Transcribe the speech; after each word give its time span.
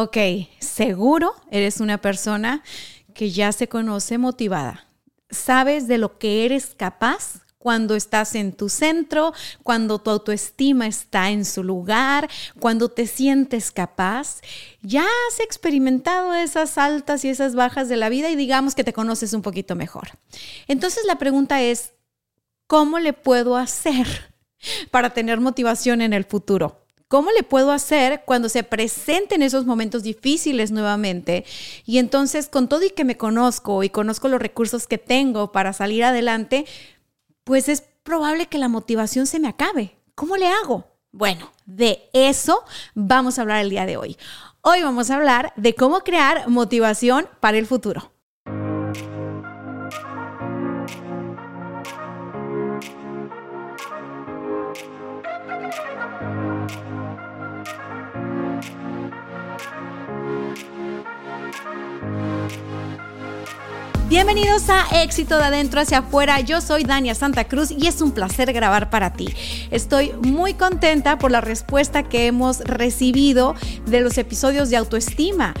Ok, 0.00 0.16
seguro 0.60 1.34
eres 1.50 1.80
una 1.80 2.00
persona 2.00 2.62
que 3.14 3.32
ya 3.32 3.50
se 3.50 3.66
conoce 3.66 4.16
motivada. 4.16 4.86
Sabes 5.28 5.88
de 5.88 5.98
lo 5.98 6.20
que 6.20 6.44
eres 6.44 6.76
capaz 6.76 7.40
cuando 7.58 7.96
estás 7.96 8.36
en 8.36 8.52
tu 8.52 8.68
centro, 8.68 9.32
cuando 9.64 9.98
tu 9.98 10.10
autoestima 10.10 10.86
está 10.86 11.30
en 11.30 11.44
su 11.44 11.64
lugar, 11.64 12.30
cuando 12.60 12.88
te 12.90 13.08
sientes 13.08 13.72
capaz. 13.72 14.40
Ya 14.82 15.02
has 15.02 15.40
experimentado 15.40 16.32
esas 16.32 16.78
altas 16.78 17.24
y 17.24 17.30
esas 17.30 17.56
bajas 17.56 17.88
de 17.88 17.96
la 17.96 18.08
vida 18.08 18.30
y 18.30 18.36
digamos 18.36 18.76
que 18.76 18.84
te 18.84 18.92
conoces 18.92 19.32
un 19.32 19.42
poquito 19.42 19.74
mejor. 19.74 20.10
Entonces 20.68 21.06
la 21.06 21.18
pregunta 21.18 21.60
es, 21.60 21.94
¿cómo 22.68 23.00
le 23.00 23.14
puedo 23.14 23.56
hacer 23.56 24.32
para 24.92 25.10
tener 25.10 25.40
motivación 25.40 26.02
en 26.02 26.12
el 26.12 26.22
futuro? 26.22 26.87
¿Cómo 27.08 27.30
le 27.30 27.42
puedo 27.42 27.72
hacer 27.72 28.22
cuando 28.26 28.50
se 28.50 28.62
presenten 28.62 29.42
esos 29.42 29.64
momentos 29.64 30.02
difíciles 30.02 30.70
nuevamente? 30.70 31.46
Y 31.86 31.96
entonces, 31.96 32.50
con 32.50 32.68
todo 32.68 32.84
y 32.84 32.90
que 32.90 33.04
me 33.04 33.16
conozco 33.16 33.82
y 33.82 33.88
conozco 33.88 34.28
los 34.28 34.42
recursos 34.42 34.86
que 34.86 34.98
tengo 34.98 35.50
para 35.50 35.72
salir 35.72 36.04
adelante, 36.04 36.66
pues 37.44 37.70
es 37.70 37.82
probable 38.02 38.46
que 38.46 38.58
la 38.58 38.68
motivación 38.68 39.26
se 39.26 39.40
me 39.40 39.48
acabe. 39.48 39.96
¿Cómo 40.14 40.36
le 40.36 40.48
hago? 40.48 40.84
Bueno, 41.10 41.50
de 41.64 42.10
eso 42.12 42.62
vamos 42.94 43.38
a 43.38 43.42
hablar 43.42 43.60
el 43.62 43.70
día 43.70 43.86
de 43.86 43.96
hoy. 43.96 44.18
Hoy 44.60 44.82
vamos 44.82 45.10
a 45.10 45.14
hablar 45.14 45.54
de 45.56 45.74
cómo 45.74 46.00
crear 46.00 46.48
motivación 46.48 47.26
para 47.40 47.56
el 47.56 47.66
futuro. 47.66 48.12
Bienvenidos 64.08 64.70
a 64.70 65.02
Éxito 65.02 65.36
de 65.36 65.44
Adentro 65.44 65.82
hacia 65.82 65.98
afuera. 65.98 66.40
Yo 66.40 66.62
soy 66.62 66.82
Dania 66.82 67.14
Santa 67.14 67.44
Cruz 67.44 67.70
y 67.70 67.88
es 67.88 68.00
un 68.00 68.12
placer 68.12 68.50
grabar 68.54 68.88
para 68.88 69.12
ti. 69.12 69.34
Estoy 69.70 70.14
muy 70.22 70.54
contenta 70.54 71.18
por 71.18 71.30
la 71.30 71.42
respuesta 71.42 72.04
que 72.04 72.26
hemos 72.26 72.60
recibido 72.60 73.54
de 73.84 74.00
los 74.00 74.16
episodios 74.16 74.70
de 74.70 74.78
autoestima. 74.78 75.52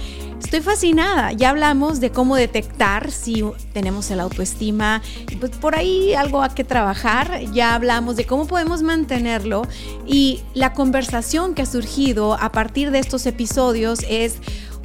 Estoy 0.42 0.62
fascinada. 0.62 1.32
Ya 1.32 1.50
hablamos 1.50 2.00
de 2.00 2.10
cómo 2.10 2.36
detectar 2.36 3.10
si 3.10 3.44
tenemos 3.74 4.10
el 4.10 4.18
autoestima, 4.18 5.02
pues 5.38 5.52
por 5.52 5.76
ahí 5.76 6.14
algo 6.14 6.42
a 6.42 6.48
que 6.48 6.64
trabajar. 6.64 7.42
Ya 7.52 7.74
hablamos 7.74 8.16
de 8.16 8.24
cómo 8.24 8.46
podemos 8.46 8.80
mantenerlo 8.80 9.66
y 10.06 10.40
la 10.54 10.72
conversación 10.72 11.54
que 11.54 11.60
ha 11.60 11.66
surgido 11.66 12.32
a 12.32 12.50
partir 12.50 12.92
de 12.92 13.00
estos 13.00 13.26
episodios 13.26 13.98
es, 14.08 14.36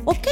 ok, 0.04 0.28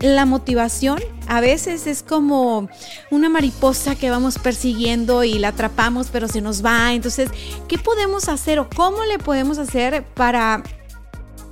la 0.00 0.26
motivación 0.26 0.98
a 1.26 1.40
veces 1.40 1.86
es 1.86 2.02
como 2.02 2.68
una 3.10 3.28
mariposa 3.28 3.94
que 3.94 4.10
vamos 4.10 4.38
persiguiendo 4.38 5.24
y 5.24 5.38
la 5.38 5.48
atrapamos 5.48 6.08
pero 6.12 6.28
se 6.28 6.40
nos 6.40 6.64
va. 6.64 6.92
Entonces, 6.92 7.30
¿qué 7.68 7.78
podemos 7.78 8.28
hacer 8.28 8.58
o 8.58 8.68
cómo 8.68 9.04
le 9.04 9.18
podemos 9.18 9.58
hacer 9.58 10.04
para 10.14 10.62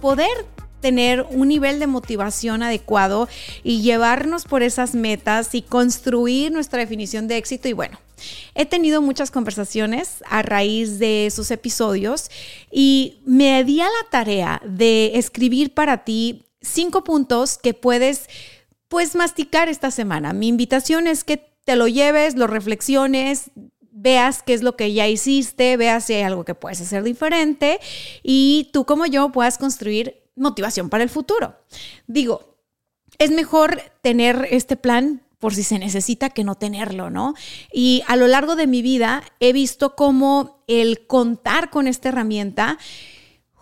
poder 0.01 0.47
tener 0.81 1.27
un 1.31 1.49
nivel 1.49 1.79
de 1.79 1.87
motivación 1.87 2.63
adecuado 2.63 3.29
y 3.63 3.81
llevarnos 3.81 4.45
por 4.45 4.63
esas 4.63 4.95
metas 4.95 5.55
y 5.55 5.63
construir 5.63 6.53
nuestra 6.53 6.81
definición 6.81 7.27
de 7.29 7.39
éxito? 7.39 7.69
Y 7.69 7.73
bueno, 7.73 7.99
He 8.55 8.67
tenido 8.67 9.03
muchas 9.03 9.31
conversaciones 9.31 10.23
a 10.29 10.43
raíz 10.43 10.99
de 10.99 11.27
esos 11.27 11.51
episodios 11.51 12.31
y 12.71 13.19
me 13.27 13.65
di 13.65 13.81
a 13.81 13.87
la 13.87 14.11
tarea 14.11 14.63
de 14.65 15.19
escribir 15.19 15.75
para 15.75 16.05
ti 16.05 16.45
cinco 16.65 17.05
puntos 17.05 17.59
que 17.59 17.75
puedes 17.75 18.29
pues 18.89 19.15
masticar 19.15 19.69
esta 19.69 19.91
semana. 19.91 20.33
Mi 20.33 20.49
invitación 20.49 21.07
es 21.07 21.25
que 21.25 21.37
te 21.65 21.77
lo 21.77 21.89
lleves, 21.89 22.37
lo 22.37 22.47
reflexiones, 22.47 23.51
veas 23.91 24.43
qué 24.43 24.55
es 24.55 24.63
lo 24.63 24.77
que 24.77 24.93
ya 24.93 25.09
hiciste, 25.09 25.77
veas 25.77 26.05
si 26.05 26.15
hay 26.15 26.23
algo 26.23 26.45
que 26.45 26.55
puedes 26.55 26.81
hacer 26.81 27.03
diferente 27.03 27.81
y 28.23 28.71
tú 28.73 28.85
como 28.85 29.07
yo 29.07 29.31
puedas 29.33 29.57
construir 29.57 30.23
motivación 30.37 30.91
para 30.91 31.05
el 31.05 31.11
futuro. 31.11 31.57
Digo, 32.07 32.59
es 33.19 33.31
mejor 33.31 33.81
tener 34.03 34.49
este 34.51 34.77
plan 34.77 35.23
por 35.39 35.55
si 35.55 35.63
se 35.63 35.79
necesita 35.79 36.31
que 36.31 36.43
no 36.43 36.55
tenerlo, 36.55 37.11
¿no? 37.11 37.35
Y 37.73 38.03
a 38.07 38.17
lo 38.17 38.27
largo 38.27 38.57
de 38.57 38.67
mi 38.67 38.83
vida 38.83 39.23
he 39.41 39.53
visto 39.53 39.95
cómo 39.95 40.65
el 40.67 41.07
contar 41.07 41.71
con 41.71 41.87
esta 41.87 42.09
herramienta 42.09 42.79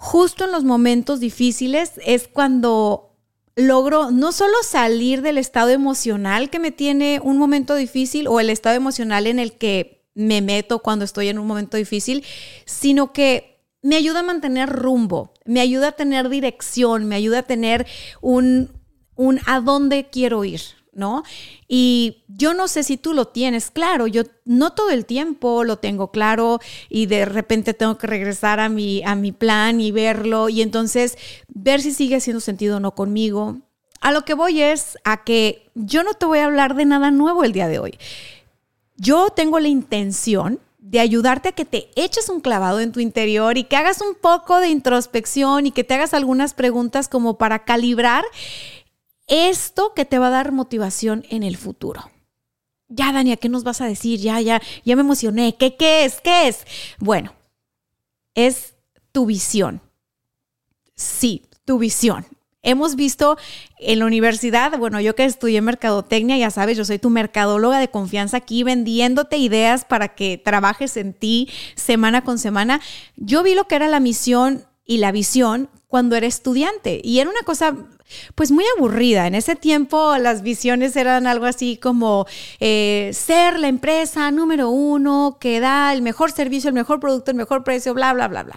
justo 0.02 0.44
en 0.44 0.50
los 0.50 0.64
momentos 0.64 1.20
difíciles 1.20 1.92
es 2.04 2.26
cuando 2.26 3.14
logro 3.54 4.10
no 4.10 4.32
solo 4.32 4.54
salir 4.64 5.22
del 5.22 5.38
estado 5.38 5.70
emocional 5.70 6.50
que 6.50 6.58
me 6.58 6.72
tiene 6.72 7.20
un 7.22 7.38
momento 7.38 7.76
difícil 7.76 8.26
o 8.26 8.40
el 8.40 8.50
estado 8.50 8.74
emocional 8.74 9.28
en 9.28 9.38
el 9.38 9.52
que 9.52 10.04
me 10.14 10.42
meto 10.42 10.80
cuando 10.80 11.04
estoy 11.04 11.28
en 11.28 11.38
un 11.38 11.46
momento 11.46 11.76
difícil, 11.76 12.24
sino 12.64 13.12
que 13.12 13.64
me 13.80 13.94
ayuda 13.94 14.20
a 14.20 14.24
mantener 14.24 14.68
rumbo, 14.70 15.34
me 15.44 15.60
ayuda 15.60 15.88
a 15.88 15.92
tener 15.92 16.28
dirección, 16.28 17.06
me 17.06 17.14
ayuda 17.14 17.38
a 17.38 17.42
tener 17.44 17.86
un, 18.20 18.72
un 19.14 19.38
a 19.46 19.60
dónde 19.60 20.10
quiero 20.10 20.44
ir, 20.44 20.62
¿no? 20.92 21.22
Y 21.68 22.24
yo 22.28 22.54
no 22.54 22.68
sé 22.68 22.82
si 22.82 22.96
tú 22.96 23.14
lo 23.14 23.28
tienes 23.28 23.70
claro, 23.70 24.06
yo 24.06 24.22
no 24.44 24.72
todo 24.72 24.90
el 24.90 25.06
tiempo 25.06 25.64
lo 25.64 25.78
tengo 25.78 26.10
claro 26.10 26.60
y 26.88 27.06
de 27.06 27.24
repente 27.24 27.74
tengo 27.74 27.98
que 27.98 28.06
regresar 28.06 28.60
a 28.60 28.68
mi, 28.68 29.02
a 29.04 29.14
mi 29.14 29.32
plan 29.32 29.80
y 29.80 29.90
verlo 29.90 30.48
y 30.48 30.62
entonces 30.62 31.16
ver 31.48 31.80
si 31.80 31.92
sigue 31.92 32.16
haciendo 32.16 32.40
sentido 32.40 32.76
o 32.76 32.80
no 32.80 32.94
conmigo. 32.94 33.58
A 34.00 34.12
lo 34.12 34.24
que 34.24 34.34
voy 34.34 34.60
es 34.60 34.98
a 35.04 35.24
que 35.24 35.70
yo 35.74 36.02
no 36.02 36.14
te 36.14 36.26
voy 36.26 36.40
a 36.40 36.46
hablar 36.46 36.74
de 36.74 36.84
nada 36.84 37.10
nuevo 37.10 37.44
el 37.44 37.52
día 37.52 37.68
de 37.68 37.78
hoy. 37.78 37.98
Yo 38.96 39.30
tengo 39.30 39.60
la 39.60 39.68
intención 39.68 40.60
de 40.78 40.98
ayudarte 41.00 41.48
a 41.48 41.52
que 41.52 41.64
te 41.64 41.88
eches 41.94 42.28
un 42.28 42.40
clavado 42.40 42.80
en 42.80 42.92
tu 42.92 43.00
interior 43.00 43.56
y 43.56 43.64
que 43.64 43.76
hagas 43.76 44.00
un 44.00 44.14
poco 44.14 44.58
de 44.58 44.68
introspección 44.68 45.66
y 45.66 45.70
que 45.70 45.84
te 45.84 45.94
hagas 45.94 46.12
algunas 46.12 46.52
preguntas 46.52 47.08
como 47.08 47.38
para 47.38 47.64
calibrar 47.64 48.24
esto 49.26 49.92
que 49.94 50.04
te 50.04 50.18
va 50.18 50.28
a 50.28 50.30
dar 50.30 50.52
motivación 50.52 51.24
en 51.30 51.42
el 51.42 51.56
futuro. 51.56 52.10
Ya, 52.88 53.12
Dania, 53.12 53.36
¿qué 53.36 53.48
nos 53.48 53.64
vas 53.64 53.80
a 53.80 53.86
decir? 53.86 54.20
Ya, 54.20 54.40
ya, 54.40 54.60
ya 54.84 54.96
me 54.96 55.02
emocioné. 55.02 55.56
¿Qué, 55.56 55.76
qué 55.76 56.04
es? 56.04 56.20
¿Qué 56.20 56.48
es? 56.48 56.66
Bueno, 56.98 57.32
es 58.34 58.74
tu 59.12 59.26
visión. 59.26 59.80
Sí, 60.94 61.46
tu 61.64 61.78
visión. 61.78 62.26
Hemos 62.64 62.94
visto 62.94 63.38
en 63.78 63.98
la 63.98 64.06
universidad, 64.06 64.78
bueno, 64.78 65.00
yo 65.00 65.16
que 65.16 65.24
estudié 65.24 65.60
mercadotecnia, 65.60 66.38
ya 66.38 66.50
sabes, 66.50 66.78
yo 66.78 66.84
soy 66.84 67.00
tu 67.00 67.10
mercadóloga 67.10 67.80
de 67.80 67.90
confianza 67.90 68.36
aquí 68.36 68.62
vendiéndote 68.62 69.36
ideas 69.36 69.84
para 69.84 70.14
que 70.14 70.38
trabajes 70.38 70.96
en 70.96 71.12
ti 71.12 71.48
semana 71.74 72.22
con 72.22 72.38
semana. 72.38 72.80
Yo 73.16 73.42
vi 73.42 73.56
lo 73.56 73.66
que 73.66 73.74
era 73.74 73.88
la 73.88 73.98
misión 73.98 74.64
y 74.84 74.98
la 74.98 75.10
visión 75.10 75.70
cuando 75.88 76.14
era 76.14 76.26
estudiante 76.26 77.00
y 77.02 77.18
era 77.18 77.30
una 77.30 77.42
cosa 77.42 77.76
pues 78.34 78.50
muy 78.50 78.64
aburrida. 78.76 79.26
En 79.26 79.34
ese 79.34 79.56
tiempo 79.56 80.16
las 80.18 80.42
visiones 80.42 80.96
eran 80.96 81.26
algo 81.26 81.46
así 81.46 81.76
como 81.76 82.26
eh, 82.60 83.10
ser 83.12 83.58
la 83.58 83.68
empresa 83.68 84.30
número 84.30 84.70
uno 84.70 85.38
que 85.40 85.60
da 85.60 85.92
el 85.92 86.02
mejor 86.02 86.32
servicio, 86.32 86.68
el 86.68 86.74
mejor 86.74 87.00
producto, 87.00 87.30
el 87.30 87.36
mejor 87.36 87.64
precio, 87.64 87.94
bla, 87.94 88.12
bla, 88.12 88.28
bla, 88.28 88.42
bla. 88.44 88.56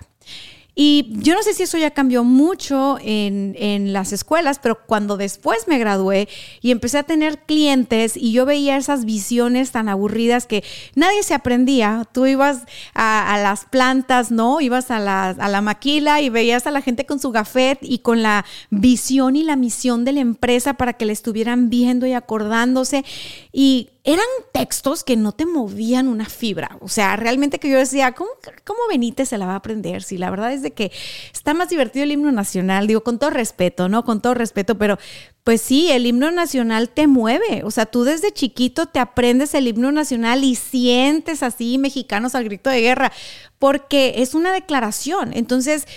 Y 0.76 1.08
yo 1.10 1.34
no 1.36 1.42
sé 1.42 1.54
si 1.54 1.64
eso 1.64 1.78
ya 1.78 1.92
cambió 1.92 2.26
mucho 2.26 2.98
en, 3.02 3.56
en, 3.58 3.94
las 3.94 4.12
escuelas, 4.12 4.60
pero 4.62 4.86
cuando 4.86 5.16
después 5.16 5.70
me 5.70 5.80
gradué 5.80 6.28
y 6.62 6.72
empecé 6.72 6.98
a 6.98 7.04
tener 7.04 7.40
clientes 7.40 8.18
y 8.18 8.34
yo 8.34 8.46
veía 8.46 8.76
esas 8.76 9.06
visiones 9.06 9.72
tan 9.72 9.88
aburridas 9.88 10.46
que 10.46 10.66
nadie 10.94 11.24
se 11.24 11.34
aprendía, 11.34 12.06
tú 12.12 12.26
ibas 12.26 12.64
a, 12.94 13.40
las 13.42 13.66
plantas, 13.66 14.32
¿no? 14.32 14.60
Ibas 14.60 14.92
a 14.92 15.00
la, 15.00 15.30
a 15.30 15.48
la 15.48 15.62
maquila 15.62 16.20
y 16.20 16.30
veías 16.30 16.68
a 16.68 16.72
la 16.72 16.82
gente 16.82 17.06
con 17.06 17.20
su 17.20 17.32
gafet 17.32 17.80
y 17.82 18.00
con 18.00 18.22
la 18.22 18.46
visión 18.70 19.38
y 19.38 19.44
la 19.44 19.56
misión 19.56 20.04
de 20.04 20.12
la 20.12 20.20
empresa 20.20 20.74
para 20.74 20.94
que 20.94 21.06
le 21.06 21.14
estuvieran 21.14 21.70
viendo 21.70 22.06
y 22.06 22.12
acordándose. 22.12 23.06
Y 23.54 23.92
eran 24.06 24.26
textos 24.54 25.04
que 25.04 25.18
no 25.18 25.32
te 25.32 25.48
movían 25.48 26.08
una 26.08 26.26
fibra. 26.26 26.78
O 26.80 26.88
sea, 26.88 27.16
realmente 27.16 27.60
que 27.60 27.70
yo 27.70 27.80
decía, 27.80 28.12
¿cómo, 28.12 28.30
cómo 28.64 28.80
Benítez 28.88 29.30
se 29.30 29.40
la 29.40 29.48
va 29.48 29.54
a 29.54 29.58
aprender? 29.58 30.04
Si 30.04 30.20
la 30.20 30.30
verdad 30.30 30.54
es 30.54 30.62
de 30.62 30.74
que 30.74 30.92
está 31.34 31.56
más 31.56 31.70
divertido 31.70 32.04
el 32.04 32.12
himno 32.12 32.32
nacional, 32.32 32.86
digo, 32.86 33.02
con 33.04 33.18
todo 33.18 33.32
respeto, 33.32 33.90
¿no? 33.90 34.06
Con 34.06 34.22
todo 34.22 34.36
respeto, 34.36 34.78
pero 34.78 35.00
pues 35.44 35.60
sí, 35.62 35.92
el 35.92 36.06
himno 36.06 36.30
nacional 36.30 36.90
te 36.90 37.08
mueve. 37.08 37.64
O 37.64 37.72
sea, 37.72 37.88
tú 37.88 38.04
desde 38.04 38.32
chiquito 38.32 38.86
te 38.86 39.00
aprendes 39.00 39.56
el 39.56 39.68
himno 39.68 39.92
nacional 39.92 40.44
y 40.44 40.54
sientes 40.54 41.42
así 41.42 41.80
mexicanos 41.80 42.36
al 42.36 42.44
grito 42.44 42.70
de 42.70 42.82
guerra, 42.82 43.12
porque 43.58 44.16
es 44.18 44.36
una 44.36 44.54
declaración. 44.54 45.32
Entonces, 45.34 45.88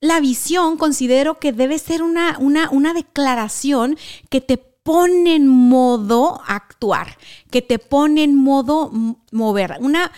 la 0.00 0.20
visión 0.20 0.76
considero 0.76 1.40
que 1.40 1.52
debe 1.52 1.80
ser 1.80 2.04
una, 2.04 2.36
una, 2.38 2.70
una 2.70 2.94
declaración 2.94 3.96
que 4.30 4.40
te 4.40 4.71
pone 4.82 5.36
en 5.36 5.48
modo 5.48 6.40
actuar, 6.46 7.16
que 7.50 7.62
te 7.62 7.78
pone 7.78 8.24
en 8.24 8.34
modo 8.34 8.90
mover, 9.30 9.76
una, 9.80 10.12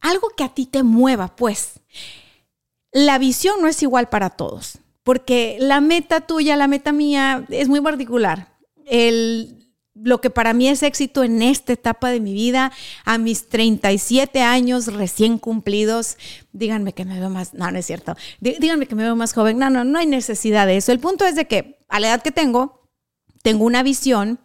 algo 0.00 0.28
que 0.36 0.44
a 0.44 0.48
ti 0.48 0.66
te 0.66 0.82
mueva, 0.82 1.34
pues. 1.36 1.80
La 2.92 3.18
visión 3.18 3.60
no 3.60 3.68
es 3.68 3.82
igual 3.82 4.08
para 4.08 4.30
todos, 4.30 4.78
porque 5.02 5.56
la 5.60 5.80
meta 5.80 6.20
tuya, 6.22 6.56
la 6.56 6.68
meta 6.68 6.92
mía 6.92 7.44
es 7.50 7.68
muy 7.68 7.80
particular. 7.80 8.56
El, 8.86 9.56
lo 9.94 10.20
que 10.20 10.30
para 10.30 10.52
mí 10.52 10.68
es 10.68 10.82
éxito 10.82 11.24
en 11.24 11.42
esta 11.42 11.72
etapa 11.72 12.10
de 12.10 12.20
mi 12.20 12.32
vida, 12.32 12.72
a 13.04 13.18
mis 13.18 13.48
37 13.48 14.42
años 14.42 14.86
recién 14.92 15.38
cumplidos, 15.38 16.16
díganme 16.52 16.92
que 16.92 17.04
me 17.04 17.18
veo 17.18 17.30
más, 17.30 17.54
no, 17.54 17.70
no 17.70 17.78
es 17.78 17.86
cierto, 17.86 18.16
díganme 18.40 18.86
que 18.86 18.94
me 18.94 19.02
veo 19.02 19.16
más 19.16 19.32
joven, 19.32 19.58
no, 19.58 19.70
no, 19.70 19.84
no 19.84 19.98
hay 19.98 20.06
necesidad 20.06 20.66
de 20.66 20.76
eso. 20.76 20.92
El 20.92 21.00
punto 21.00 21.26
es 21.26 21.34
de 21.34 21.46
que 21.46 21.78
a 21.88 21.98
la 21.98 22.08
edad 22.08 22.22
que 22.22 22.30
tengo, 22.30 22.85
tengo 23.46 23.64
una 23.64 23.84
visión 23.84 24.40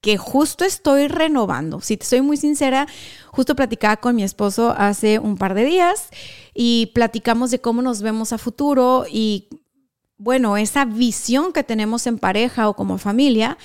que 0.00 0.18
justo 0.18 0.64
estoy 0.64 1.08
renovando. 1.08 1.80
Si 1.80 1.96
te 1.96 2.06
soy 2.06 2.20
muy 2.20 2.36
sincera, 2.36 2.86
justo 3.32 3.56
platicaba 3.56 3.96
con 3.96 4.14
mi 4.14 4.22
esposo 4.22 4.72
hace 4.78 5.18
un 5.18 5.36
par 5.36 5.54
de 5.54 5.64
días 5.64 6.10
y 6.54 6.92
platicamos 6.94 7.50
de 7.50 7.60
cómo 7.60 7.82
nos 7.82 8.02
vemos 8.02 8.32
a 8.32 8.38
futuro 8.38 9.04
y 9.10 9.48
bueno, 10.16 10.56
esa 10.56 10.84
visión 10.84 11.52
que 11.52 11.64
tenemos 11.64 12.06
en 12.06 12.18
pareja 12.18 12.68
o 12.68 12.74
como 12.74 12.98
familia, 12.98 13.58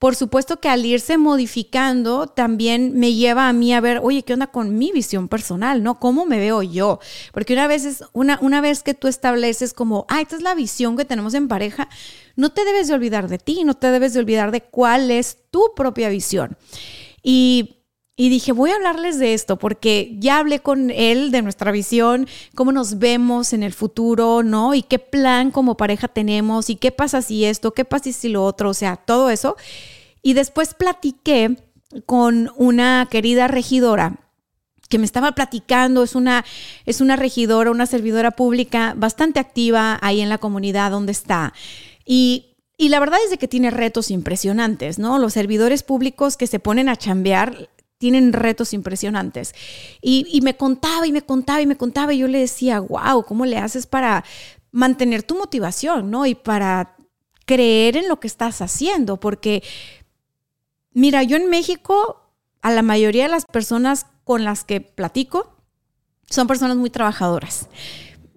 por 0.00 0.16
supuesto 0.16 0.60
que 0.60 0.70
al 0.70 0.86
irse 0.86 1.18
modificando 1.18 2.26
también 2.26 2.98
me 2.98 3.12
lleva 3.12 3.50
a 3.50 3.52
mí 3.52 3.74
a 3.74 3.82
ver, 3.82 4.00
oye, 4.02 4.22
¿qué 4.22 4.32
onda 4.32 4.46
con 4.46 4.78
mi 4.78 4.92
visión 4.92 5.28
personal? 5.28 5.82
¿No? 5.82 6.00
¿Cómo 6.00 6.24
me 6.24 6.38
veo 6.38 6.62
yo? 6.62 7.00
Porque 7.34 7.52
una 7.52 7.66
vez, 7.66 7.84
es, 7.84 8.02
una, 8.14 8.38
una 8.40 8.62
vez 8.62 8.82
que 8.82 8.94
tú 8.94 9.08
estableces 9.08 9.74
como, 9.74 10.06
ah, 10.08 10.22
esta 10.22 10.36
es 10.36 10.42
la 10.42 10.54
visión 10.54 10.96
que 10.96 11.04
tenemos 11.04 11.34
en 11.34 11.48
pareja, 11.48 11.90
no 12.34 12.50
te 12.50 12.64
debes 12.64 12.88
de 12.88 12.94
olvidar 12.94 13.28
de 13.28 13.36
ti, 13.36 13.62
no 13.62 13.74
te 13.74 13.90
debes 13.90 14.14
de 14.14 14.20
olvidar 14.20 14.52
de 14.52 14.62
cuál 14.62 15.10
es 15.10 15.36
tu 15.50 15.74
propia 15.76 16.08
visión. 16.08 16.56
Y 17.22 17.79
y 18.20 18.28
dije, 18.28 18.52
voy 18.52 18.70
a 18.70 18.74
hablarles 18.74 19.18
de 19.18 19.32
esto 19.32 19.56
porque 19.56 20.14
ya 20.18 20.40
hablé 20.40 20.60
con 20.60 20.90
él 20.90 21.30
de 21.30 21.40
nuestra 21.40 21.72
visión, 21.72 22.28
cómo 22.54 22.70
nos 22.70 22.98
vemos 22.98 23.54
en 23.54 23.62
el 23.62 23.72
futuro, 23.72 24.42
¿no? 24.42 24.74
Y 24.74 24.82
qué 24.82 24.98
plan 24.98 25.50
como 25.50 25.78
pareja 25.78 26.06
tenemos 26.06 26.68
y 26.68 26.76
qué 26.76 26.92
pasa 26.92 27.22
si 27.22 27.46
esto, 27.46 27.72
qué 27.72 27.86
pasa 27.86 28.12
si 28.12 28.28
lo 28.28 28.44
otro, 28.44 28.68
o 28.68 28.74
sea, 28.74 28.96
todo 28.96 29.30
eso. 29.30 29.56
Y 30.20 30.34
después 30.34 30.74
platiqué 30.74 31.56
con 32.04 32.52
una 32.56 33.08
querida 33.10 33.48
regidora 33.48 34.18
que 34.90 34.98
me 34.98 35.06
estaba 35.06 35.32
platicando, 35.32 36.02
es 36.02 36.14
una, 36.14 36.44
es 36.84 37.00
una 37.00 37.16
regidora, 37.16 37.70
una 37.70 37.86
servidora 37.86 38.32
pública 38.32 38.92
bastante 38.98 39.40
activa 39.40 39.98
ahí 40.02 40.20
en 40.20 40.28
la 40.28 40.36
comunidad 40.36 40.90
donde 40.90 41.12
está. 41.12 41.54
Y, 42.04 42.58
y 42.76 42.90
la 42.90 43.00
verdad 43.00 43.20
es 43.24 43.30
de 43.30 43.38
que 43.38 43.48
tiene 43.48 43.70
retos 43.70 44.10
impresionantes, 44.10 44.98
¿no? 44.98 45.18
Los 45.18 45.32
servidores 45.32 45.82
públicos 45.82 46.36
que 46.36 46.46
se 46.46 46.58
ponen 46.58 46.90
a 46.90 46.96
chambear 46.96 47.70
tienen 48.00 48.32
retos 48.32 48.72
impresionantes. 48.72 49.54
Y, 50.00 50.40
me 50.42 50.56
contaba 50.56 51.06
y 51.06 51.12
me 51.12 51.20
contaba 51.20 51.60
y 51.60 51.66
me 51.66 51.76
contaba 51.76 52.14
y 52.14 52.18
yo 52.18 52.28
le 52.28 52.38
decía, 52.38 52.80
wow, 52.80 53.22
¿cómo 53.24 53.44
le 53.44 53.58
haces 53.58 53.86
para 53.86 54.24
mantener 54.72 55.22
tu 55.22 55.36
motivación, 55.36 56.10
¿no? 56.10 56.24
Y 56.24 56.34
para 56.34 56.96
creer 57.44 57.98
en 57.98 58.08
lo 58.08 58.18
que 58.18 58.26
estás 58.26 58.62
haciendo, 58.62 59.20
porque, 59.20 59.62
mira, 60.92 61.22
yo 61.24 61.36
en 61.36 61.50
México, 61.50 62.22
a 62.62 62.70
la 62.70 62.80
mayoría 62.80 63.24
de 63.24 63.30
las 63.32 63.44
personas 63.44 64.06
con 64.24 64.44
las 64.44 64.64
que 64.64 64.80
platico, 64.80 65.54
son 66.24 66.46
personas 66.46 66.78
muy 66.78 66.88
trabajadoras. 66.88 67.68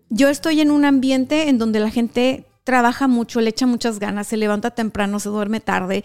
Yo 0.09 0.27
estoy 0.27 0.59
en 0.59 0.71
un 0.71 0.83
ambiente 0.83 1.47
en 1.47 1.57
donde 1.57 1.79
la 1.79 1.89
gente 1.89 2.45
trabaja 2.65 3.07
mucho, 3.07 3.39
le 3.39 3.51
echa 3.51 3.65
muchas 3.65 3.99
ganas, 3.99 4.27
se 4.27 4.35
levanta 4.35 4.71
temprano, 4.71 5.21
se 5.21 5.29
duerme 5.29 5.61
tarde. 5.61 6.03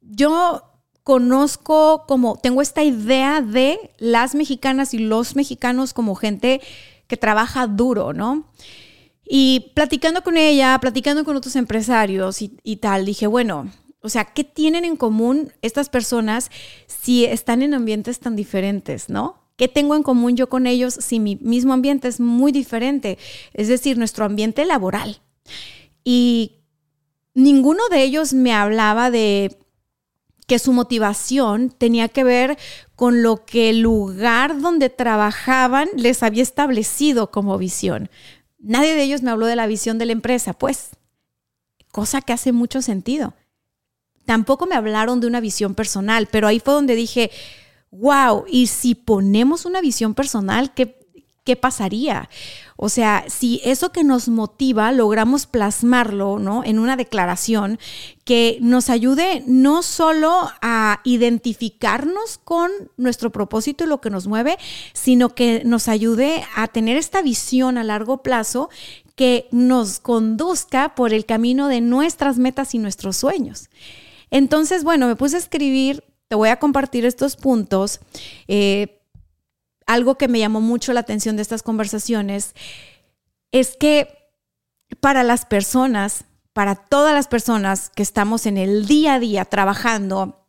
Yo 0.00 0.71
conozco 1.02 2.04
como, 2.06 2.36
tengo 2.36 2.62
esta 2.62 2.82
idea 2.82 3.40
de 3.40 3.90
las 3.98 4.34
mexicanas 4.34 4.94
y 4.94 4.98
los 4.98 5.36
mexicanos 5.36 5.92
como 5.92 6.14
gente 6.14 6.60
que 7.06 7.16
trabaja 7.16 7.66
duro, 7.66 8.12
¿no? 8.12 8.46
Y 9.24 9.72
platicando 9.74 10.22
con 10.22 10.36
ella, 10.36 10.78
platicando 10.80 11.24
con 11.24 11.36
otros 11.36 11.56
empresarios 11.56 12.42
y, 12.42 12.76
tal, 12.76 13.04
dije, 13.04 13.26
bueno, 13.26 13.70
o 14.00 14.08
sea, 14.08 14.26
¿qué 14.26 14.44
tienen 14.44 14.84
en 14.84 14.96
común 14.96 15.52
estas 15.62 15.88
personas 15.88 16.50
si 16.86 17.24
están 17.24 17.62
en 17.62 17.74
ambientes 17.74 18.18
tan 18.18 18.36
diferentes, 18.36 19.08
¿no? 19.08 19.42
¿Qué 19.56 19.68
tengo 19.68 19.94
en 19.94 20.02
común 20.02 20.36
yo 20.36 20.48
con 20.48 20.66
ellos 20.66 20.94
si 20.94 21.20
mi 21.20 21.36
mismo 21.36 21.72
ambiente 21.72 22.08
es 22.08 22.18
muy 22.18 22.50
diferente? 22.52 23.18
Es 23.52 23.68
decir, 23.68 23.96
nuestro 23.96 24.24
ambiente 24.24 24.64
laboral. 24.64 25.20
Y 26.04 26.62
ninguno 27.34 27.82
de 27.90 28.02
ellos 28.02 28.32
me 28.32 28.52
hablaba 28.52 29.10
de 29.10 29.61
que 30.46 30.58
su 30.58 30.72
motivación 30.72 31.70
tenía 31.70 32.08
que 32.08 32.24
ver 32.24 32.58
con 32.96 33.22
lo 33.22 33.44
que 33.44 33.70
el 33.70 33.80
lugar 33.80 34.60
donde 34.60 34.90
trabajaban 34.90 35.88
les 35.96 36.22
había 36.22 36.42
establecido 36.42 37.30
como 37.30 37.58
visión. 37.58 38.10
Nadie 38.58 38.94
de 38.94 39.02
ellos 39.02 39.22
me 39.22 39.30
habló 39.30 39.46
de 39.46 39.56
la 39.56 39.66
visión 39.66 39.98
de 39.98 40.06
la 40.06 40.12
empresa, 40.12 40.52
pues, 40.52 40.90
cosa 41.90 42.20
que 42.20 42.32
hace 42.32 42.52
mucho 42.52 42.82
sentido. 42.82 43.34
Tampoco 44.24 44.66
me 44.66 44.76
hablaron 44.76 45.20
de 45.20 45.26
una 45.26 45.40
visión 45.40 45.74
personal, 45.74 46.28
pero 46.30 46.46
ahí 46.46 46.60
fue 46.60 46.74
donde 46.74 46.94
dije, 46.94 47.30
wow, 47.90 48.44
y 48.48 48.68
si 48.68 48.94
ponemos 48.94 49.64
una 49.64 49.80
visión 49.80 50.14
personal, 50.14 50.72
¿qué, 50.74 51.01
qué 51.44 51.56
pasaría? 51.56 52.28
O 52.76 52.88
sea, 52.88 53.24
si 53.28 53.60
eso 53.64 53.92
que 53.92 54.04
nos 54.04 54.28
motiva 54.28 54.92
logramos 54.92 55.46
plasmarlo, 55.46 56.38
¿no? 56.38 56.62
En 56.64 56.78
una 56.78 56.96
declaración 56.96 57.78
que 58.24 58.58
nos 58.60 58.90
ayude 58.90 59.42
no 59.46 59.82
solo 59.82 60.50
a 60.60 61.00
identificarnos 61.04 62.38
con 62.42 62.70
nuestro 62.96 63.30
propósito 63.30 63.84
y 63.84 63.88
lo 63.88 64.00
que 64.00 64.10
nos 64.10 64.26
mueve, 64.26 64.56
sino 64.92 65.30
que 65.34 65.62
nos 65.64 65.88
ayude 65.88 66.44
a 66.54 66.68
tener 66.68 66.96
esta 66.96 67.22
visión 67.22 67.78
a 67.78 67.84
largo 67.84 68.22
plazo 68.22 68.70
que 69.14 69.48
nos 69.50 70.00
conduzca 70.00 70.94
por 70.94 71.12
el 71.12 71.26
camino 71.26 71.68
de 71.68 71.80
nuestras 71.80 72.38
metas 72.38 72.74
y 72.74 72.78
nuestros 72.78 73.16
sueños. 73.16 73.68
Entonces, 74.30 74.82
bueno, 74.84 75.06
me 75.06 75.16
puse 75.16 75.36
a 75.36 75.40
escribir, 75.40 76.04
te 76.28 76.36
voy 76.36 76.48
a 76.48 76.58
compartir 76.58 77.04
estos 77.04 77.36
puntos. 77.36 78.00
Eh, 78.48 79.01
algo 79.92 80.16
que 80.16 80.28
me 80.28 80.38
llamó 80.38 80.60
mucho 80.60 80.92
la 80.92 81.00
atención 81.00 81.36
de 81.36 81.42
estas 81.42 81.62
conversaciones 81.62 82.54
es 83.50 83.76
que 83.76 84.08
para 85.00 85.22
las 85.22 85.44
personas, 85.44 86.24
para 86.52 86.74
todas 86.74 87.14
las 87.14 87.28
personas 87.28 87.90
que 87.90 88.02
estamos 88.02 88.46
en 88.46 88.58
el 88.58 88.86
día 88.86 89.14
a 89.14 89.20
día 89.20 89.44
trabajando, 89.44 90.46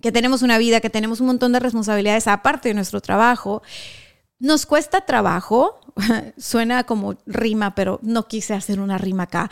que 0.00 0.12
tenemos 0.12 0.42
una 0.42 0.58
vida, 0.58 0.80
que 0.80 0.90
tenemos 0.90 1.20
un 1.20 1.26
montón 1.26 1.52
de 1.52 1.60
responsabilidades 1.60 2.28
aparte 2.28 2.68
de 2.68 2.74
nuestro 2.74 3.00
trabajo, 3.00 3.62
nos 4.38 4.66
cuesta 4.66 5.02
trabajo, 5.02 5.80
suena 6.36 6.84
como 6.84 7.16
rima, 7.26 7.74
pero 7.74 7.98
no 8.02 8.28
quise 8.28 8.54
hacer 8.54 8.80
una 8.80 8.98
rima 8.98 9.24
acá, 9.24 9.50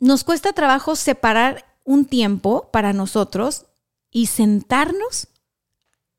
nos 0.00 0.24
cuesta 0.24 0.52
trabajo 0.52 0.96
separar 0.96 1.64
un 1.84 2.04
tiempo 2.04 2.70
para 2.70 2.92
nosotros 2.92 3.66
y 4.10 4.26
sentarnos 4.26 5.28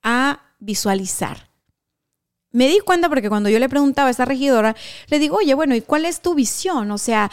a 0.03 0.41
visualizar 0.59 1.48
me 2.51 2.67
di 2.67 2.79
cuenta 2.79 3.09
porque 3.09 3.29
cuando 3.29 3.49
yo 3.49 3.59
le 3.59 3.69
preguntaba 3.69 4.07
a 4.07 4.11
esa 4.11 4.25
regidora, 4.25 4.75
le 5.07 5.19
digo, 5.19 5.37
oye, 5.37 5.53
bueno, 5.53 5.75
¿y 5.75 5.81
cuál 5.81 6.05
es 6.05 6.21
tu 6.21 6.33
visión? 6.33 6.91
O 6.91 6.97
sea, 6.97 7.29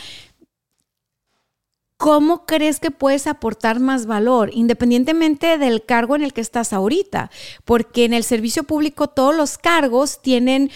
¿cómo 1.97 2.45
crees 2.45 2.81
que 2.81 2.91
puedes 2.91 3.27
aportar 3.27 3.81
más 3.81 4.07
valor 4.07 4.51
independientemente 4.53 5.59
del 5.59 5.85
cargo 5.85 6.17
en 6.17 6.23
el 6.23 6.33
que 6.33 6.43
estás 6.43 6.73
ahorita? 6.73 7.31
Porque 7.65 8.05
en 8.05 8.13
el 8.13 8.25
servicio 8.25 8.65
público 8.65 9.09
todos 9.09 9.35
los 9.35 9.57
cargos 9.59 10.21
tienen 10.21 10.71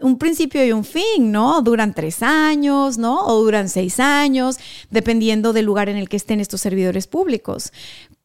un 0.00 0.18
principio 0.18 0.64
y 0.64 0.72
un 0.72 0.84
fin, 0.84 1.30
¿no? 1.30 1.62
Duran 1.62 1.94
tres 1.94 2.22
años, 2.22 2.98
¿no? 2.98 3.24
O 3.26 3.42
duran 3.42 3.68
seis 3.68 4.00
años, 4.00 4.58
dependiendo 4.90 5.52
del 5.52 5.66
lugar 5.66 5.88
en 5.88 5.96
el 5.96 6.08
que 6.08 6.16
estén 6.16 6.40
estos 6.40 6.60
servidores 6.60 7.06
públicos. 7.06 7.72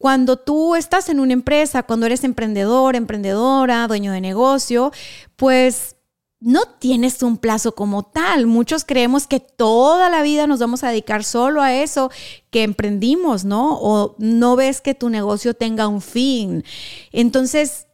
Cuando 0.00 0.38
tú 0.38 0.76
estás 0.76 1.10
en 1.10 1.20
una 1.20 1.34
empresa, 1.34 1.82
cuando 1.82 2.06
eres 2.06 2.24
emprendedor, 2.24 2.96
emprendedora, 2.96 3.86
dueño 3.86 4.12
de 4.12 4.22
negocio, 4.22 4.92
pues 5.36 5.96
no 6.40 6.62
tienes 6.78 7.22
un 7.22 7.36
plazo 7.36 7.74
como 7.74 8.02
tal. 8.04 8.46
Muchos 8.46 8.86
creemos 8.86 9.26
que 9.26 9.40
toda 9.40 10.08
la 10.08 10.22
vida 10.22 10.46
nos 10.46 10.58
vamos 10.58 10.84
a 10.84 10.88
dedicar 10.88 11.22
solo 11.22 11.60
a 11.60 11.74
eso 11.74 12.10
que 12.48 12.62
emprendimos, 12.62 13.44
¿no? 13.44 13.78
O 13.78 14.16
no 14.16 14.56
ves 14.56 14.80
que 14.80 14.94
tu 14.94 15.10
negocio 15.10 15.52
tenga 15.52 15.86
un 15.86 16.00
fin. 16.00 16.64
Entonces, 17.12 17.86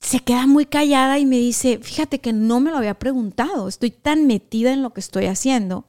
se 0.00 0.20
queda 0.20 0.46
muy 0.46 0.66
callada 0.66 1.18
y 1.18 1.26
me 1.26 1.38
dice, 1.38 1.80
fíjate 1.82 2.20
que 2.20 2.32
no 2.32 2.60
me 2.60 2.70
lo 2.70 2.76
había 2.76 2.96
preguntado, 2.96 3.66
estoy 3.66 3.90
tan 3.90 4.28
metida 4.28 4.72
en 4.72 4.82
lo 4.82 4.92
que 4.92 5.00
estoy 5.00 5.26
haciendo. 5.26 5.86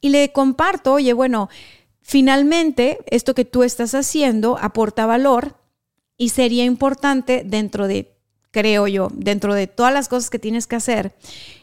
Y 0.00 0.10
le 0.10 0.30
comparto, 0.30 0.92
oye, 0.92 1.12
bueno, 1.12 1.48
finalmente 2.06 2.98
esto 3.10 3.34
que 3.34 3.44
tú 3.44 3.64
estás 3.64 3.92
haciendo 3.92 4.58
aporta 4.60 5.06
valor 5.06 5.56
y 6.16 6.28
sería 6.28 6.64
importante 6.64 7.42
dentro 7.44 7.88
de 7.88 8.14
creo 8.52 8.86
yo, 8.86 9.08
dentro 9.12 9.54
de 9.54 9.66
todas 9.66 9.92
las 9.92 10.08
cosas 10.08 10.30
que 10.30 10.38
tienes 10.38 10.68
que 10.68 10.76
hacer 10.76 11.14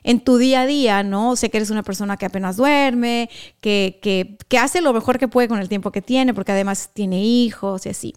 en 0.03 0.19
tu 0.19 0.37
día 0.37 0.61
a 0.61 0.65
día, 0.67 1.01
¿no? 1.01 1.37
Sé 1.37 1.49
que 1.49 1.57
eres 1.57 1.69
una 1.69 1.81
persona 1.81 2.17
que 2.17 2.25
apenas 2.25 2.57
duerme, 2.57 3.29
que, 3.61 3.99
que, 4.01 4.37
que 4.49 4.57
hace 4.57 4.81
lo 4.81 4.93
mejor 4.93 5.17
que 5.17 5.29
puede 5.29 5.47
con 5.47 5.59
el 5.59 5.69
tiempo 5.69 5.91
que 5.91 6.01
tiene, 6.01 6.33
porque 6.33 6.51
además 6.51 6.91
tiene 6.93 7.23
hijos 7.23 7.85
y 7.85 7.89
así. 7.89 8.13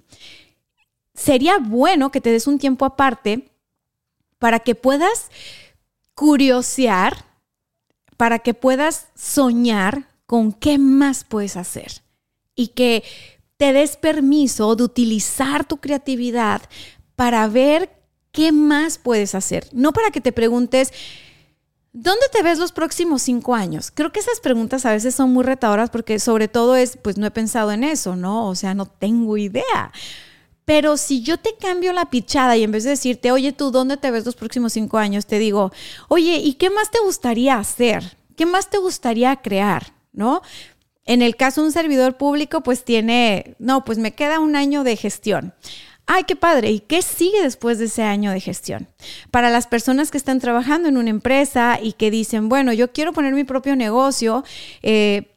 Sería 1.14 1.58
bueno 1.58 2.10
que 2.10 2.20
te 2.20 2.32
des 2.32 2.48
un 2.48 2.58
tiempo 2.58 2.84
aparte 2.84 3.48
para 4.38 4.58
que 4.58 4.74
puedas 4.74 5.30
curiosear, 6.14 7.24
para 8.16 8.40
que 8.40 8.52
puedas 8.52 9.06
soñar 9.14 10.08
con 10.26 10.52
qué 10.52 10.76
más 10.76 11.24
puedes 11.24 11.56
hacer 11.56 12.04
y 12.56 12.68
que 12.68 13.04
te 13.56 13.72
des 13.72 13.96
permiso 13.96 14.74
de 14.74 14.82
utilizar 14.82 15.66
tu 15.66 15.76
creatividad 15.76 16.62
para 17.14 17.46
ver 17.46 17.96
¿qué 18.36 18.52
más 18.52 18.98
puedes 18.98 19.34
hacer? 19.34 19.66
No 19.72 19.94
para 19.94 20.10
que 20.10 20.20
te 20.20 20.30
preguntes, 20.30 20.92
¿dónde 21.94 22.26
te 22.30 22.42
ves 22.42 22.58
los 22.58 22.70
próximos 22.70 23.22
cinco 23.22 23.54
años? 23.54 23.90
Creo 23.90 24.12
que 24.12 24.20
esas 24.20 24.40
preguntas 24.40 24.84
a 24.84 24.92
veces 24.92 25.14
son 25.14 25.32
muy 25.32 25.42
retadoras 25.42 25.88
porque 25.88 26.18
sobre 26.18 26.46
todo 26.46 26.76
es, 26.76 26.98
pues 26.98 27.16
no 27.16 27.26
he 27.26 27.30
pensado 27.30 27.72
en 27.72 27.82
eso, 27.82 28.14
¿no? 28.14 28.46
O 28.46 28.54
sea, 28.54 28.74
no 28.74 28.84
tengo 28.84 29.38
idea. 29.38 29.90
Pero 30.66 30.98
si 30.98 31.22
yo 31.22 31.38
te 31.38 31.56
cambio 31.56 31.94
la 31.94 32.10
pichada 32.10 32.58
y 32.58 32.62
en 32.62 32.72
vez 32.72 32.84
de 32.84 32.90
decirte, 32.90 33.32
oye, 33.32 33.54
tú, 33.54 33.70
¿dónde 33.70 33.96
te 33.96 34.10
ves 34.10 34.26
los 34.26 34.36
próximos 34.36 34.74
cinco 34.74 34.98
años? 34.98 35.24
Te 35.24 35.38
digo, 35.38 35.72
oye, 36.08 36.36
¿y 36.36 36.54
qué 36.54 36.68
más 36.68 36.90
te 36.90 36.98
gustaría 36.98 37.56
hacer? 37.56 38.18
¿Qué 38.36 38.44
más 38.44 38.68
te 38.68 38.76
gustaría 38.76 39.34
crear? 39.36 39.94
¿No? 40.12 40.42
En 41.06 41.22
el 41.22 41.36
caso 41.36 41.60
de 41.60 41.68
un 41.68 41.72
servidor 41.72 42.16
público, 42.16 42.62
pues 42.62 42.84
tiene, 42.84 43.54
no, 43.58 43.84
pues 43.84 43.98
me 43.98 44.12
queda 44.12 44.40
un 44.40 44.56
año 44.56 44.84
de 44.84 44.96
gestión 44.96 45.54
ay, 46.06 46.24
qué 46.24 46.36
padre, 46.36 46.70
¿y 46.70 46.80
qué 46.80 47.02
sigue 47.02 47.42
después 47.42 47.78
de 47.78 47.86
ese 47.86 48.02
año 48.02 48.30
de 48.30 48.40
gestión? 48.40 48.88
Para 49.30 49.50
las 49.50 49.66
personas 49.66 50.10
que 50.10 50.18
están 50.18 50.38
trabajando 50.38 50.88
en 50.88 50.96
una 50.96 51.10
empresa 51.10 51.78
y 51.82 51.92
que 51.92 52.10
dicen, 52.10 52.48
bueno, 52.48 52.72
yo 52.72 52.92
quiero 52.92 53.12
poner 53.12 53.34
mi 53.34 53.44
propio 53.44 53.76
negocio, 53.76 54.44
eh, 54.82 55.32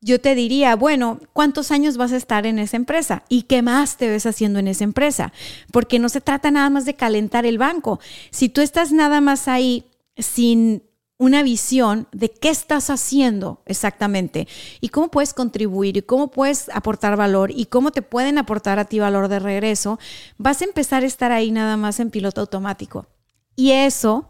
yo 0.00 0.20
te 0.20 0.34
diría, 0.34 0.76
bueno, 0.76 1.20
¿cuántos 1.32 1.70
años 1.70 1.96
vas 1.96 2.12
a 2.12 2.16
estar 2.16 2.46
en 2.46 2.58
esa 2.58 2.76
empresa? 2.76 3.24
¿Y 3.28 3.42
qué 3.42 3.62
más 3.62 3.96
te 3.96 4.08
ves 4.08 4.26
haciendo 4.26 4.58
en 4.58 4.68
esa 4.68 4.84
empresa? 4.84 5.32
Porque 5.72 5.98
no 5.98 6.08
se 6.08 6.20
trata 6.20 6.50
nada 6.50 6.70
más 6.70 6.84
de 6.84 6.94
calentar 6.94 7.46
el 7.46 7.58
banco. 7.58 7.98
Si 8.30 8.48
tú 8.48 8.60
estás 8.60 8.92
nada 8.92 9.20
más 9.20 9.48
ahí 9.48 9.86
sin 10.16 10.82
una 11.18 11.42
visión 11.42 12.06
de 12.12 12.30
qué 12.30 12.48
estás 12.48 12.90
haciendo 12.90 13.60
exactamente 13.66 14.46
y 14.80 14.88
cómo 14.88 15.10
puedes 15.10 15.34
contribuir 15.34 15.96
y 15.96 16.02
cómo 16.02 16.30
puedes 16.30 16.70
aportar 16.72 17.16
valor 17.16 17.50
y 17.50 17.66
cómo 17.66 17.90
te 17.90 18.02
pueden 18.02 18.38
aportar 18.38 18.78
a 18.78 18.84
ti 18.84 19.00
valor 19.00 19.26
de 19.28 19.40
regreso, 19.40 19.98
vas 20.38 20.62
a 20.62 20.64
empezar 20.64 21.02
a 21.02 21.06
estar 21.06 21.32
ahí 21.32 21.50
nada 21.50 21.76
más 21.76 21.98
en 21.98 22.10
piloto 22.10 22.40
automático. 22.40 23.06
Y 23.56 23.72
eso, 23.72 24.28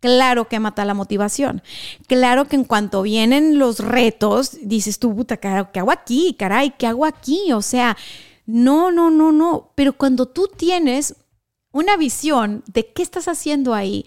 claro 0.00 0.48
que 0.48 0.58
mata 0.58 0.86
la 0.86 0.94
motivación. 0.94 1.62
Claro 2.06 2.46
que 2.46 2.56
en 2.56 2.64
cuanto 2.64 3.02
vienen 3.02 3.58
los 3.58 3.78
retos, 3.80 4.56
dices 4.62 4.98
tú, 4.98 5.14
puta, 5.14 5.36
¿qué 5.36 5.48
hago 5.48 5.90
aquí? 5.92 6.34
Caray, 6.38 6.70
¿qué 6.78 6.86
hago 6.86 7.04
aquí? 7.04 7.52
O 7.52 7.60
sea, 7.60 7.98
no, 8.46 8.90
no, 8.90 9.10
no, 9.10 9.32
no. 9.32 9.72
Pero 9.74 9.92
cuando 9.92 10.26
tú 10.26 10.48
tienes 10.48 11.14
una 11.72 11.98
visión 11.98 12.62
de 12.66 12.86
qué 12.86 13.02
estás 13.02 13.28
haciendo 13.28 13.74
ahí, 13.74 14.06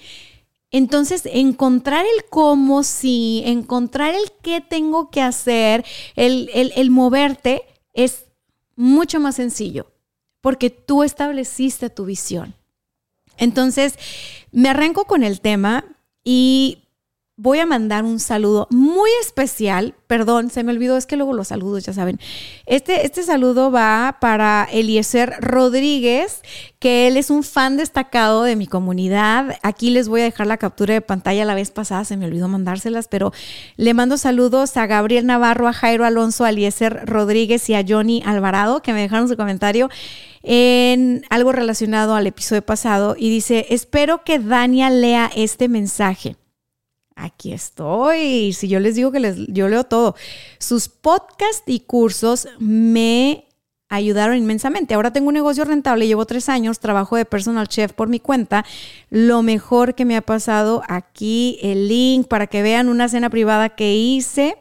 entonces, 0.72 1.24
encontrar 1.26 2.06
el 2.06 2.30
cómo 2.30 2.84
sí, 2.84 3.44
encontrar 3.46 4.14
el 4.14 4.32
qué 4.42 4.62
tengo 4.62 5.10
que 5.10 5.22
hacer, 5.22 5.86
el, 6.16 6.50
el, 6.54 6.92
moverte 6.92 7.64
es 7.94 8.26
mucho 8.76 9.20
más 9.20 9.36
sencillo 9.36 9.92
porque 10.42 10.70
tú 10.70 11.04
estableciste 11.04 11.90
tu 11.90 12.06
visión. 12.06 12.56
Entonces, 13.38 13.98
me 14.52 14.70
arranco 14.70 15.06
con 15.06 15.24
el 15.24 15.42
tema 15.42 15.86
y 16.24 16.85
voy 17.38 17.60
a 17.60 17.66
mandar 17.66 18.06
un 18.06 18.20
saludo 18.20 18.68
muy 18.72 19.10
especial. 19.22 19.94
Perdón, 20.08 20.50
se 20.50 20.64
me 20.64 20.72
olvidó, 20.72 20.96
es 20.96 21.06
que 21.06 21.18
luego 21.18 21.34
los 21.34 21.50
saludos, 21.50 21.84
ya 21.84 21.92
saben. 21.92 22.20
Este, 22.66 23.06
este 23.06 23.24
saludo 23.24 23.72
va 23.72 24.18
para 24.22 24.68
Eliezer 24.72 25.34
Rodríguez, 25.42 26.42
que 26.80 27.08
él 27.08 27.18
es 27.18 27.30
un 27.30 27.44
fan 27.44 27.76
destacado 27.76 28.44
de 28.44 28.56
mi 28.56 28.68
comunidad. 28.68 29.58
Aquí 29.64 29.90
les 29.90 30.08
voy 30.08 30.22
a 30.22 30.26
dejar 30.26 30.48
la 30.48 30.58
captura 30.58 30.94
de 30.94 31.02
pantalla 31.02 31.44
la 31.44 31.56
vez 31.56 31.72
pasada, 31.72 32.06
se 32.06 32.16
me 32.16 32.26
olvidó 32.26 32.48
mandárselas, 32.48 33.10
pero 33.10 33.34
le 33.76 33.94
mando 33.94 34.18
saludos 34.18 34.78
a 34.78 34.88
Gabriel 34.88 35.26
Navarro, 35.26 35.68
a 35.68 35.74
Jairo 35.74 36.06
Alonso, 36.06 36.46
a 36.46 36.52
Eliezer 36.52 37.06
Rodríguez 37.06 37.70
y 37.70 37.74
a 37.74 37.84
Johnny 37.86 38.24
Alvarado, 38.26 38.82
que 38.82 38.94
me 38.94 39.02
dejaron 39.02 39.28
su 39.28 39.36
comentario 39.36 39.90
en 40.42 41.26
algo 41.30 41.52
relacionado 41.52 42.16
al 42.16 42.28
episodio 42.28 42.62
pasado 42.62 43.16
y 43.18 43.30
dice, 43.30 43.66
espero 43.72 44.24
que 44.24 44.40
Dania 44.40 44.90
lea 44.90 45.30
este 45.36 45.68
mensaje 45.68 46.38
aquí 47.16 47.54
estoy. 47.54 48.54
Si 48.54 48.68
yo 48.68 48.80
les 48.80 48.96
digo 48.96 49.12
que 49.12 49.20
les, 49.20 49.38
yo 49.48 49.68
leo 49.68 49.86
todo. 49.86 50.16
Sus 50.60 50.90
podcasts 50.90 51.64
y 51.66 51.80
cursos 51.82 52.48
me 52.60 53.46
ayudaron 53.90 54.38
inmensamente. 54.38 54.94
Ahora 54.94 55.12
tengo 55.12 55.30
un 55.30 55.34
negocio 55.34 55.64
rentable, 55.64 56.08
llevo 56.08 56.26
tres 56.26 56.50
años, 56.50 56.80
trabajo 56.80 57.16
de 57.16 57.26
personal 57.26 57.68
chef 57.68 57.94
por 57.94 58.10
mi 58.10 58.20
cuenta. 58.20 58.66
Lo 59.10 59.42
mejor 59.42 59.96
que 59.96 60.06
me 60.06 60.18
ha 60.18 60.22
pasado 60.22 60.84
aquí, 60.88 61.58
el 61.62 61.88
link 61.88 62.28
para 62.28 62.48
que 62.48 62.62
vean 62.62 62.90
una 62.90 63.10
cena 63.10 63.30
privada 63.30 63.70
que 63.70 63.96
hice 63.96 64.58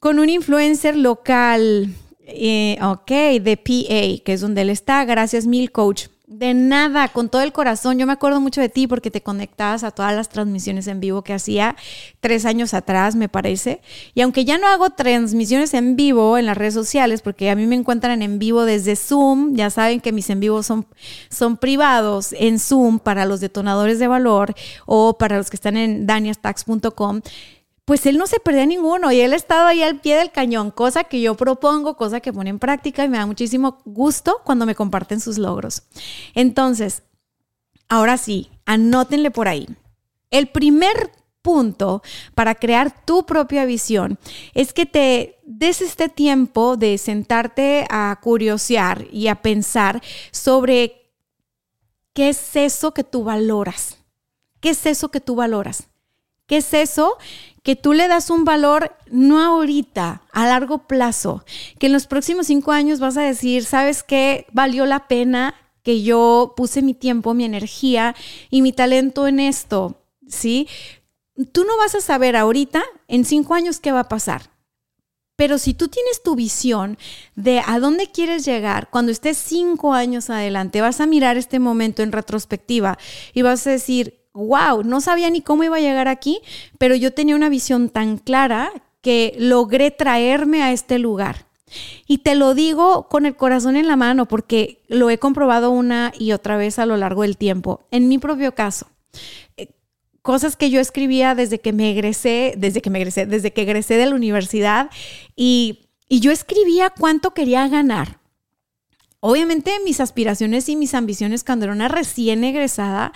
con 0.00 0.18
un 0.18 0.28
influencer 0.28 0.96
local, 0.96 1.94
eh, 2.20 2.78
ok, 2.82 3.10
de 3.42 3.56
PA, 3.56 4.24
que 4.24 4.32
es 4.32 4.40
donde 4.40 4.62
él 4.62 4.70
está. 4.70 5.04
Gracias 5.04 5.46
mil, 5.46 5.72
coach. 5.72 6.08
De 6.26 6.54
nada, 6.54 7.08
con 7.08 7.28
todo 7.28 7.42
el 7.42 7.52
corazón. 7.52 7.98
Yo 7.98 8.06
me 8.06 8.14
acuerdo 8.14 8.40
mucho 8.40 8.62
de 8.62 8.70
ti 8.70 8.86
porque 8.86 9.10
te 9.10 9.22
conectabas 9.22 9.84
a 9.84 9.90
todas 9.90 10.14
las 10.14 10.30
transmisiones 10.30 10.86
en 10.86 10.98
vivo 10.98 11.20
que 11.20 11.34
hacía 11.34 11.76
tres 12.20 12.46
años 12.46 12.72
atrás, 12.72 13.14
me 13.14 13.28
parece. 13.28 13.82
Y 14.14 14.22
aunque 14.22 14.46
ya 14.46 14.56
no 14.56 14.66
hago 14.66 14.88
transmisiones 14.88 15.74
en 15.74 15.96
vivo 15.96 16.38
en 16.38 16.46
las 16.46 16.56
redes 16.56 16.72
sociales, 16.72 17.20
porque 17.20 17.50
a 17.50 17.56
mí 17.56 17.66
me 17.66 17.74
encuentran 17.74 18.22
en 18.22 18.38
vivo 18.38 18.64
desde 18.64 18.96
Zoom, 18.96 19.54
ya 19.54 19.68
saben 19.68 20.00
que 20.00 20.12
mis 20.12 20.30
en 20.30 20.40
vivos 20.40 20.64
son, 20.64 20.86
son 21.28 21.58
privados 21.58 22.32
en 22.32 22.58
Zoom 22.58 23.00
para 23.00 23.26
los 23.26 23.40
detonadores 23.40 23.98
de 23.98 24.08
valor 24.08 24.54
o 24.86 25.18
para 25.18 25.36
los 25.36 25.50
que 25.50 25.56
están 25.56 25.76
en 25.76 26.06
daniastax.com 26.06 27.20
pues 27.84 28.06
él 28.06 28.16
no 28.16 28.26
se 28.26 28.40
perdía 28.40 28.66
ninguno 28.66 29.12
y 29.12 29.20
él 29.20 29.32
ha 29.32 29.36
estado 29.36 29.66
ahí 29.66 29.82
al 29.82 30.00
pie 30.00 30.16
del 30.16 30.30
cañón, 30.30 30.70
cosa 30.70 31.04
que 31.04 31.20
yo 31.20 31.36
propongo, 31.36 31.96
cosa 31.96 32.20
que 32.20 32.32
pone 32.32 32.50
en 32.50 32.58
práctica 32.58 33.04
y 33.04 33.08
me 33.08 33.18
da 33.18 33.26
muchísimo 33.26 33.78
gusto 33.84 34.40
cuando 34.44 34.64
me 34.64 34.74
comparten 34.74 35.20
sus 35.20 35.36
logros. 35.36 35.82
Entonces, 36.34 37.02
ahora 37.88 38.16
sí, 38.16 38.50
anótenle 38.64 39.30
por 39.30 39.48
ahí. 39.48 39.68
El 40.30 40.48
primer 40.48 41.12
punto 41.42 42.02
para 42.34 42.54
crear 42.54 43.04
tu 43.04 43.26
propia 43.26 43.66
visión 43.66 44.18
es 44.54 44.72
que 44.72 44.86
te 44.86 45.38
des 45.44 45.82
este 45.82 46.08
tiempo 46.08 46.78
de 46.78 46.96
sentarte 46.96 47.86
a 47.90 48.18
curiosear 48.22 49.06
y 49.12 49.28
a 49.28 49.42
pensar 49.42 50.02
sobre 50.30 51.12
qué 52.14 52.30
es 52.30 52.56
eso 52.56 52.94
que 52.94 53.04
tú 53.04 53.24
valoras. 53.24 53.98
¿Qué 54.60 54.70
es 54.70 54.86
eso 54.86 55.10
que 55.10 55.20
tú 55.20 55.34
valoras? 55.34 55.88
¿Qué 56.46 56.56
es 56.56 56.72
eso 56.72 57.18
que 57.64 57.76
tú 57.76 57.94
le 57.94 58.06
das 58.08 58.28
un 58.30 58.44
valor 58.44 58.94
no 59.10 59.42
ahorita, 59.42 60.22
a 60.30 60.46
largo 60.46 60.86
plazo, 60.86 61.44
que 61.78 61.86
en 61.86 61.94
los 61.94 62.06
próximos 62.06 62.46
cinco 62.46 62.72
años 62.72 63.00
vas 63.00 63.16
a 63.16 63.22
decir, 63.22 63.64
¿sabes 63.64 64.02
qué? 64.02 64.46
Valió 64.52 64.84
la 64.84 65.08
pena 65.08 65.54
que 65.82 66.02
yo 66.02 66.52
puse 66.56 66.82
mi 66.82 66.92
tiempo, 66.92 67.32
mi 67.32 67.44
energía 67.44 68.14
y 68.50 68.60
mi 68.60 68.72
talento 68.72 69.26
en 69.26 69.40
esto, 69.40 70.02
¿sí? 70.28 70.68
Tú 71.52 71.64
no 71.64 71.76
vas 71.78 71.94
a 71.94 72.02
saber 72.02 72.36
ahorita, 72.36 72.82
en 73.08 73.24
cinco 73.24 73.54
años, 73.54 73.80
qué 73.80 73.92
va 73.92 74.00
a 74.00 74.08
pasar. 74.08 74.50
Pero 75.36 75.56
si 75.56 75.72
tú 75.72 75.88
tienes 75.88 76.22
tu 76.22 76.36
visión 76.36 76.98
de 77.34 77.62
a 77.66 77.80
dónde 77.80 78.10
quieres 78.10 78.44
llegar, 78.44 78.90
cuando 78.90 79.10
estés 79.10 79.38
cinco 79.38 79.94
años 79.94 80.28
adelante, 80.28 80.82
vas 80.82 81.00
a 81.00 81.06
mirar 81.06 81.38
este 81.38 81.58
momento 81.58 82.02
en 82.02 82.12
retrospectiva 82.12 82.98
y 83.32 83.40
vas 83.40 83.66
a 83.66 83.70
decir, 83.70 84.23
wow, 84.34 84.82
no 84.82 85.00
sabía 85.00 85.30
ni 85.30 85.40
cómo 85.40 85.64
iba 85.64 85.76
a 85.76 85.80
llegar 85.80 86.08
aquí, 86.08 86.40
pero 86.78 86.94
yo 86.94 87.12
tenía 87.12 87.36
una 87.36 87.48
visión 87.48 87.88
tan 87.88 88.18
clara 88.18 88.70
que 89.00 89.34
logré 89.38 89.90
traerme 89.90 90.62
a 90.62 90.72
este 90.72 90.98
lugar. 90.98 91.46
Y 92.06 92.18
te 92.18 92.34
lo 92.34 92.54
digo 92.54 93.08
con 93.08 93.26
el 93.26 93.36
corazón 93.36 93.76
en 93.76 93.86
la 93.86 93.96
mano 93.96 94.26
porque 94.26 94.82
lo 94.88 95.10
he 95.10 95.18
comprobado 95.18 95.70
una 95.70 96.12
y 96.18 96.32
otra 96.32 96.56
vez 96.56 96.78
a 96.78 96.86
lo 96.86 96.96
largo 96.96 97.22
del 97.22 97.36
tiempo. 97.36 97.86
En 97.90 98.08
mi 98.08 98.18
propio 98.18 98.54
caso, 98.54 98.86
eh, 99.56 99.68
cosas 100.22 100.56
que 100.56 100.70
yo 100.70 100.80
escribía 100.80 101.34
desde 101.34 101.60
que 101.60 101.72
me 101.72 101.90
egresé, 101.90 102.54
desde 102.56 102.80
que 102.80 102.90
me 102.90 102.98
egresé, 102.98 103.26
desde 103.26 103.52
que 103.52 103.62
egresé 103.62 103.96
de 103.96 104.06
la 104.06 104.14
universidad 104.14 104.90
y, 105.36 105.88
y 106.08 106.20
yo 106.20 106.30
escribía 106.30 106.90
cuánto 106.90 107.32
quería 107.32 107.66
ganar. 107.68 108.20
Obviamente 109.20 109.72
mis 109.84 110.00
aspiraciones 110.00 110.68
y 110.68 110.76
mis 110.76 110.94
ambiciones 110.94 111.44
cuando 111.44 111.64
era 111.64 111.74
una 111.74 111.88
recién 111.88 112.44
egresada, 112.44 113.12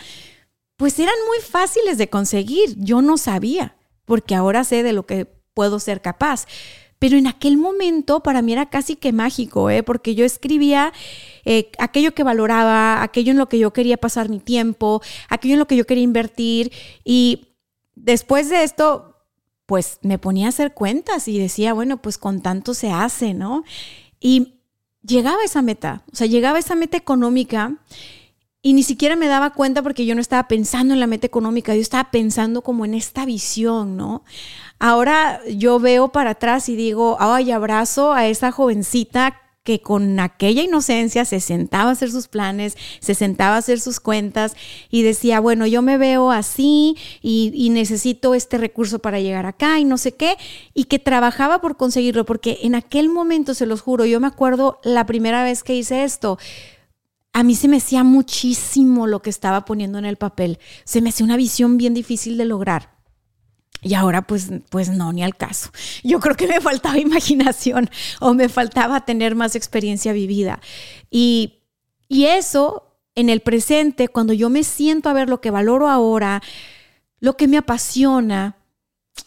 pues 0.78 0.96
eran 1.00 1.14
muy 1.26 1.38
fáciles 1.40 1.98
de 1.98 2.08
conseguir. 2.08 2.76
Yo 2.76 3.02
no 3.02 3.18
sabía, 3.18 3.74
porque 4.04 4.36
ahora 4.36 4.62
sé 4.62 4.84
de 4.84 4.92
lo 4.92 5.06
que 5.06 5.26
puedo 5.52 5.80
ser 5.80 6.00
capaz. 6.00 6.46
Pero 7.00 7.16
en 7.16 7.26
aquel 7.26 7.56
momento 7.56 8.22
para 8.22 8.42
mí 8.42 8.52
era 8.52 8.70
casi 8.70 8.94
que 8.94 9.12
mágico, 9.12 9.70
¿eh? 9.70 9.82
porque 9.82 10.14
yo 10.14 10.24
escribía 10.24 10.92
eh, 11.44 11.70
aquello 11.78 12.14
que 12.14 12.22
valoraba, 12.22 13.02
aquello 13.02 13.32
en 13.32 13.38
lo 13.38 13.48
que 13.48 13.58
yo 13.58 13.72
quería 13.72 13.96
pasar 13.96 14.28
mi 14.28 14.38
tiempo, 14.38 15.02
aquello 15.28 15.54
en 15.54 15.58
lo 15.58 15.66
que 15.66 15.76
yo 15.76 15.84
quería 15.84 16.04
invertir. 16.04 16.72
Y 17.04 17.56
después 17.96 18.48
de 18.48 18.62
esto, 18.62 19.16
pues 19.66 19.98
me 20.02 20.18
ponía 20.18 20.46
a 20.46 20.50
hacer 20.50 20.74
cuentas 20.74 21.26
y 21.26 21.40
decía, 21.40 21.72
bueno, 21.72 22.00
pues 22.00 22.18
con 22.18 22.40
tanto 22.40 22.72
se 22.72 22.92
hace, 22.92 23.34
¿no? 23.34 23.64
Y 24.20 24.60
llegaba 25.02 25.42
esa 25.44 25.60
meta, 25.60 26.04
o 26.12 26.14
sea, 26.14 26.28
llegaba 26.28 26.60
esa 26.60 26.76
meta 26.76 26.96
económica 26.96 27.78
y 28.60 28.72
ni 28.72 28.82
siquiera 28.82 29.16
me 29.16 29.28
daba 29.28 29.50
cuenta 29.50 29.82
porque 29.82 30.04
yo 30.04 30.14
no 30.14 30.20
estaba 30.20 30.48
pensando 30.48 30.92
en 30.92 31.00
la 31.00 31.06
meta 31.06 31.26
económica, 31.26 31.74
yo 31.74 31.80
estaba 31.80 32.10
pensando 32.10 32.62
como 32.62 32.84
en 32.84 32.94
esta 32.94 33.24
visión, 33.24 33.96
¿no? 33.96 34.24
Ahora 34.80 35.40
yo 35.46 35.78
veo 35.78 36.08
para 36.08 36.30
atrás 36.30 36.68
y 36.68 36.76
digo, 36.76 37.16
ay, 37.20 37.50
abrazo 37.52 38.12
a 38.12 38.26
esa 38.26 38.50
jovencita 38.50 39.42
que 39.68 39.82
con 39.82 40.18
aquella 40.18 40.62
inocencia 40.62 41.26
se 41.26 41.40
sentaba 41.40 41.90
a 41.90 41.92
hacer 41.92 42.10
sus 42.10 42.26
planes, 42.26 42.74
se 43.00 43.14
sentaba 43.14 43.56
a 43.56 43.58
hacer 43.58 43.80
sus 43.80 44.00
cuentas 44.00 44.56
y 44.88 45.02
decía, 45.02 45.40
bueno, 45.40 45.66
yo 45.66 45.82
me 45.82 45.98
veo 45.98 46.30
así 46.30 46.96
y, 47.20 47.68
necesito 47.70 48.34
este 48.34 48.56
recurso 48.56 48.98
para 48.98 49.20
llegar 49.20 49.44
acá 49.44 49.78
y 49.78 49.84
no 49.84 49.98
sé 49.98 50.14
qué, 50.14 50.36
y 50.72 50.84
que 50.84 50.98
trabajaba 50.98 51.60
por 51.60 51.76
conseguirlo, 51.76 52.24
porque 52.24 52.60
en 52.62 52.74
aquel 52.74 53.10
momento, 53.10 53.52
se 53.52 53.66
los 53.66 53.82
juro, 53.82 54.06
yo 54.06 54.20
me 54.20 54.26
acuerdo 54.26 54.80
la 54.84 55.04
primera 55.04 55.44
vez 55.44 55.62
que 55.62 55.76
hice 55.76 56.02
esto, 56.02 56.38
a 57.38 57.44
mí 57.44 57.54
se 57.54 57.68
me 57.68 57.76
hacía 57.76 58.02
muchísimo 58.02 59.06
lo 59.06 59.22
que 59.22 59.30
estaba 59.30 59.64
poniendo 59.64 59.96
en 59.96 60.04
el 60.04 60.16
papel, 60.16 60.58
se 60.82 61.00
me 61.00 61.10
hacía 61.10 61.24
una 61.24 61.36
visión 61.36 61.76
bien 61.76 61.94
difícil 61.94 62.36
de 62.36 62.44
lograr. 62.44 62.98
Y 63.80 63.94
ahora 63.94 64.22
pues, 64.22 64.48
pues 64.70 64.88
no, 64.88 65.12
ni 65.12 65.22
al 65.22 65.36
caso. 65.36 65.70
Yo 66.02 66.18
creo 66.18 66.34
que 66.34 66.48
me 66.48 66.60
faltaba 66.60 66.98
imaginación 66.98 67.90
o 68.18 68.34
me 68.34 68.48
faltaba 68.48 69.04
tener 69.04 69.36
más 69.36 69.54
experiencia 69.54 70.12
vivida. 70.12 70.60
Y, 71.12 71.60
y 72.08 72.24
eso 72.24 72.98
en 73.14 73.28
el 73.28 73.38
presente, 73.38 74.08
cuando 74.08 74.32
yo 74.32 74.50
me 74.50 74.64
siento 74.64 75.08
a 75.08 75.12
ver 75.12 75.28
lo 75.28 75.40
que 75.40 75.52
valoro 75.52 75.88
ahora, 75.88 76.42
lo 77.20 77.36
que 77.36 77.46
me 77.46 77.56
apasiona, 77.56 78.56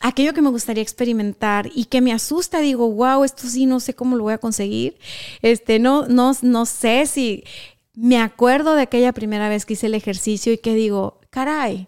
aquello 0.01 0.33
que 0.33 0.41
me 0.41 0.49
gustaría 0.49 0.83
experimentar 0.83 1.69
y 1.73 1.85
que 1.85 2.01
me 2.01 2.11
asusta, 2.11 2.59
digo, 2.59 2.91
wow, 2.91 3.23
esto 3.23 3.47
sí 3.47 3.65
no 3.65 3.79
sé 3.79 3.93
cómo 3.93 4.17
lo 4.17 4.23
voy 4.23 4.33
a 4.33 4.37
conseguir. 4.37 4.97
Este, 5.41 5.79
no, 5.79 6.09
no, 6.09 6.33
no 6.41 6.65
sé 6.65 7.05
si 7.05 7.45
me 7.93 8.19
acuerdo 8.19 8.75
de 8.75 8.83
aquella 8.83 9.13
primera 9.13 9.49
vez 9.49 9.65
que 9.65 9.73
hice 9.73 9.87
el 9.87 9.95
ejercicio 9.95 10.53
y 10.53 10.57
que 10.57 10.75
digo, 10.75 11.19
caray, 11.29 11.87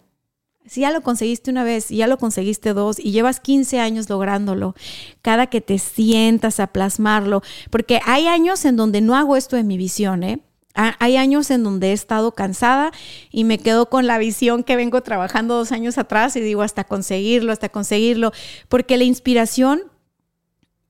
si 0.65 0.81
ya 0.81 0.91
lo 0.91 1.01
conseguiste 1.01 1.51
una 1.51 1.63
vez 1.63 1.91
y 1.91 1.97
ya 1.97 2.07
lo 2.07 2.17
conseguiste 2.17 2.73
dos 2.73 2.99
y 2.99 3.11
llevas 3.11 3.39
15 3.39 3.79
años 3.79 4.09
lográndolo, 4.09 4.75
cada 5.21 5.47
que 5.47 5.61
te 5.61 5.77
sientas 5.77 6.59
a 6.59 6.67
plasmarlo, 6.67 7.41
porque 7.69 7.99
hay 8.05 8.27
años 8.27 8.63
en 8.65 8.75
donde 8.75 9.01
no 9.01 9.15
hago 9.15 9.35
esto 9.35 9.57
en 9.57 9.67
mi 9.67 9.77
visión, 9.77 10.23
¿eh? 10.23 10.39
Hay 10.75 11.17
años 11.17 11.51
en 11.51 11.63
donde 11.63 11.89
he 11.89 11.93
estado 11.93 12.31
cansada 12.31 12.91
y 13.29 13.43
me 13.43 13.59
quedo 13.59 13.91
con 13.91 14.07
la 14.07 14.17
visión 14.17 14.63
que 14.63 14.75
vengo 14.75 15.01
trabajando 15.01 15.55
dos 15.55 15.71
años 15.71 15.99
atrás 15.99 16.35
y 16.35 16.39
digo 16.39 16.63
hasta 16.63 16.83
conseguirlo, 16.83 17.51
hasta 17.51 17.69
conseguirlo, 17.69 18.31
porque 18.69 18.97
la 18.97 19.03
inspiración 19.03 19.83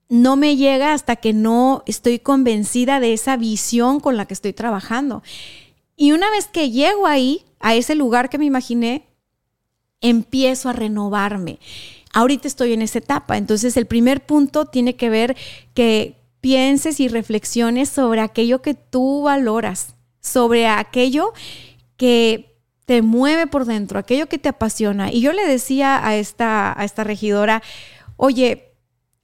no 0.10 0.36
me 0.36 0.56
llega 0.56 0.94
hasta 0.94 1.16
que 1.16 1.34
no 1.34 1.84
estoy 1.86 2.20
convencida 2.20 3.00
de 3.00 3.14
esa 3.14 3.38
visión 3.38 4.00
con 4.00 4.18
la 4.18 4.26
que 4.26 4.34
estoy 4.34 4.54
trabajando. 4.54 5.24
Y 5.96 6.12
una 6.12 6.30
vez 6.30 6.48
que 6.48 6.72
llego 6.72 7.08
ahí, 7.08 7.46
a 7.60 7.76
ese 7.76 7.96
lugar 7.96 8.30
que 8.30 8.38
me 8.38 8.46
imaginé, 8.46 9.08
empiezo 10.02 10.70
a 10.70 10.74
renovarme. 10.74 11.60
Ahorita 12.14 12.48
estoy 12.48 12.74
en 12.74 12.82
esa 12.82 13.00
etapa, 13.00 13.38
entonces 13.38 13.78
el 13.78 13.88
primer 13.88 14.26
punto 14.26 14.66
tiene 14.66 14.96
que 14.96 15.10
ver 15.10 15.36
que 15.74 16.18
pienses 16.42 17.00
y 17.00 17.08
reflexiones 17.08 17.90
sobre 17.90 18.20
aquello 18.20 18.62
que 18.62 18.74
tú 18.74 19.24
valoras, 19.24 19.96
sobre 20.20 20.68
aquello 20.68 21.32
que 21.96 22.58
te 22.86 23.02
mueve 23.02 23.48
por 23.48 23.66
dentro, 23.66 23.98
aquello 23.98 24.28
que 24.28 24.38
te 24.38 24.50
apasiona. 24.50 25.12
Y 25.12 25.22
yo 25.22 25.32
le 25.32 25.48
decía 25.48 26.06
a 26.06 26.18
esta, 26.18 26.78
a 26.78 26.84
esta 26.84 27.06
regidora, 27.06 27.64
oye, 28.18 28.73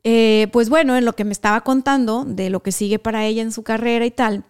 eh, 0.03 0.47
pues 0.51 0.69
bueno, 0.69 0.95
en 0.95 1.05
lo 1.05 1.13
que 1.13 1.25
me 1.25 1.31
estaba 1.31 1.61
contando 1.61 2.25
de 2.25 2.49
lo 2.49 2.61
que 2.61 2.71
sigue 2.71 2.99
para 2.99 3.25
ella 3.25 3.41
en 3.41 3.51
su 3.51 3.63
carrera 3.63 4.05
y 4.05 4.11
tal, 4.11 4.45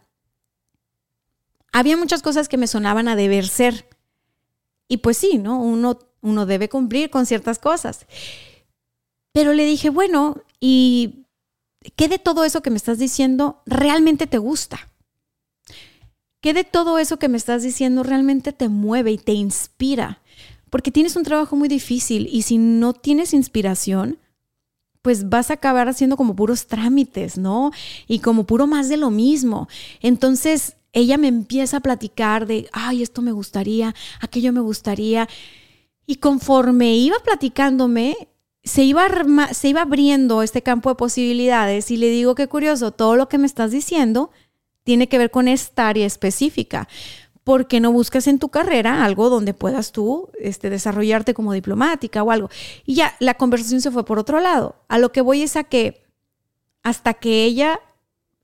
había 1.71 1.97
muchas 1.97 2.21
cosas 2.21 2.49
que 2.49 2.57
me 2.57 2.67
sonaban 2.67 3.07
a 3.07 3.15
deber 3.15 3.47
ser. 3.47 3.87
Y 4.87 4.97
pues 4.97 5.17
sí, 5.17 5.37
¿no? 5.37 5.61
Uno 5.61 5.99
uno 6.21 6.45
debe 6.45 6.69
cumplir 6.69 7.09
con 7.09 7.25
ciertas 7.25 7.59
cosas. 7.59 8.05
Pero 9.31 9.53
le 9.53 9.65
dije, 9.65 9.89
bueno, 9.89 10.43
¿y 10.59 11.25
qué 11.95 12.07
de 12.07 12.19
todo 12.19 12.43
eso 12.43 12.61
que 12.61 12.71
me 12.71 12.77
estás 12.77 12.97
diciendo 12.97 13.61
realmente 13.65 14.27
te 14.27 14.37
gusta? 14.37 14.89
¿Qué 16.41 16.53
de 16.53 16.63
todo 16.63 16.99
eso 16.99 17.19
que 17.19 17.29
me 17.29 17.37
estás 17.37 17.63
diciendo 17.63 18.03
realmente 18.03 18.53
te 18.53 18.69
mueve 18.69 19.11
y 19.11 19.17
te 19.17 19.33
inspira? 19.33 20.21
Porque 20.69 20.91
tienes 20.91 21.15
un 21.15 21.23
trabajo 21.23 21.55
muy 21.55 21.67
difícil 21.67 22.27
y 22.31 22.43
si 22.43 22.57
no 22.57 22.93
tienes 22.93 23.33
inspiración, 23.33 24.19
pues 25.01 25.29
vas 25.29 25.49
a 25.49 25.55
acabar 25.55 25.87
haciendo 25.87 26.17
como 26.17 26.35
puros 26.35 26.67
trámites, 26.67 27.37
¿no? 27.37 27.71
Y 28.07 28.19
como 28.19 28.45
puro 28.45 28.67
más 28.67 28.89
de 28.89 28.97
lo 28.97 29.09
mismo. 29.09 29.67
Entonces, 30.01 30.75
ella 30.91 31.17
me 31.17 31.27
empieza 31.27 31.77
a 31.77 31.81
platicar 31.81 32.47
de, 32.47 32.69
ay, 32.71 33.03
esto 33.03 33.21
me 33.21 33.31
gustaría, 33.31 33.95
aquello 34.19 34.51
me 34.51 34.61
gustaría. 34.61 35.29
Y 36.05 36.15
conforme 36.15 36.95
iba 36.95 37.17
platicándome, 37.19 38.29
se 38.63 38.83
iba, 38.83 39.07
se 39.53 39.69
iba 39.69 39.81
abriendo 39.81 40.41
este 40.43 40.61
campo 40.61 40.89
de 40.89 40.95
posibilidades 40.95 41.91
y 41.91 41.97
le 41.97 42.09
digo 42.09 42.35
qué 42.35 42.47
curioso, 42.47 42.91
todo 42.91 43.15
lo 43.15 43.29
que 43.29 43.37
me 43.37 43.47
estás 43.47 43.71
diciendo 43.71 44.31
tiene 44.83 45.07
que 45.07 45.17
ver 45.17 45.31
con 45.31 45.47
esta 45.47 45.87
área 45.87 46.05
específica. 46.05 46.87
¿Por 47.49 47.65
qué 47.65 47.79
no 47.79 47.91
buscas 47.91 48.27
en 48.27 48.37
tu 48.37 48.49
carrera 48.49 49.03
algo 49.03 49.31
donde 49.31 49.55
puedas 49.55 49.91
tú 49.91 50.29
este, 50.39 50.69
desarrollarte 50.69 51.33
como 51.33 51.51
diplomática 51.51 52.21
o 52.21 52.29
algo? 52.29 52.51
Y 52.85 52.93
ya 52.93 53.15
la 53.19 53.33
conversación 53.33 53.81
se 53.81 53.89
fue 53.89 54.05
por 54.05 54.19
otro 54.19 54.39
lado. 54.39 54.75
A 54.87 54.99
lo 54.99 55.11
que 55.11 55.21
voy 55.21 55.41
es 55.41 55.55
a 55.55 55.63
que 55.63 56.05
hasta 56.83 57.15
que 57.15 57.45
ella 57.45 57.79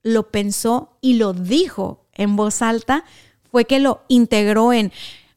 lo 0.01 0.31
pensó 0.31 0.97
y 1.01 1.17
lo 1.17 1.33
dijo 1.33 2.07
en 2.13 2.35
voz 2.35 2.63
alta, 2.63 3.05
fue 3.51 3.65
que 3.65 3.77
lo 3.77 4.01
integró 4.07 4.73
en, 4.73 4.91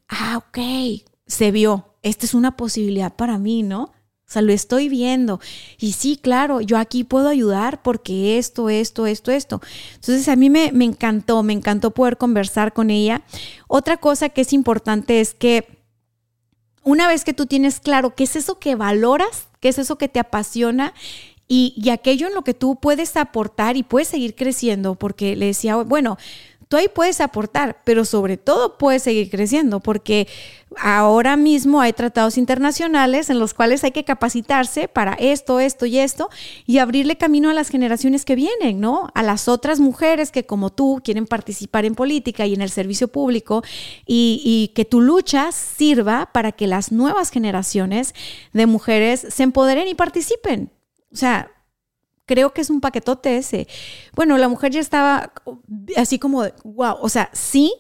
ah, 0.09 0.39
ok, 0.39 1.05
se 1.27 1.51
vio, 1.51 1.93
esta 2.01 2.25
es 2.25 2.33
una 2.33 2.57
posibilidad 2.57 3.17
para 3.17 3.37
mí, 3.37 3.63
¿no? 3.63 3.93
O 4.29 4.31
sea, 4.31 4.43
lo 4.43 4.53
estoy 4.53 4.91
viendo. 4.91 5.41
Y 5.79 5.93
sí, 5.93 6.19
claro, 6.21 6.61
yo 6.61 6.77
aquí 6.77 7.03
puedo 7.03 7.29
ayudar 7.29 7.83
porque 7.83 8.37
esto, 8.37 8.69
esto, 8.69 9.07
esto, 9.07 9.31
esto. 9.31 9.63
Entonces 9.95 10.29
a 10.29 10.37
mí 10.37 10.51
me, 10.51 10.71
me 10.73 10.85
encantó, 10.85 11.43
me 11.43 11.55
encantó 11.55 11.93
poder 11.93 12.19
conversar 12.19 12.75
con 12.75 12.91
ella. 12.91 13.23
Otra 13.69 13.97
cosa 13.97 14.29
que 14.29 14.43
es 14.43 14.53
importante 14.53 15.21
es 15.21 15.33
que 15.33 15.79
una 16.83 17.09
vez 17.09 17.25
que 17.25 17.33
tú 17.33 17.47
tienes 17.47 17.81
claro 17.81 18.15
qué 18.15 18.25
es 18.25 18.37
eso 18.37 18.59
que 18.59 18.75
valoras, 18.75 19.49
qué 19.61 19.71
es 19.71 19.79
eso 19.79 19.97
que 19.97 20.09
te 20.09 20.21
apasiona 20.21 20.93
y, 21.47 21.73
y, 21.77 21.89
aquello 21.89 22.27
en 22.29 22.35
lo 22.35 22.43
que 22.43 22.53
tú 22.53 22.77
puedes 22.77 23.17
aportar 23.17 23.79
y 23.79 23.83
puedes 23.83 24.09
seguir 24.09 24.35
creciendo, 24.35 24.97
porque 24.97 25.37
le 25.37 25.47
decía, 25.47 25.77
bueno, 25.77 26.19
tú 26.69 26.77
ahí 26.77 26.89
puedes 26.89 27.21
aportar, 27.21 27.79
pero 27.85 28.05
sobre 28.05 28.37
todo 28.37 28.77
puedes 28.79 29.03
seguir 29.03 29.31
creciendo, 29.31 29.81
porque 29.81 30.29
ahora 30.77 31.37
mismo 31.37 31.81
hay 31.81 31.95
tratados 31.95 32.37
internacionales 32.37 33.31
en 33.31 33.39
los 33.39 33.55
cuales 33.55 33.83
hay 33.85 33.91
que 33.91 34.05
capacitarse 34.05 34.87
para 34.87 35.15
esto, 35.15 35.61
esto 35.61 35.87
y 35.87 35.99
esto, 35.99 36.29
y 36.67 36.79
abrirle 36.79 37.17
camino 37.17 37.49
a 37.49 37.55
las 37.55 37.71
generaciones 37.71 38.27
que 38.27 38.35
vienen, 38.35 38.81
¿no? 38.81 39.09
A 39.15 39.23
las 39.23 39.49
otras 39.49 39.81
mujeres 39.81 40.31
que 40.31 40.45
como 40.45 40.71
tú 40.71 41.01
quieren 41.03 41.27
participar 41.27 41.87
en 41.87 41.95
política 41.95 42.47
y 42.47 42.55
en 42.55 42.61
el 42.61 42.71
servicio 42.71 43.09
público, 43.09 43.63
y, 44.07 44.73
que 44.75 44.85
tu 44.85 45.01
lucha 45.01 45.51
sirva 45.53 46.31
para 46.33 46.53
que 46.53 46.67
las 46.67 46.93
nuevas 46.93 47.31
generaciones 47.31 48.15
de 48.53 48.67
mujeres 48.67 49.27
se 49.31 49.43
empoderen 49.43 49.89
y 49.89 49.95
participen. 49.95 50.71
O 51.13 51.17
sea, 51.17 51.51
creo 52.29 52.53
que 52.53 52.61
es 52.61 52.71
un 52.71 52.81
paquetote 52.81 53.39
ese. 53.39 53.67
Bueno, 54.15 54.39
la 54.39 54.49
mujer 54.49 54.71
ya 54.71 54.81
estaba 54.81 55.33
así 55.97 56.21
como, 56.21 56.45
wow, 56.63 56.97
o 57.01 57.09
sea, 57.09 57.31
sí, 57.33 57.73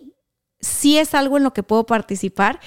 sí 0.58 0.98
es 0.98 1.14
algo 1.14 1.36
en 1.36 1.44
lo 1.44 1.52
que 1.52 1.62
puedo 1.62 1.86
participar 1.86 2.58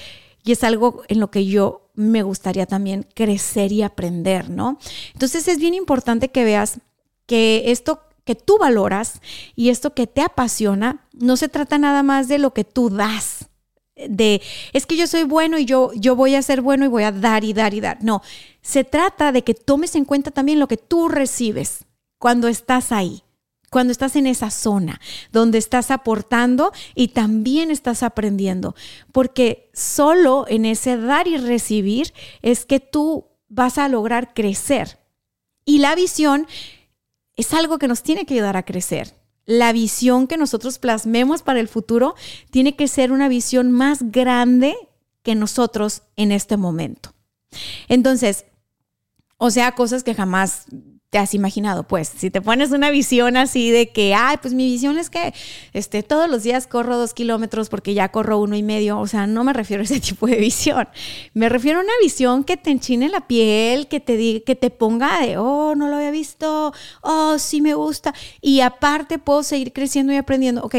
y 0.46 0.54
es 0.54 0.64
algo 0.64 1.04
en 1.10 1.20
lo 1.20 1.30
que 1.32 1.46
yo 1.46 1.92
me 1.96 2.24
gustaría 2.24 2.66
también 2.66 3.06
crecer 3.14 3.72
y 3.74 3.82
aprender, 3.82 4.50
¿no? 4.50 4.78
Entonces 5.14 5.48
es 5.50 5.58
bien 5.58 5.74
importante 5.74 6.30
que 6.30 6.46
veas 6.46 6.80
que 7.26 7.72
esto 7.72 8.04
que 8.24 8.36
tú 8.36 8.60
valoras 8.60 9.20
y 9.56 9.70
esto 9.70 9.96
que 9.96 10.06
te 10.06 10.22
apasiona 10.22 11.08
no 11.12 11.38
se 11.38 11.50
trata 11.50 11.80
nada 11.80 12.04
más 12.04 12.28
de 12.28 12.38
lo 12.38 12.54
que 12.54 12.64
tú 12.64 12.92
das, 12.92 13.50
de 13.96 14.42
es 14.74 14.86
que 14.86 14.96
yo 14.96 15.08
soy 15.08 15.24
bueno 15.24 15.58
y 15.58 15.66
yo, 15.66 15.92
yo 15.96 16.16
voy 16.16 16.36
a 16.36 16.42
ser 16.42 16.62
bueno 16.62 16.86
y 16.86 16.88
voy 16.88 17.04
a 17.04 17.12
dar 17.12 17.44
y 17.44 17.54
dar 17.54 17.74
y 17.74 17.82
dar. 17.82 18.04
No, 18.04 18.22
se 18.62 18.84
trata 18.84 19.32
de 19.32 19.44
que 19.44 19.54
tomes 19.54 19.96
en 19.96 20.06
cuenta 20.06 20.32
también 20.32 20.60
lo 20.60 20.68
que 20.68 20.78
tú 20.78 21.10
recibes 21.10 21.86
cuando 22.18 22.48
estás 22.48 22.92
ahí, 22.92 23.24
cuando 23.70 23.92
estás 23.92 24.16
en 24.16 24.28
esa 24.28 24.52
zona 24.52 25.00
donde 25.32 25.58
estás 25.58 25.92
aportando 25.92 26.72
y 26.94 27.10
también 27.10 27.72
estás 27.72 28.04
aprendiendo, 28.04 28.76
porque 29.12 29.70
solo 29.74 30.46
en 30.48 30.66
ese 30.66 30.98
dar 30.98 31.28
y 31.28 31.38
recibir 31.38 32.14
es 32.42 32.66
que 32.66 32.80
tú 32.80 33.28
vas 33.48 33.78
a 33.78 33.88
lograr 33.90 34.34
crecer. 34.34 35.00
Y 35.66 35.80
la 35.80 35.96
visión 35.96 36.48
es 37.36 37.54
algo 37.54 37.80
que 37.80 37.88
nos 37.88 38.04
tiene 38.04 38.26
que 38.26 38.34
ayudar 38.36 38.58
a 38.58 38.66
crecer 38.66 39.22
la 39.46 39.74
visión 39.74 40.28
que 40.28 40.38
nosotros 40.38 40.80
plasmemos 40.80 41.42
para 41.42 41.60
el 41.60 41.68
futuro 41.68 42.16
tiene 42.52 42.76
que 42.76 42.88
ser 42.88 43.12
una 43.12 43.28
visión 43.28 43.72
más 43.72 44.12
grande 44.12 44.76
que 45.24 45.36
nosotros 45.36 46.04
en 46.16 46.32
este 46.32 46.58
momento. 46.58 47.14
Entonces, 47.88 48.46
o 49.44 49.50
sea, 49.50 49.72
cosas 49.72 50.04
que 50.04 50.14
jamás 50.14 50.68
te 51.10 51.18
has 51.18 51.34
imaginado, 51.34 51.82
pues, 51.88 52.08
si 52.08 52.30
te 52.30 52.44
pones 52.44 52.70
una 52.70 52.92
visión 52.92 53.38
así 53.38 53.72
de 53.72 53.90
que, 53.90 54.14
ay, 54.14 54.38
pues 54.40 54.54
mi 54.54 54.72
visión 54.72 55.00
es 55.00 55.10
que 55.10 55.34
este, 55.74 56.04
todos 56.04 56.30
los 56.30 56.44
días 56.44 56.68
corro 56.68 56.96
dos 56.96 57.16
kilómetros 57.16 57.68
porque 57.68 57.96
ya 57.96 58.10
corro 58.10 58.38
uno 58.38 58.56
y 58.56 58.62
medio, 58.62 59.00
o 59.00 59.08
sea, 59.08 59.26
no 59.26 59.44
me 59.44 59.52
refiero 59.52 59.82
a 59.82 59.86
ese 59.86 60.00
tipo 60.00 60.28
de 60.28 60.36
visión, 60.36 60.88
me 61.34 61.50
refiero 61.50 61.80
a 61.80 61.82
una 61.82 61.92
visión 62.04 62.44
que 62.44 62.56
te 62.56 62.70
enchine 62.70 63.10
la 63.10 63.26
piel, 63.26 63.88
que 63.88 64.00
te, 64.00 64.16
diga, 64.16 64.42
que 64.46 64.56
te 64.56 64.70
ponga 64.70 65.22
de, 65.22 65.40
oh, 65.40 65.74
no 65.74 65.88
lo 65.88 65.96
había 65.96 66.12
visto, 66.12 66.72
oh, 67.02 67.40
sí 67.40 67.62
me 67.62 67.74
gusta, 67.74 68.14
y 68.42 68.60
aparte 68.62 69.18
puedo 69.18 69.42
seguir 69.42 69.74
creciendo 69.74 70.14
y 70.14 70.18
aprendiendo, 70.18 70.64
ok, 70.64 70.76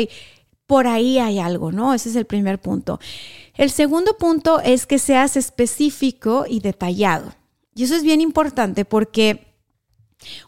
por 0.69 0.87
ahí 0.87 1.19
hay 1.19 1.41
algo, 1.41 1.73
¿no? 1.73 1.95
Ese 1.95 2.11
es 2.11 2.15
el 2.17 2.27
primer 2.27 2.61
punto. 2.61 3.01
El 3.55 3.73
segundo 3.73 4.17
punto 4.19 4.61
es 4.61 4.87
que 4.87 5.01
seas 5.01 5.37
específico 5.37 6.45
y 6.49 6.61
detallado. 6.61 7.42
Y 7.75 7.85
eso 7.85 7.95
es 7.97 8.03
bien 8.03 8.21
importante 8.21 8.85
porque 8.85 9.47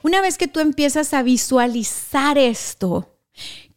una 0.02 0.20
vez 0.20 0.38
que 0.38 0.48
tú 0.48 0.60
empiezas 0.60 1.14
a 1.14 1.22
visualizar 1.22 2.38
esto, 2.38 3.10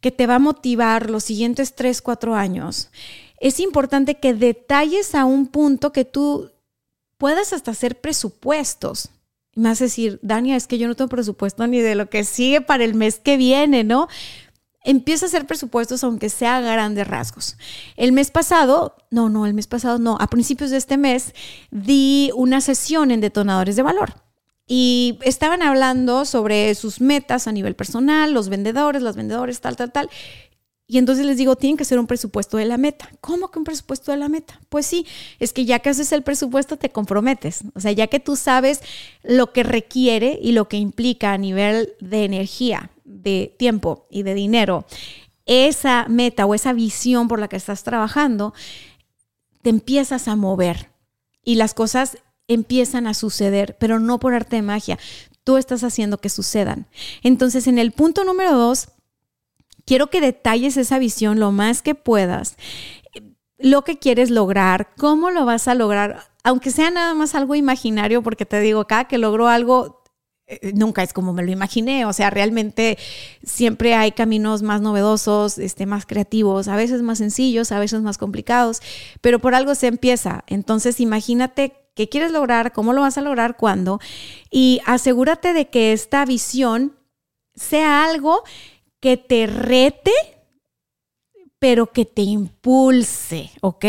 que 0.00 0.10
te 0.10 0.26
va 0.26 0.36
a 0.36 0.40
motivar 0.40 1.10
los 1.10 1.24
siguientes 1.24 1.74
3, 1.74 2.02
4 2.02 2.34
años, 2.34 2.90
es 3.40 3.60
importante 3.60 4.16
que 4.16 4.34
detalles 4.34 5.14
a 5.14 5.24
un 5.24 5.46
punto 5.46 5.92
que 5.92 6.04
tú 6.04 6.50
puedas 7.16 7.52
hasta 7.52 7.72
hacer 7.72 8.00
presupuestos. 8.00 9.10
Y 9.54 9.60
me 9.60 9.74
decir, 9.74 10.20
Dania, 10.22 10.56
es 10.56 10.66
que 10.66 10.78
yo 10.78 10.86
no 10.86 10.94
tengo 10.94 11.08
presupuesto 11.08 11.66
ni 11.66 11.80
de 11.80 11.96
lo 11.96 12.08
que 12.08 12.24
sigue 12.24 12.60
para 12.60 12.84
el 12.84 12.94
mes 12.94 13.18
que 13.18 13.36
viene, 13.36 13.82
¿no? 13.82 14.08
Empieza 14.84 15.26
a 15.26 15.28
hacer 15.28 15.46
presupuestos 15.46 16.04
aunque 16.04 16.30
sea 16.30 16.58
a 16.58 16.60
grandes 16.60 17.06
rasgos. 17.06 17.56
El 17.96 18.12
mes 18.12 18.30
pasado, 18.30 18.96
no, 19.10 19.28
no, 19.28 19.46
el 19.46 19.54
mes 19.54 19.66
pasado 19.66 19.98
no, 19.98 20.16
a 20.20 20.28
principios 20.28 20.70
de 20.70 20.76
este 20.76 20.96
mes 20.96 21.34
di 21.70 22.30
una 22.34 22.60
sesión 22.60 23.10
en 23.10 23.20
detonadores 23.20 23.76
de 23.76 23.82
valor. 23.82 24.14
Y 24.66 25.18
estaban 25.22 25.62
hablando 25.62 26.26
sobre 26.26 26.74
sus 26.74 27.00
metas 27.00 27.48
a 27.48 27.52
nivel 27.52 27.74
personal, 27.74 28.32
los 28.32 28.50
vendedores, 28.50 29.02
las 29.02 29.16
vendedores, 29.16 29.60
tal, 29.60 29.76
tal, 29.76 29.90
tal. 29.90 30.10
Y 30.90 30.96
entonces 30.96 31.26
les 31.26 31.36
digo, 31.36 31.54
tienen 31.54 31.76
que 31.76 31.82
hacer 31.82 31.98
un 31.98 32.06
presupuesto 32.06 32.56
de 32.56 32.64
la 32.64 32.78
meta. 32.78 33.10
¿Cómo 33.20 33.50
que 33.50 33.58
un 33.58 33.64
presupuesto 33.66 34.10
de 34.10 34.16
la 34.16 34.30
meta? 34.30 34.58
Pues 34.70 34.86
sí, 34.86 35.06
es 35.38 35.52
que 35.52 35.66
ya 35.66 35.80
que 35.80 35.90
haces 35.90 36.12
el 36.12 36.22
presupuesto 36.22 36.78
te 36.78 36.88
comprometes. 36.88 37.60
O 37.74 37.80
sea, 37.80 37.92
ya 37.92 38.06
que 38.06 38.20
tú 38.20 38.36
sabes 38.36 38.80
lo 39.22 39.52
que 39.52 39.64
requiere 39.64 40.38
y 40.40 40.52
lo 40.52 40.66
que 40.68 40.78
implica 40.78 41.34
a 41.34 41.38
nivel 41.38 41.92
de 42.00 42.24
energía, 42.24 42.90
de 43.08 43.54
tiempo 43.58 44.06
y 44.10 44.22
de 44.22 44.34
dinero, 44.34 44.86
esa 45.46 46.06
meta 46.08 46.46
o 46.46 46.54
esa 46.54 46.72
visión 46.72 47.26
por 47.26 47.40
la 47.40 47.48
que 47.48 47.56
estás 47.56 47.82
trabajando, 47.82 48.52
te 49.62 49.70
empiezas 49.70 50.28
a 50.28 50.36
mover 50.36 50.90
y 51.42 51.56
las 51.56 51.74
cosas 51.74 52.18
empiezan 52.46 53.06
a 53.06 53.14
suceder, 53.14 53.76
pero 53.80 53.98
no 53.98 54.20
por 54.20 54.34
arte 54.34 54.56
de 54.56 54.62
magia. 54.62 54.98
Tú 55.44 55.56
estás 55.56 55.84
haciendo 55.84 56.18
que 56.18 56.28
sucedan. 56.28 56.86
Entonces, 57.22 57.66
en 57.66 57.78
el 57.78 57.92
punto 57.92 58.24
número 58.24 58.52
dos, 58.52 58.88
quiero 59.86 60.08
que 60.08 60.20
detalles 60.20 60.76
esa 60.76 60.98
visión 60.98 61.40
lo 61.40 61.50
más 61.50 61.80
que 61.80 61.94
puedas, 61.94 62.56
lo 63.58 63.82
que 63.82 63.98
quieres 63.98 64.30
lograr, 64.30 64.90
cómo 64.96 65.30
lo 65.30 65.44
vas 65.44 65.66
a 65.66 65.74
lograr, 65.74 66.28
aunque 66.44 66.70
sea 66.70 66.90
nada 66.90 67.14
más 67.14 67.34
algo 67.34 67.54
imaginario, 67.54 68.22
porque 68.22 68.46
te 68.46 68.60
digo, 68.60 68.86
cada 68.86 69.04
que 69.04 69.18
logro 69.18 69.48
algo, 69.48 69.97
nunca 70.74 71.02
es 71.02 71.12
como 71.12 71.32
me 71.32 71.44
lo 71.44 71.50
imaginé, 71.50 72.06
o 72.06 72.12
sea, 72.12 72.30
realmente 72.30 72.98
siempre 73.42 73.94
hay 73.94 74.12
caminos 74.12 74.62
más 74.62 74.80
novedosos, 74.80 75.58
este, 75.58 75.86
más 75.86 76.06
creativos, 76.06 76.68
a 76.68 76.76
veces 76.76 77.02
más 77.02 77.18
sencillos, 77.18 77.72
a 77.72 77.78
veces 77.78 78.02
más 78.02 78.18
complicados, 78.18 78.80
pero 79.20 79.38
por 79.38 79.54
algo 79.54 79.74
se 79.74 79.88
empieza. 79.88 80.44
Entonces, 80.46 81.00
imagínate 81.00 81.74
qué 81.94 82.08
quieres 82.08 82.32
lograr, 82.32 82.72
cómo 82.72 82.92
lo 82.92 83.02
vas 83.02 83.18
a 83.18 83.22
lograr, 83.22 83.56
cuándo, 83.56 84.00
y 84.50 84.80
asegúrate 84.86 85.52
de 85.52 85.68
que 85.68 85.92
esta 85.92 86.24
visión 86.24 86.96
sea 87.54 88.04
algo 88.04 88.42
que 89.00 89.16
te 89.16 89.46
rete, 89.46 90.12
pero 91.58 91.92
que 91.92 92.04
te 92.04 92.22
impulse, 92.22 93.50
¿ok? 93.60 93.84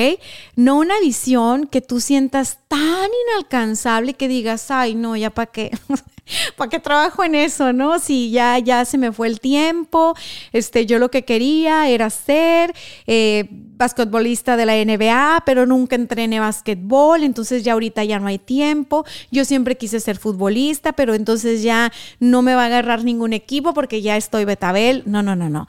No 0.56 0.78
una 0.78 1.00
visión 1.00 1.68
que 1.68 1.82
tú 1.82 2.00
sientas 2.00 2.60
tan 2.68 3.10
inalcanzable 3.28 4.14
que 4.14 4.28
digas, 4.28 4.72
ay, 4.72 4.96
no, 4.96 5.16
ya 5.16 5.30
para 5.30 5.52
qué. 5.52 5.72
¿Para 6.58 6.70
qué 6.70 6.80
trabajo 6.80 7.24
en 7.24 7.34
eso, 7.34 7.74
no? 7.74 7.98
Si 7.98 8.30
ya, 8.30 8.60
ya 8.60 8.86
se 8.86 9.00
me 9.00 9.12
fue 9.12 9.28
el 9.28 9.40
tiempo, 9.40 10.16
este, 10.52 10.86
yo 10.86 11.00
lo 11.00 11.10
que 11.10 11.26
quería 11.26 11.90
era 11.90 12.10
ser 12.12 12.74
eh, 13.08 13.48
basquetbolista 13.50 14.56
de 14.56 14.66
la 14.68 14.76
NBA, 14.76 15.44
pero 15.46 15.66
nunca 15.66 15.96
entrené 15.96 16.40
basquetbol, 16.40 17.24
entonces 17.24 17.64
ya 17.64 17.74
ahorita 17.74 18.04
ya 18.04 18.20
no 18.20 18.28
hay 18.28 18.38
tiempo. 18.38 19.06
Yo 19.32 19.44
siempre 19.44 19.78
quise 19.78 20.00
ser 20.00 20.18
futbolista, 20.18 20.94
pero 20.94 21.16
entonces 21.16 21.64
ya 21.64 21.92
no 22.20 22.44
me 22.44 22.54
va 22.54 22.64
a 22.64 22.68
agarrar 22.68 23.04
ningún 23.04 23.34
equipo 23.34 23.74
porque 23.74 24.02
ya 24.02 24.16
estoy 24.16 24.46
betabel. 24.46 25.04
No, 25.08 25.24
no, 25.24 25.36
no, 25.36 25.50
no 25.50 25.68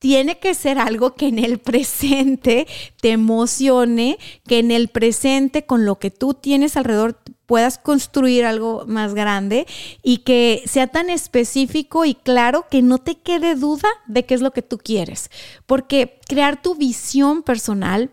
tiene 0.00 0.38
que 0.38 0.54
ser 0.54 0.78
algo 0.78 1.14
que 1.14 1.28
en 1.28 1.38
el 1.38 1.58
presente 1.58 2.66
te 3.00 3.10
emocione, 3.10 4.18
que 4.48 4.58
en 4.58 4.72
el 4.72 4.88
presente 4.88 5.66
con 5.66 5.84
lo 5.84 5.98
que 5.98 6.10
tú 6.10 6.34
tienes 6.34 6.76
alrededor 6.76 7.20
puedas 7.44 7.78
construir 7.78 8.46
algo 8.46 8.84
más 8.86 9.14
grande 9.14 9.66
y 10.02 10.18
que 10.18 10.62
sea 10.66 10.86
tan 10.86 11.10
específico 11.10 12.04
y 12.06 12.14
claro 12.14 12.66
que 12.70 12.80
no 12.80 12.98
te 12.98 13.16
quede 13.16 13.56
duda 13.56 13.88
de 14.06 14.24
qué 14.24 14.34
es 14.34 14.40
lo 14.40 14.52
que 14.52 14.62
tú 14.62 14.78
quieres. 14.78 15.30
Porque 15.66 16.18
crear 16.26 16.62
tu 16.62 16.76
visión 16.76 17.42
personal 17.42 18.10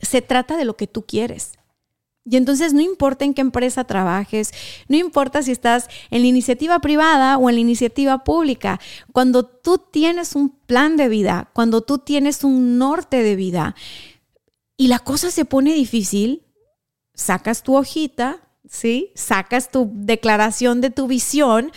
se 0.00 0.22
trata 0.22 0.56
de 0.56 0.64
lo 0.64 0.76
que 0.76 0.86
tú 0.86 1.04
quieres. 1.04 1.57
Y 2.30 2.36
entonces 2.36 2.74
no 2.74 2.80
importa 2.80 3.24
en 3.24 3.32
qué 3.32 3.40
empresa 3.40 3.84
trabajes, 3.84 4.52
no 4.88 4.96
importa 4.96 5.42
si 5.42 5.52
estás 5.52 5.88
en 6.10 6.22
la 6.22 6.28
iniciativa 6.28 6.78
privada 6.78 7.38
o 7.38 7.48
en 7.48 7.54
la 7.54 7.60
iniciativa 7.60 8.22
pública, 8.22 8.80
cuando 9.12 9.44
tú 9.44 9.78
tienes 9.78 10.34
un 10.34 10.50
plan 10.50 10.96
de 10.96 11.08
vida, 11.08 11.50
cuando 11.54 11.80
tú 11.80 11.98
tienes 11.98 12.44
un 12.44 12.76
norte 12.76 13.22
de 13.22 13.34
vida 13.34 13.74
y 14.76 14.88
la 14.88 14.98
cosa 14.98 15.30
se 15.30 15.46
pone 15.46 15.72
difícil, 15.72 16.42
sacas 17.14 17.62
tu 17.62 17.76
hojita, 17.76 18.40
¿sí? 18.68 19.10
Sacas 19.14 19.70
tu 19.70 19.90
declaración 19.94 20.82
de 20.82 20.90
tu 20.90 21.06
visión 21.06 21.72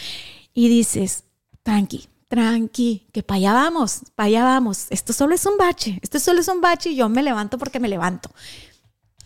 y 0.54 0.68
dices, 0.68 1.24
tranqui, 1.64 2.10
tranqui, 2.28 3.08
que 3.14 3.24
para 3.24 3.38
allá 3.38 3.54
vamos, 3.54 4.02
para 4.16 4.28
allá 4.28 4.44
vamos. 4.44 4.88
Esto 4.90 5.14
solo 5.14 5.34
es 5.34 5.46
un 5.46 5.58
bache, 5.58 5.98
esto 6.02 6.20
solo 6.20 6.42
es 6.42 6.48
un 6.50 6.60
bache 6.60 6.90
y 6.90 6.96
yo 6.98 7.08
me 7.08 7.24
levanto 7.24 7.58
porque 7.58 7.80
me 7.80 7.88
levanto. 7.88 8.30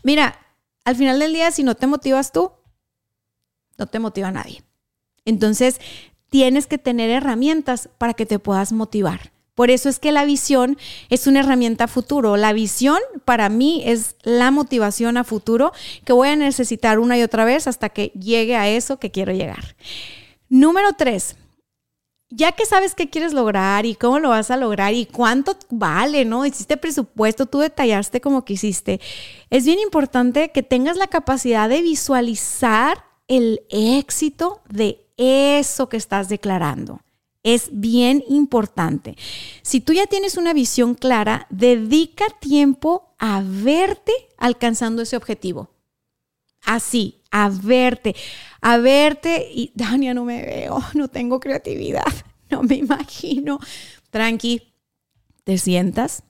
Mira, 0.04 0.40
al 0.86 0.96
final 0.96 1.20
del 1.20 1.34
día, 1.34 1.52
si 1.52 1.64
no 1.64 1.76
te 1.76 1.88
motivas 1.88 2.32
tú, 2.32 2.52
no 3.78 3.88
te 3.88 4.00
motiva 4.00 4.32
nadie. 4.32 4.64
Entonces, 5.26 5.82
tienes 6.30 6.68
que 6.68 6.78
tener 6.78 7.10
herramientas 7.10 7.90
para 7.98 8.14
que 8.14 8.26
te 8.26 8.40
puedas 8.40 8.72
motivar. 8.72 9.32
Por 9.56 9.72
eso 9.72 9.88
es 9.88 10.00
que 10.00 10.12
la 10.12 10.26
visión 10.26 10.78
es 11.10 11.28
una 11.28 11.40
herramienta 11.40 11.86
a 11.86 11.88
futuro. 11.88 12.36
La 12.36 12.52
visión 12.52 13.00
para 13.24 13.48
mí 13.50 13.84
es 13.86 14.16
la 14.24 14.52
motivación 14.52 15.18
a 15.18 15.24
futuro 15.24 15.72
que 16.04 16.14
voy 16.14 16.28
a 16.28 16.36
necesitar 16.36 17.00
una 17.00 17.18
y 17.18 17.24
otra 17.24 17.46
vez 17.46 17.68
hasta 17.68 17.90
que 17.90 18.08
llegue 18.10 18.58
a 18.58 18.68
eso 18.68 19.00
que 19.00 19.12
quiero 19.12 19.32
llegar. 19.32 19.76
Número 20.50 20.92
tres, 20.94 21.38
ya 22.36 22.52
que 22.52 22.66
sabes 22.66 22.96
qué 22.96 23.10
quieres 23.10 23.34
lograr 23.34 23.86
y 23.86 23.96
cómo 23.96 24.20
lo 24.20 24.30
vas 24.30 24.52
a 24.52 24.58
lograr 24.58 24.94
y 24.94 25.06
cuánto 25.06 25.58
vale, 25.70 26.26
¿no? 26.26 26.46
Hiciste 26.46 26.76
presupuesto, 26.76 27.46
tú 27.46 27.60
detallaste 27.60 28.20
como 28.20 28.44
quisiste. 28.44 29.00
Es 29.50 29.66
bien 29.66 29.80
importante 29.80 30.52
que 30.52 30.62
tengas 30.62 30.98
la 30.98 31.08
capacidad 31.08 31.70
de 31.70 31.82
visualizar 31.82 33.06
el 33.28 33.62
éxito 33.70 34.62
de 34.70 35.08
eso 35.18 35.88
que 35.88 35.98
estás 35.98 36.28
declarando. 36.28 37.02
Es 37.44 37.70
bien 37.72 38.24
importante. 38.28 39.16
Si 39.62 39.80
tú 39.80 39.94
ya 39.94 40.08
tienes 40.08 40.36
una 40.36 40.54
visión 40.54 40.96
clara, 40.96 41.48
dedica 41.50 42.26
tiempo 42.40 43.14
a 43.18 43.42
verte 43.46 44.12
alcanzando 44.38 45.04
ese 45.04 45.16
objetivo. 45.16 45.70
Así, 46.66 47.22
a 47.32 47.50
verte, 47.50 48.16
a 48.62 48.78
verte 48.78 49.50
y, 49.54 49.72
Dania, 49.76 50.14
no 50.14 50.26
me 50.26 50.42
veo, 50.42 50.84
no 50.94 51.08
tengo 51.08 51.40
creatividad, 51.40 52.06
no 52.50 52.64
me 52.64 52.76
imagino. 52.76 53.60
Tranqui, 54.10 54.74
te 55.44 55.58
sientas, 55.58 56.24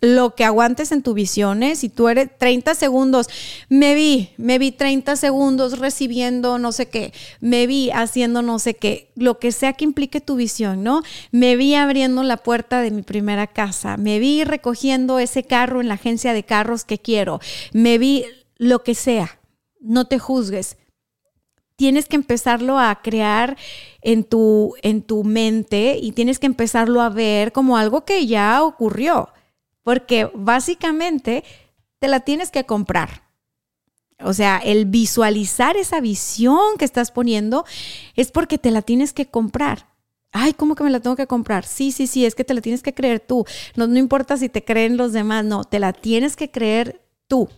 lo 0.00 0.34
que 0.34 0.44
aguantes 0.44 0.92
en 0.92 1.02
tu 1.02 1.14
visión, 1.14 1.62
¿eh? 1.62 1.74
si 1.74 1.88
tú 1.88 2.08
eres 2.08 2.28
30 2.38 2.74
segundos, 2.74 3.28
me 3.68 3.94
vi, 3.94 4.30
me 4.36 4.58
vi 4.58 4.72
30 4.72 5.16
segundos 5.16 5.78
recibiendo 5.78 6.58
no 6.58 6.72
sé 6.72 6.86
qué, 6.88 7.12
me 7.40 7.66
vi 7.66 7.90
haciendo 7.90 8.42
no 8.42 8.58
sé 8.58 8.74
qué, 8.74 9.10
lo 9.16 9.38
que 9.38 9.52
sea 9.52 9.72
que 9.72 9.84
implique 9.84 10.20
tu 10.20 10.36
visión, 10.36 10.82
¿no? 10.82 11.02
Me 11.30 11.56
vi 11.56 11.74
abriendo 11.74 12.22
la 12.22 12.36
puerta 12.36 12.82
de 12.82 12.90
mi 12.90 13.02
primera 13.02 13.46
casa, 13.46 13.96
me 13.96 14.18
vi 14.18 14.44
recogiendo 14.44 15.18
ese 15.18 15.44
carro 15.44 15.80
en 15.80 15.88
la 15.88 15.94
agencia 15.94 16.34
de 16.34 16.44
carros 16.44 16.84
que 16.84 16.98
quiero, 16.98 17.40
me 17.72 17.96
vi 17.98 18.26
lo 18.56 18.82
que 18.82 18.94
sea, 18.94 19.40
no 19.80 20.06
te 20.06 20.18
juzgues. 20.18 20.76
Tienes 21.76 22.06
que 22.06 22.16
empezarlo 22.16 22.78
a 22.78 23.02
crear 23.02 23.56
en 24.00 24.24
tu, 24.24 24.74
en 24.82 25.02
tu 25.02 25.24
mente 25.24 25.98
y 26.00 26.12
tienes 26.12 26.38
que 26.38 26.46
empezarlo 26.46 27.02
a 27.02 27.10
ver 27.10 27.52
como 27.52 27.76
algo 27.76 28.04
que 28.04 28.26
ya 28.26 28.62
ocurrió 28.62 29.28
porque 29.86 30.28
básicamente 30.34 31.44
te 32.00 32.08
la 32.08 32.18
tienes 32.18 32.50
que 32.50 32.64
comprar. 32.64 33.22
O 34.18 34.32
sea, 34.32 34.58
el 34.58 34.86
visualizar 34.86 35.76
esa 35.76 36.00
visión 36.00 36.76
que 36.76 36.84
estás 36.84 37.12
poniendo 37.12 37.64
es 38.16 38.32
porque 38.32 38.58
te 38.58 38.72
la 38.72 38.82
tienes 38.82 39.12
que 39.12 39.26
comprar. 39.26 39.86
Ay, 40.32 40.54
¿cómo 40.54 40.74
que 40.74 40.82
me 40.82 40.90
la 40.90 40.98
tengo 40.98 41.14
que 41.14 41.28
comprar? 41.28 41.64
Sí, 41.64 41.92
sí, 41.92 42.08
sí, 42.08 42.26
es 42.26 42.34
que 42.34 42.42
te 42.42 42.52
la 42.52 42.62
tienes 42.62 42.82
que 42.82 42.94
creer 42.94 43.20
tú. 43.20 43.44
No, 43.76 43.86
no 43.86 43.96
importa 43.96 44.36
si 44.36 44.48
te 44.48 44.64
creen 44.64 44.96
los 44.96 45.12
demás, 45.12 45.44
no, 45.44 45.62
te 45.62 45.78
la 45.78 45.92
tienes 45.92 46.34
que 46.34 46.50
creer 46.50 47.00
tú 47.28 47.48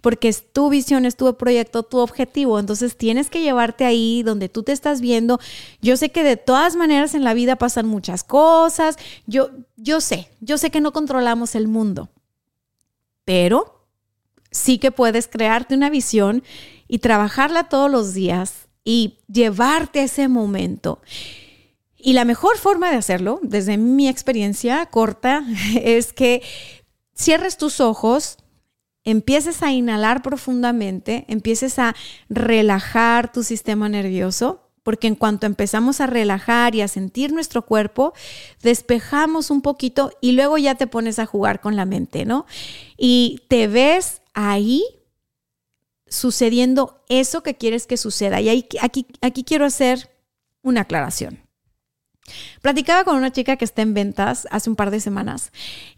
porque 0.00 0.28
es 0.28 0.52
tu 0.52 0.70
visión, 0.70 1.04
es 1.04 1.16
tu 1.16 1.36
proyecto, 1.36 1.82
tu 1.82 1.98
objetivo. 1.98 2.58
Entonces 2.58 2.96
tienes 2.96 3.30
que 3.30 3.42
llevarte 3.42 3.84
ahí 3.84 4.22
donde 4.22 4.48
tú 4.48 4.62
te 4.62 4.72
estás 4.72 5.00
viendo. 5.00 5.40
Yo 5.80 5.96
sé 5.96 6.10
que 6.10 6.22
de 6.22 6.36
todas 6.36 6.76
maneras 6.76 7.14
en 7.14 7.24
la 7.24 7.34
vida 7.34 7.56
pasan 7.56 7.86
muchas 7.86 8.24
cosas. 8.24 8.96
Yo, 9.26 9.50
yo 9.76 10.00
sé, 10.00 10.28
yo 10.40 10.58
sé 10.58 10.70
que 10.70 10.80
no 10.80 10.92
controlamos 10.92 11.54
el 11.54 11.68
mundo, 11.68 12.10
pero 13.24 13.86
sí 14.50 14.78
que 14.78 14.92
puedes 14.92 15.28
crearte 15.28 15.74
una 15.74 15.90
visión 15.90 16.42
y 16.88 16.98
trabajarla 16.98 17.68
todos 17.68 17.90
los 17.90 18.14
días 18.14 18.68
y 18.84 19.18
llevarte 19.28 20.00
a 20.00 20.04
ese 20.04 20.28
momento. 20.28 21.00
Y 21.98 22.12
la 22.12 22.24
mejor 22.24 22.56
forma 22.56 22.90
de 22.90 22.96
hacerlo, 22.96 23.40
desde 23.42 23.76
mi 23.78 24.08
experiencia 24.08 24.86
corta, 24.86 25.44
es 25.82 26.12
que 26.12 26.42
cierres 27.14 27.56
tus 27.58 27.80
ojos, 27.80 28.38
empieces 29.06 29.62
a 29.62 29.72
inhalar 29.72 30.20
profundamente, 30.20 31.24
empieces 31.28 31.78
a 31.78 31.94
relajar 32.28 33.32
tu 33.32 33.44
sistema 33.44 33.88
nervioso, 33.88 34.68
porque 34.82 35.06
en 35.06 35.14
cuanto 35.14 35.46
empezamos 35.46 36.00
a 36.00 36.06
relajar 36.06 36.74
y 36.74 36.82
a 36.82 36.88
sentir 36.88 37.32
nuestro 37.32 37.62
cuerpo, 37.62 38.12
despejamos 38.62 39.50
un 39.50 39.62
poquito 39.62 40.10
y 40.20 40.32
luego 40.32 40.58
ya 40.58 40.74
te 40.74 40.86
pones 40.86 41.18
a 41.18 41.26
jugar 41.26 41.60
con 41.60 41.76
la 41.76 41.86
mente, 41.86 42.24
¿no? 42.24 42.46
Y 42.96 43.42
te 43.48 43.68
ves 43.68 44.22
ahí 44.34 44.84
sucediendo 46.08 47.04
eso 47.08 47.42
que 47.42 47.54
quieres 47.54 47.86
que 47.86 47.96
suceda. 47.96 48.40
Y 48.40 48.48
aquí, 48.80 49.06
aquí 49.20 49.44
quiero 49.44 49.64
hacer 49.64 50.10
una 50.62 50.82
aclaración. 50.82 51.40
Platicaba 52.60 53.04
con 53.04 53.16
una 53.16 53.32
chica 53.32 53.56
que 53.56 53.64
está 53.64 53.82
en 53.82 53.94
ventas 53.94 54.48
hace 54.50 54.68
un 54.68 54.74
par 54.74 54.90
de 54.90 54.98
semanas 54.98 55.52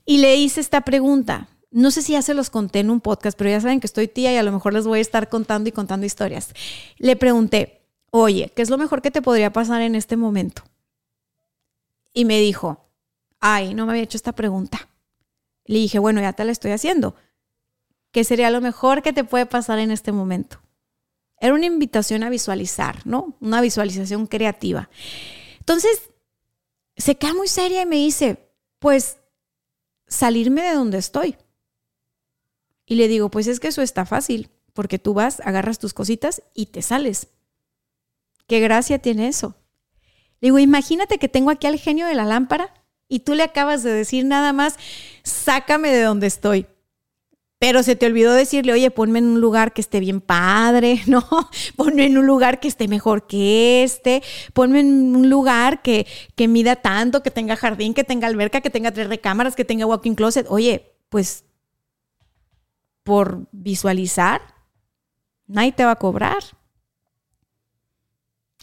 y 0.04 0.18
le 0.18 0.36
hice 0.36 0.60
esta 0.60 0.82
pregunta 0.82 1.48
no 1.70 1.90
sé 1.90 2.02
si 2.02 2.12
ya 2.12 2.22
se 2.22 2.34
los 2.34 2.50
conté 2.50 2.80
en 2.80 2.90
un 2.90 3.00
podcast, 3.00 3.36
pero 3.36 3.50
ya 3.50 3.60
saben 3.60 3.80
que 3.80 3.86
estoy 3.86 4.08
tía 4.08 4.32
y 4.32 4.36
a 4.36 4.42
lo 4.42 4.52
mejor 4.52 4.72
les 4.72 4.86
voy 4.86 4.98
a 4.98 5.02
estar 5.02 5.28
contando 5.28 5.68
y 5.68 5.72
contando 5.72 6.06
historias. 6.06 6.54
Le 6.96 7.16
pregunté, 7.16 7.82
oye, 8.10 8.50
¿qué 8.54 8.62
es 8.62 8.70
lo 8.70 8.78
mejor 8.78 9.02
que 9.02 9.10
te 9.10 9.22
podría 9.22 9.52
pasar 9.52 9.82
en 9.82 9.94
este 9.94 10.16
momento? 10.16 10.62
Y 12.14 12.24
me 12.24 12.40
dijo, 12.40 12.88
ay, 13.40 13.74
no 13.74 13.86
me 13.86 13.92
había 13.92 14.02
hecho 14.02 14.16
esta 14.16 14.32
pregunta. 14.32 14.88
Le 15.66 15.78
dije, 15.78 15.98
bueno, 15.98 16.20
ya 16.20 16.32
te 16.32 16.44
la 16.44 16.52
estoy 16.52 16.70
haciendo. 16.70 17.14
¿Qué 18.10 18.24
sería 18.24 18.50
lo 18.50 18.60
mejor 18.60 19.02
que 19.02 19.12
te 19.12 19.24
puede 19.24 19.44
pasar 19.44 19.78
en 19.78 19.90
este 19.90 20.12
momento? 20.12 20.60
Era 21.40 21.54
una 21.54 21.66
invitación 21.66 22.22
a 22.22 22.30
visualizar, 22.30 23.06
¿no? 23.06 23.36
Una 23.40 23.60
visualización 23.60 24.26
creativa. 24.26 24.88
Entonces, 25.60 26.10
se 26.96 27.16
queda 27.16 27.34
muy 27.34 27.46
seria 27.46 27.82
y 27.82 27.86
me 27.86 27.96
dice, 27.96 28.50
pues 28.78 29.18
salirme 30.06 30.62
de 30.62 30.72
donde 30.72 30.98
estoy. 30.98 31.36
Y 32.88 32.94
le 32.94 33.06
digo, 33.06 33.30
pues 33.30 33.46
es 33.46 33.60
que 33.60 33.68
eso 33.68 33.82
está 33.82 34.06
fácil, 34.06 34.48
porque 34.72 34.98
tú 34.98 35.12
vas, 35.12 35.40
agarras 35.44 35.78
tus 35.78 35.92
cositas 35.92 36.42
y 36.54 36.66
te 36.66 36.80
sales. 36.80 37.28
¿Qué 38.46 38.60
gracia 38.60 38.98
tiene 38.98 39.28
eso? 39.28 39.54
Le 40.40 40.46
digo, 40.46 40.58
imagínate 40.58 41.18
que 41.18 41.28
tengo 41.28 41.50
aquí 41.50 41.66
al 41.66 41.78
genio 41.78 42.06
de 42.06 42.14
la 42.14 42.24
lámpara 42.24 42.72
y 43.06 43.20
tú 43.20 43.34
le 43.34 43.42
acabas 43.42 43.82
de 43.82 43.92
decir 43.92 44.24
nada 44.24 44.54
más, 44.54 44.76
sácame 45.22 45.92
de 45.92 46.02
donde 46.02 46.26
estoy. 46.26 46.66
Pero 47.58 47.82
se 47.82 47.96
te 47.96 48.06
olvidó 48.06 48.32
decirle, 48.32 48.72
oye, 48.72 48.90
ponme 48.90 49.18
en 49.18 49.26
un 49.26 49.40
lugar 49.40 49.74
que 49.74 49.82
esté 49.82 50.00
bien 50.00 50.22
padre, 50.22 51.02
¿no? 51.06 51.26
Ponme 51.76 52.06
en 52.06 52.16
un 52.16 52.26
lugar 52.26 52.58
que 52.58 52.68
esté 52.68 52.88
mejor 52.88 53.26
que 53.26 53.82
este, 53.82 54.22
ponme 54.54 54.80
en 54.80 55.14
un 55.14 55.28
lugar 55.28 55.82
que, 55.82 56.06
que 56.36 56.48
mida 56.48 56.76
tanto, 56.76 57.22
que 57.22 57.30
tenga 57.30 57.56
jardín, 57.56 57.92
que 57.92 58.04
tenga 58.04 58.28
alberca, 58.28 58.62
que 58.62 58.70
tenga 58.70 58.92
tres 58.92 59.08
recámaras, 59.08 59.56
que 59.56 59.66
tenga 59.66 59.84
walking 59.84 60.14
closet. 60.14 60.46
Oye, 60.48 60.94
pues 61.10 61.44
por 63.08 63.48
visualizar, 63.52 64.42
nadie 65.46 65.72
te 65.72 65.82
va 65.82 65.92
a 65.92 65.96
cobrar. 65.96 66.44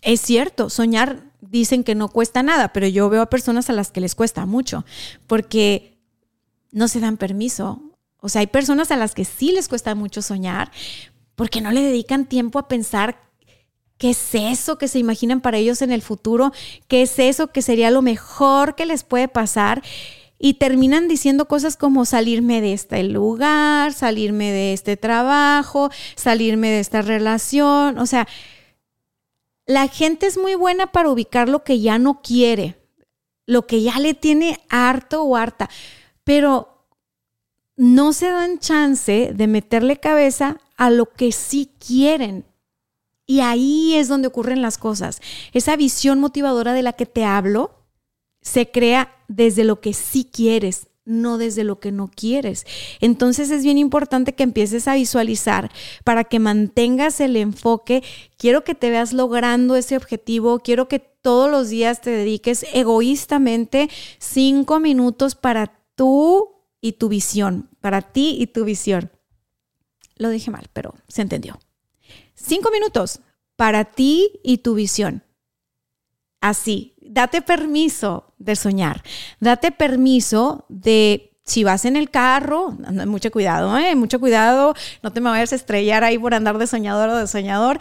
Es 0.04 0.22
cierto, 0.22 0.70
soñar 0.70 1.32
dicen 1.42 1.84
que 1.84 1.96
no 1.96 2.10
cuesta 2.10 2.44
nada, 2.44 2.72
pero 2.72 2.86
yo 2.86 3.10
veo 3.10 3.24
a 3.24 3.30
personas 3.32 3.72
a 3.72 3.74
las 3.74 3.90
que 3.90 4.02
les 4.02 4.14
cuesta 4.14 4.46
mucho 4.46 4.86
porque 5.26 5.98
no 6.72 6.88
se 6.88 7.00
dan 7.00 7.18
permiso. 7.18 7.82
O 8.20 8.30
sea, 8.30 8.42
hay 8.42 8.48
personas 8.48 8.92
a 8.92 8.98
las 8.98 9.16
que 9.16 9.26
sí 9.26 9.52
les 9.52 9.68
cuesta 9.68 9.96
mucho 9.96 10.22
soñar 10.22 10.72
porque 11.34 11.60
no 11.60 11.72
le 11.72 11.82
dedican 11.82 12.28
tiempo 12.28 12.60
a 12.60 12.68
pensar 12.68 13.20
qué 13.98 14.12
es 14.12 14.36
eso 14.36 14.78
que 14.78 14.88
se 14.88 15.00
imaginan 15.00 15.42
para 15.42 15.58
ellos 15.58 15.82
en 15.82 15.92
el 15.92 16.04
futuro, 16.04 16.52
qué 16.88 17.02
es 17.02 17.18
eso 17.18 17.48
que 17.48 17.64
sería 17.64 17.90
lo 17.90 18.04
mejor 18.04 18.76
que 18.76 18.86
les 18.86 19.04
puede 19.04 19.28
pasar 19.28 19.82
y 20.46 20.54
terminan 20.54 21.08
diciendo 21.08 21.48
cosas 21.48 21.76
como 21.76 22.06
salirme 22.06 22.62
de 22.62 22.74
este 22.74 23.02
lugar, 23.02 23.94
salirme 23.94 24.52
de 24.52 24.74
este 24.74 24.96
trabajo, 24.96 25.90
salirme 26.14 26.70
de 26.70 26.82
esta 26.82 27.02
relación. 27.02 27.98
O 27.98 28.06
sea, 28.06 28.28
la 29.66 29.88
gente 29.88 30.28
es 30.28 30.38
muy 30.38 30.54
buena 30.54 30.92
para 30.92 31.10
ubicar 31.10 31.50
lo 31.50 31.64
que 31.64 31.80
ya 31.80 31.98
no 31.98 32.22
quiere, 32.22 32.78
lo 33.48 33.66
que 33.66 33.82
ya 33.82 33.98
le 33.98 34.14
tiene 34.14 34.60
harto 34.70 35.24
o 35.24 35.36
harta, 35.36 35.68
pero 36.24 36.86
no 37.76 38.14
se 38.14 38.30
dan 38.30 38.60
chance 38.60 39.32
de 39.34 39.48
meterle 39.48 39.98
cabeza 39.98 40.58
a 40.78 40.92
lo 40.92 41.08
que 41.08 41.32
sí 41.32 41.72
quieren. 41.80 42.46
Y 43.26 43.40
ahí 43.40 43.96
es 43.96 44.10
donde 44.10 44.28
ocurren 44.28 44.62
las 44.62 44.78
cosas. 44.78 45.22
Esa 45.54 45.76
visión 45.76 46.20
motivadora 46.20 46.74
de 46.74 46.84
la 46.84 46.94
que 46.94 47.08
te 47.08 47.26
hablo 47.26 47.75
se 48.46 48.70
crea 48.70 49.12
desde 49.28 49.64
lo 49.64 49.82
que 49.82 49.94
sí 49.94 50.30
quieres, 50.32 50.88
no 51.04 51.38
desde 51.38 51.64
lo 51.64 51.80
que 51.80 51.92
no 51.92 52.08
quieres. 52.08 52.66
Entonces 53.02 53.50
es 53.50 53.64
bien 53.64 53.80
importante 53.80 54.34
que 54.34 54.44
empieces 54.44 54.88
a 54.88 54.94
visualizar 54.94 55.72
para 56.04 56.24
que 56.24 56.40
mantengas 56.40 57.20
el 57.20 57.36
enfoque. 57.38 58.04
Quiero 58.38 58.64
que 58.64 58.76
te 58.76 58.92
veas 58.92 59.14
logrando 59.14 59.76
ese 59.76 59.98
objetivo, 59.98 60.60
quiero 60.60 60.88
que 60.88 61.00
todos 61.00 61.50
los 61.50 61.70
días 61.70 62.02
te 62.02 62.12
dediques 62.12 62.66
egoístamente 62.72 63.90
cinco 64.20 64.80
minutos 64.80 65.34
para 65.34 65.80
tú 65.96 66.52
y 66.82 66.94
tu 66.94 67.10
visión, 67.10 67.70
para 67.82 68.04
ti 68.04 68.38
y 68.40 68.48
tu 68.48 68.64
visión. 68.64 69.12
Lo 70.18 70.30
dije 70.30 70.52
mal, 70.52 70.70
pero 70.72 70.94
se 71.08 71.24
entendió. 71.24 71.60
Cinco 72.36 72.70
minutos 72.70 73.22
para 73.56 73.86
ti 73.86 74.40
y 74.44 74.60
tu 74.60 74.76
visión. 74.76 75.24
Así, 76.42 76.94
date 77.02 77.42
permiso 77.42 78.25
de 78.38 78.56
soñar, 78.56 79.04
date 79.40 79.72
permiso 79.72 80.66
de 80.70 81.32
si 81.46 81.64
vas 81.64 81.86
en 81.86 81.96
el 81.96 82.10
carro, 82.10 82.76
mucho 83.06 83.32
cuidado, 83.32 83.78
¿eh? 83.78 83.96
mucho 83.96 84.20
cuidado, 84.20 84.74
no 85.04 85.14
te 85.14 85.22
me 85.22 85.30
vayas 85.30 85.54
a 85.54 85.56
estrellar 85.56 86.04
ahí 86.04 86.18
por 86.18 86.34
andar 86.34 86.58
de 86.58 86.66
soñador 86.66 87.10
o 87.10 87.18
de 87.18 87.28
soñador, 87.28 87.78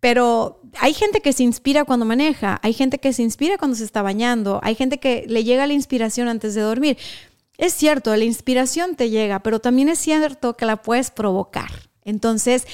pero 0.00 0.62
hay 0.80 0.94
gente 0.94 1.20
que 1.20 1.34
se 1.34 1.42
inspira 1.42 1.84
cuando 1.84 2.06
maneja, 2.06 2.58
hay 2.62 2.72
gente 2.72 2.98
que 2.98 3.12
se 3.12 3.22
inspira 3.22 3.58
cuando 3.58 3.76
se 3.76 3.84
está 3.84 4.00
bañando, 4.00 4.58
hay 4.62 4.74
gente 4.74 4.98
que 4.98 5.26
le 5.28 5.44
llega 5.44 5.66
la 5.66 5.74
inspiración 5.74 6.28
antes 6.28 6.54
de 6.54 6.62
dormir. 6.62 6.96
Es 7.58 7.74
cierto, 7.74 8.16
la 8.16 8.24
inspiración 8.24 8.96
te 8.96 9.10
llega, 9.10 9.40
pero 9.40 9.60
también 9.60 9.90
es 9.90 9.98
cierto 9.98 10.56
que 10.56 10.64
la 10.64 10.82
puedes 10.82 11.10
provocar. 11.10 11.70
Entonces, 12.04 12.66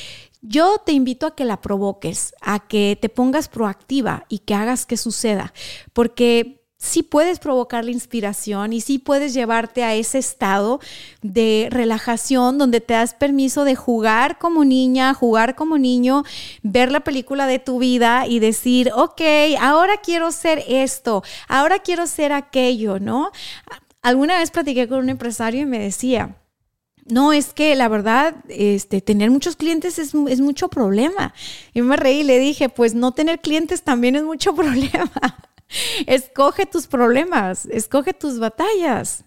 yo 0.42 0.78
te 0.78 0.92
invito 0.92 1.26
a 1.26 1.34
que 1.34 1.44
la 1.44 1.60
provoques, 1.60 2.34
a 2.40 2.60
que 2.60 2.96
te 3.00 3.08
pongas 3.08 3.48
proactiva 3.48 4.24
y 4.28 4.38
que 4.38 4.54
hagas 4.54 4.86
que 4.86 4.96
suceda, 4.96 5.52
porque 5.92 6.59
sí 6.80 7.02
puedes 7.02 7.38
provocar 7.38 7.84
la 7.84 7.90
inspiración 7.90 8.72
y 8.72 8.80
sí 8.80 8.98
puedes 8.98 9.34
llevarte 9.34 9.84
a 9.84 9.94
ese 9.94 10.18
estado 10.18 10.80
de 11.20 11.68
relajación 11.70 12.56
donde 12.56 12.80
te 12.80 12.94
das 12.94 13.12
permiso 13.14 13.64
de 13.64 13.76
jugar 13.76 14.38
como 14.38 14.64
niña, 14.64 15.12
jugar 15.12 15.54
como 15.54 15.76
niño, 15.76 16.24
ver 16.62 16.90
la 16.90 17.00
película 17.00 17.46
de 17.46 17.58
tu 17.58 17.78
vida 17.78 18.26
y 18.26 18.38
decir, 18.38 18.90
ok, 18.94 19.20
ahora 19.60 19.98
quiero 19.98 20.32
ser 20.32 20.64
esto, 20.66 21.22
ahora 21.48 21.80
quiero 21.80 22.06
ser 22.06 22.32
aquello, 22.32 22.98
¿no? 22.98 23.30
Alguna 24.00 24.38
vez 24.38 24.50
platiqué 24.50 24.88
con 24.88 25.00
un 25.00 25.10
empresario 25.10 25.60
y 25.60 25.66
me 25.66 25.78
decía, 25.78 26.34
no, 27.10 27.32
es 27.32 27.52
que 27.52 27.74
la 27.74 27.88
verdad, 27.88 28.36
este, 28.48 29.00
tener 29.00 29.30
muchos 29.30 29.56
clientes 29.56 29.98
es, 29.98 30.14
mucho 30.14 30.68
problema. 30.68 31.34
Y 31.74 31.82
me 31.82 31.96
reí 31.96 32.20
y 32.20 32.24
le 32.24 32.38
dije, 32.38 32.68
pues 32.68 32.94
no 32.94 33.12
tener 33.12 33.40
clientes 33.40 33.82
también 33.82 34.16
es 34.16 34.22
mucho 34.22 34.54
problema. 34.54 35.10
Escoge 36.06 36.66
tus 36.66 36.86
problemas, 36.86 37.66
escoge 37.66 38.14
tus 38.14 38.38
batallas. 38.38 39.24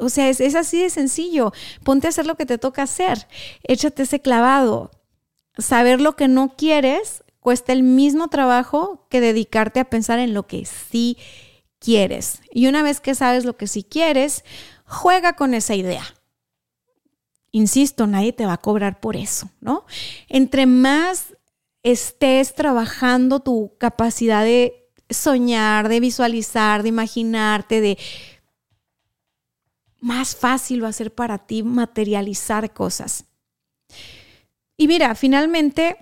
O 0.00 0.08
sea, 0.08 0.28
es, 0.28 0.40
es, 0.40 0.54
así 0.54 0.82
de 0.82 0.90
sencillo. 0.90 1.52
Ponte 1.82 2.06
a 2.06 2.10
hacer 2.10 2.26
lo 2.26 2.36
que 2.36 2.46
te 2.46 2.58
toca 2.58 2.82
hacer. 2.82 3.26
Échate 3.62 4.02
ese 4.02 4.20
clavado. 4.20 4.90
Saber 5.56 6.00
lo 6.00 6.14
que 6.14 6.28
no 6.28 6.54
quieres 6.56 7.24
cuesta 7.40 7.72
el 7.72 7.82
mismo 7.82 8.28
trabajo 8.28 9.06
que 9.08 9.20
dedicarte 9.20 9.80
a 9.80 9.88
pensar 9.88 10.18
en 10.18 10.34
lo 10.34 10.46
que 10.46 10.64
sí 10.66 11.16
quieres. 11.78 12.40
Y 12.52 12.66
una 12.66 12.82
vez 12.82 13.00
que 13.00 13.14
sabes 13.14 13.44
lo 13.44 13.56
que 13.56 13.66
sí 13.66 13.82
quieres, 13.82 14.44
juega 14.84 15.34
con 15.34 15.54
esa 15.54 15.74
idea. 15.74 16.04
Insisto, 17.50 18.06
nadie 18.06 18.32
te 18.32 18.46
va 18.46 18.54
a 18.54 18.60
cobrar 18.60 19.00
por 19.00 19.16
eso, 19.16 19.50
¿no? 19.60 19.86
Entre 20.28 20.66
más 20.66 21.36
estés 21.82 22.54
trabajando 22.54 23.40
tu 23.40 23.72
capacidad 23.78 24.44
de 24.44 24.87
soñar, 25.10 25.88
de 25.88 26.00
visualizar, 26.00 26.82
de 26.82 26.88
imaginarte, 26.88 27.80
de 27.80 27.98
más 30.00 30.36
fácil 30.36 30.84
va 30.84 30.88
a 30.88 30.92
ser 30.92 31.12
para 31.12 31.38
ti 31.38 31.62
materializar 31.62 32.72
cosas. 32.72 33.24
Y 34.76 34.86
mira, 34.86 35.14
finalmente, 35.14 35.96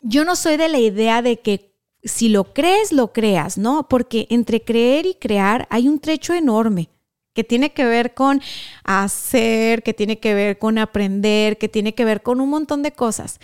yo 0.00 0.24
no 0.24 0.34
soy 0.34 0.56
de 0.56 0.68
la 0.68 0.78
idea 0.78 1.22
de 1.22 1.40
que 1.40 1.72
si 2.02 2.28
lo 2.28 2.52
crees, 2.52 2.92
lo 2.92 3.12
creas, 3.12 3.56
¿no? 3.56 3.88
Porque 3.88 4.26
entre 4.30 4.62
creer 4.62 5.06
y 5.06 5.14
crear 5.14 5.68
hay 5.70 5.86
un 5.86 6.00
trecho 6.00 6.34
enorme 6.34 6.88
que 7.34 7.44
tiene 7.44 7.72
que 7.72 7.84
ver 7.84 8.14
con 8.14 8.42
hacer, 8.84 9.82
que 9.82 9.94
tiene 9.94 10.18
que 10.18 10.34
ver 10.34 10.58
con 10.58 10.78
aprender, 10.78 11.56
que 11.56 11.68
tiene 11.68 11.94
que 11.94 12.04
ver 12.04 12.22
con 12.22 12.40
un 12.40 12.50
montón 12.50 12.82
de 12.82 12.92
cosas. 12.92 13.40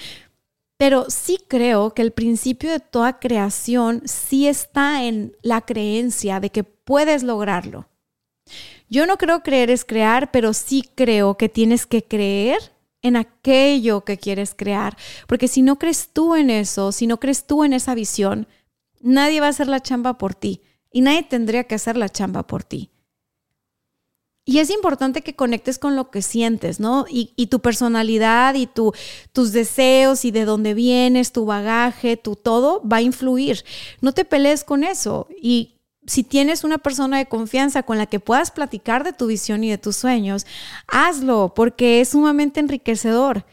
Pero 0.78 1.10
sí 1.10 1.38
creo 1.48 1.92
que 1.92 2.02
el 2.02 2.12
principio 2.12 2.70
de 2.70 2.80
toda 2.80 3.18
creación 3.18 4.02
sí 4.06 4.46
está 4.46 5.04
en 5.04 5.36
la 5.42 5.60
creencia 5.60 6.40
de 6.40 6.50
que 6.50 6.64
puedes 6.64 7.22
lograrlo. 7.24 7.88
Yo 8.88 9.04
no 9.04 9.18
creo 9.18 9.42
creer 9.42 9.70
es 9.70 9.84
crear, 9.84 10.30
pero 10.30 10.54
sí 10.54 10.88
creo 10.94 11.36
que 11.36 11.48
tienes 11.48 11.84
que 11.84 12.04
creer 12.04 12.58
en 13.02 13.16
aquello 13.16 14.04
que 14.04 14.18
quieres 14.18 14.54
crear. 14.54 14.96
Porque 15.26 15.48
si 15.48 15.62
no 15.62 15.78
crees 15.78 16.10
tú 16.12 16.34
en 16.36 16.48
eso, 16.48 16.92
si 16.92 17.06
no 17.06 17.18
crees 17.18 17.46
tú 17.46 17.64
en 17.64 17.72
esa 17.72 17.94
visión, 17.94 18.46
nadie 19.00 19.40
va 19.40 19.46
a 19.46 19.50
hacer 19.50 19.68
la 19.68 19.80
chamba 19.80 20.16
por 20.16 20.34
ti 20.34 20.62
y 20.92 21.00
nadie 21.00 21.24
tendría 21.24 21.64
que 21.64 21.74
hacer 21.74 21.96
la 21.96 22.08
chamba 22.08 22.46
por 22.46 22.64
ti. 22.64 22.90
Y 24.48 24.60
es 24.60 24.70
importante 24.70 25.20
que 25.20 25.36
conectes 25.36 25.78
con 25.78 25.94
lo 25.94 26.10
que 26.10 26.22
sientes, 26.22 26.80
¿no? 26.80 27.04
Y, 27.06 27.48
tu 27.48 27.60
personalidad 27.60 28.54
y 28.54 28.66
tu, 28.66 28.94
tus 29.34 29.52
deseos 29.52 30.24
y 30.24 30.30
de 30.30 30.46
dónde 30.46 30.72
vienes, 30.72 31.32
tu 31.32 31.44
bagaje, 31.44 32.16
tu 32.16 32.34
todo 32.34 32.80
va 32.82 32.96
a 32.96 33.02
influir. 33.02 33.62
No 34.00 34.12
te 34.12 34.24
pelees 34.24 34.64
con 34.64 34.84
eso. 34.84 35.28
Y 35.38 35.74
si 36.06 36.24
tienes 36.24 36.64
una 36.64 36.78
persona 36.78 37.18
de 37.18 37.26
confianza 37.26 37.82
con 37.82 37.98
la 37.98 38.06
que 38.06 38.20
puedas 38.20 38.50
platicar 38.50 39.04
de 39.04 39.12
tu 39.12 39.26
visión 39.26 39.64
y 39.64 39.68
de 39.68 39.76
tus 39.76 39.96
sueños, 39.96 40.46
hazlo 40.86 41.52
porque 41.54 42.00
es 42.00 42.08
sumamente 42.08 42.60
enriquecedor. 42.60 43.44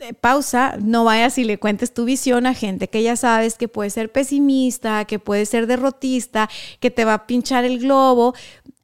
Eh, 0.00 0.12
pausa, 0.12 0.76
no 0.82 1.04
vayas 1.04 1.38
y 1.38 1.44
le 1.44 1.58
cuentes 1.58 1.94
tu 1.94 2.04
visión 2.04 2.44
a 2.44 2.52
gente 2.52 2.88
que 2.90 3.02
ya 3.02 3.16
sabes 3.16 3.54
que 3.54 3.68
puede 3.68 3.88
ser 3.88 4.12
pesimista, 4.12 5.06
que 5.06 5.18
puede 5.18 5.46
ser 5.46 5.66
derrotista, 5.66 6.50
que 6.78 6.90
te 6.90 7.06
va 7.06 7.14
a 7.14 7.26
pinchar 7.26 7.64
el 7.64 7.78
globo. 7.78 8.34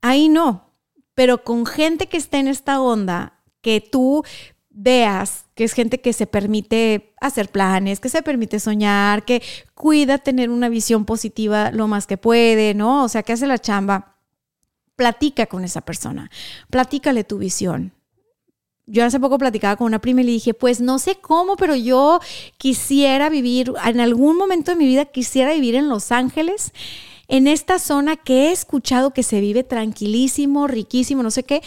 Ahí 0.00 0.30
no, 0.30 0.71
pero 1.14 1.44
con 1.44 1.66
gente 1.66 2.06
que 2.06 2.16
esté 2.16 2.38
en 2.38 2.48
esta 2.48 2.80
onda, 2.80 3.40
que 3.60 3.80
tú 3.80 4.24
veas 4.74 5.44
que 5.54 5.64
es 5.64 5.72
gente 5.74 6.00
que 6.00 6.12
se 6.12 6.26
permite 6.26 7.14
hacer 7.20 7.50
planes, 7.50 8.00
que 8.00 8.08
se 8.08 8.22
permite 8.22 8.58
soñar, 8.58 9.24
que 9.24 9.42
cuida 9.74 10.18
tener 10.18 10.50
una 10.50 10.68
visión 10.68 11.04
positiva 11.04 11.70
lo 11.70 11.88
más 11.88 12.06
que 12.06 12.16
puede, 12.16 12.74
¿no? 12.74 13.04
O 13.04 13.08
sea, 13.08 13.22
que 13.22 13.34
hace 13.34 13.46
la 13.46 13.58
chamba. 13.58 14.16
Platica 14.96 15.46
con 15.46 15.64
esa 15.64 15.80
persona, 15.80 16.30
platícale 16.68 17.24
tu 17.24 17.38
visión. 17.38 17.92
Yo 18.86 19.04
hace 19.04 19.18
poco 19.18 19.38
platicaba 19.38 19.76
con 19.76 19.86
una 19.86 20.00
prima 20.00 20.20
y 20.20 20.24
le 20.24 20.32
dije, 20.32 20.54
pues 20.54 20.80
no 20.80 20.98
sé 20.98 21.16
cómo, 21.16 21.56
pero 21.56 21.74
yo 21.74 22.20
quisiera 22.58 23.30
vivir, 23.30 23.72
en 23.84 24.00
algún 24.00 24.36
momento 24.36 24.70
de 24.70 24.76
mi 24.76 24.84
vida 24.84 25.06
quisiera 25.06 25.54
vivir 25.54 25.76
en 25.76 25.88
Los 25.88 26.12
Ángeles 26.12 26.72
en 27.32 27.46
esta 27.46 27.78
zona 27.78 28.16
que 28.16 28.48
he 28.48 28.52
escuchado 28.52 29.14
que 29.14 29.22
se 29.22 29.40
vive 29.40 29.64
tranquilísimo, 29.64 30.66
riquísimo, 30.66 31.22
no 31.22 31.30
sé 31.30 31.44
qué. 31.44 31.62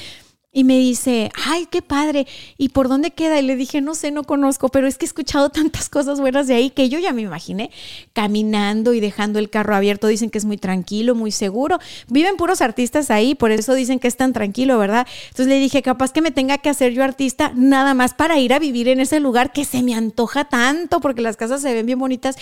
Y 0.58 0.64
me 0.64 0.78
dice, 0.78 1.34
ay, 1.36 1.68
qué 1.70 1.82
padre. 1.82 2.28
¿Y 2.58 2.70
por 2.70 2.88
dónde 2.88 3.12
queda? 3.12 3.38
Y 3.38 3.42
le 3.42 3.58
dije, 3.58 3.82
no 3.82 3.94
sé, 3.94 4.12
no 4.12 4.24
conozco, 4.24 4.70
pero 4.70 4.88
es 4.88 4.98
que 4.98 5.04
he 5.04 5.08
escuchado 5.08 5.50
tantas 5.52 5.90
cosas 5.90 6.22
buenas 6.22 6.48
de 6.48 6.56
ahí 6.56 6.70
que 6.70 6.88
yo 6.88 6.98
ya 6.98 7.12
me 7.12 7.24
imaginé 7.24 7.72
caminando 8.14 8.94
y 8.94 9.02
dejando 9.02 9.40
el 9.40 9.50
carro 9.50 9.76
abierto. 9.76 10.08
Dicen 10.08 10.30
que 10.30 10.38
es 10.38 10.46
muy 10.46 10.56
tranquilo, 10.56 11.14
muy 11.14 11.32
seguro. 11.32 11.78
Viven 12.08 12.38
puros 12.38 12.62
artistas 12.62 13.12
ahí, 13.12 13.36
por 13.36 13.52
eso 13.52 13.74
dicen 13.74 14.00
que 14.00 14.08
es 14.08 14.16
tan 14.16 14.32
tranquilo, 14.32 14.78
¿verdad? 14.80 15.06
Entonces 15.24 15.48
le 15.48 15.60
dije, 15.60 15.82
capaz 15.82 16.14
que 16.14 16.22
me 16.22 16.32
tenga 16.32 16.58
que 16.58 16.70
hacer 16.70 16.94
yo 16.94 17.04
artista 17.04 17.52
nada 17.54 17.94
más 17.94 18.14
para 18.14 18.40
ir 18.40 18.54
a 18.54 18.60
vivir 18.60 18.88
en 18.88 19.02
ese 19.02 19.20
lugar 19.20 19.52
que 19.52 19.66
se 19.66 19.84
me 19.84 19.94
antoja 19.94 20.46
tanto, 20.46 21.02
porque 21.02 21.22
las 21.22 21.36
casas 21.36 21.62
se 21.62 21.74
ven 21.74 21.86
bien 21.86 22.00
bonitas, 22.00 22.38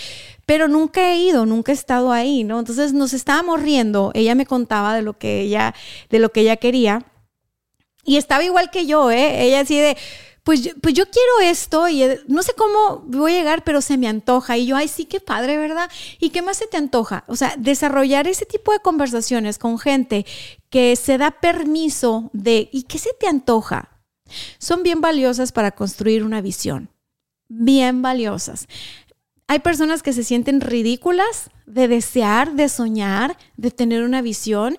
pero 0.46 0.68
nunca 0.68 1.12
he 1.12 1.18
ido, 1.18 1.46
nunca 1.46 1.72
he 1.72 1.74
estado 1.74 2.12
ahí, 2.12 2.44
¿no? 2.44 2.60
Entonces 2.60 2.92
nos 2.92 3.12
estábamos 3.12 3.60
riendo. 3.60 4.12
Ella 4.14 4.36
me 4.36 4.46
contaba 4.46 4.94
de 4.94 5.02
lo 5.02 5.18
que 5.18 5.40
ella, 5.40 5.74
de 6.10 6.20
lo 6.20 6.30
que 6.30 6.42
ella 6.42 6.58
quería 6.58 7.04
y 8.04 8.16
estaba 8.16 8.44
igual 8.44 8.70
que 8.70 8.86
yo, 8.86 9.10
¿eh? 9.10 9.42
Ella 9.44 9.60
así 9.60 9.78
de, 9.78 9.96
pues 10.44 10.74
pues 10.82 10.94
yo 10.94 11.04
quiero 11.06 11.50
esto 11.50 11.88
y 11.88 12.02
eh, 12.02 12.20
no 12.28 12.42
sé 12.42 12.52
cómo 12.54 13.02
voy 13.06 13.32
a 13.32 13.38
llegar, 13.38 13.64
pero 13.64 13.80
se 13.80 13.96
me 13.96 14.08
antoja. 14.08 14.58
Y 14.58 14.66
yo, 14.66 14.76
ay, 14.76 14.88
sí, 14.88 15.06
qué 15.06 15.18
padre, 15.18 15.56
¿verdad? 15.56 15.90
¿Y 16.20 16.30
qué 16.30 16.42
más 16.42 16.58
se 16.58 16.66
te 16.66 16.76
antoja? 16.76 17.24
O 17.26 17.34
sea, 17.34 17.54
desarrollar 17.58 18.28
ese 18.28 18.44
tipo 18.44 18.72
de 18.72 18.80
conversaciones 18.80 19.58
con 19.58 19.78
gente 19.78 20.26
que 20.70 20.96
se 20.96 21.18
da 21.18 21.30
permiso 21.30 22.30
de, 22.32 22.68
¿y 22.72 22.82
qué 22.82 22.98
se 22.98 23.14
te 23.18 23.26
antoja? 23.26 24.02
Son 24.58 24.82
bien 24.82 25.00
valiosas 25.00 25.52
para 25.52 25.72
construir 25.72 26.24
una 26.24 26.42
visión. 26.42 26.90
Bien 27.48 28.02
valiosas. 28.02 28.66
Hay 29.46 29.58
personas 29.58 30.02
que 30.02 30.12
se 30.12 30.24
sienten 30.24 30.60
ridículas 30.60 31.50
de 31.66 31.88
desear, 31.88 32.52
de 32.52 32.68
soñar, 32.68 33.36
de 33.56 33.70
tener 33.70 34.02
una 34.02 34.22
visión, 34.22 34.76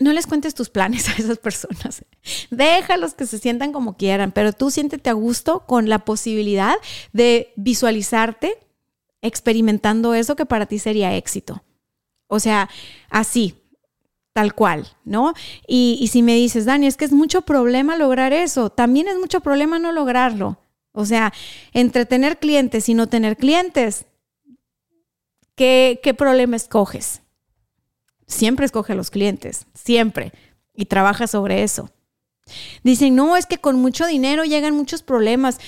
no 0.00 0.12
les 0.12 0.26
cuentes 0.26 0.54
tus 0.54 0.68
planes 0.68 1.08
a 1.08 1.12
esas 1.12 1.38
personas. 1.38 2.04
Déjalos 2.50 3.14
que 3.14 3.26
se 3.26 3.38
sientan 3.38 3.72
como 3.72 3.96
quieran, 3.96 4.32
pero 4.32 4.52
tú 4.52 4.70
siéntete 4.70 5.10
a 5.10 5.14
gusto 5.14 5.64
con 5.66 5.88
la 5.88 6.00
posibilidad 6.00 6.76
de 7.12 7.52
visualizarte 7.56 8.58
experimentando 9.20 10.14
eso 10.14 10.36
que 10.36 10.46
para 10.46 10.66
ti 10.66 10.78
sería 10.78 11.16
éxito. 11.16 11.62
O 12.28 12.40
sea, 12.40 12.68
así, 13.10 13.56
tal 14.32 14.54
cual, 14.54 14.86
¿no? 15.04 15.32
Y, 15.66 15.98
y 16.00 16.08
si 16.08 16.22
me 16.22 16.34
dices, 16.34 16.66
Dani, 16.66 16.86
es 16.86 16.96
que 16.96 17.04
es 17.04 17.12
mucho 17.12 17.42
problema 17.42 17.96
lograr 17.96 18.32
eso, 18.32 18.70
también 18.70 19.08
es 19.08 19.16
mucho 19.18 19.40
problema 19.40 19.78
no 19.78 19.92
lograrlo. 19.92 20.58
O 20.92 21.04
sea, 21.04 21.32
entre 21.72 22.06
tener 22.06 22.38
clientes 22.38 22.88
y 22.88 22.94
no 22.94 23.08
tener 23.08 23.36
clientes, 23.36 24.06
¿qué, 25.54 26.00
qué 26.02 26.14
problema 26.14 26.56
escoges? 26.56 27.22
Siempre 28.28 28.66
escoge 28.66 28.92
a 28.92 28.96
los 28.96 29.10
clientes, 29.10 29.66
siempre, 29.74 30.32
y 30.76 30.84
trabaja 30.84 31.26
sobre 31.26 31.64
eso. 31.64 31.90
Dicen, 32.84 33.16
no, 33.16 33.36
es 33.36 33.46
que 33.46 33.58
con 33.58 33.76
mucho 33.76 34.06
dinero 34.06 34.44
llegan 34.44 34.74
muchos 34.76 35.02
problemas. 35.02 35.58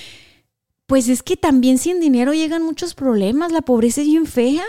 Pues 0.85 1.09
es 1.09 1.23
que 1.23 1.37
también 1.37 1.77
sin 1.77 1.99
dinero 1.99 2.33
llegan 2.33 2.63
muchos 2.63 2.95
problemas, 2.95 3.51
la 3.51 3.61
pobreza 3.61 4.01
es 4.01 4.07
bien 4.07 4.25
fea. 4.25 4.63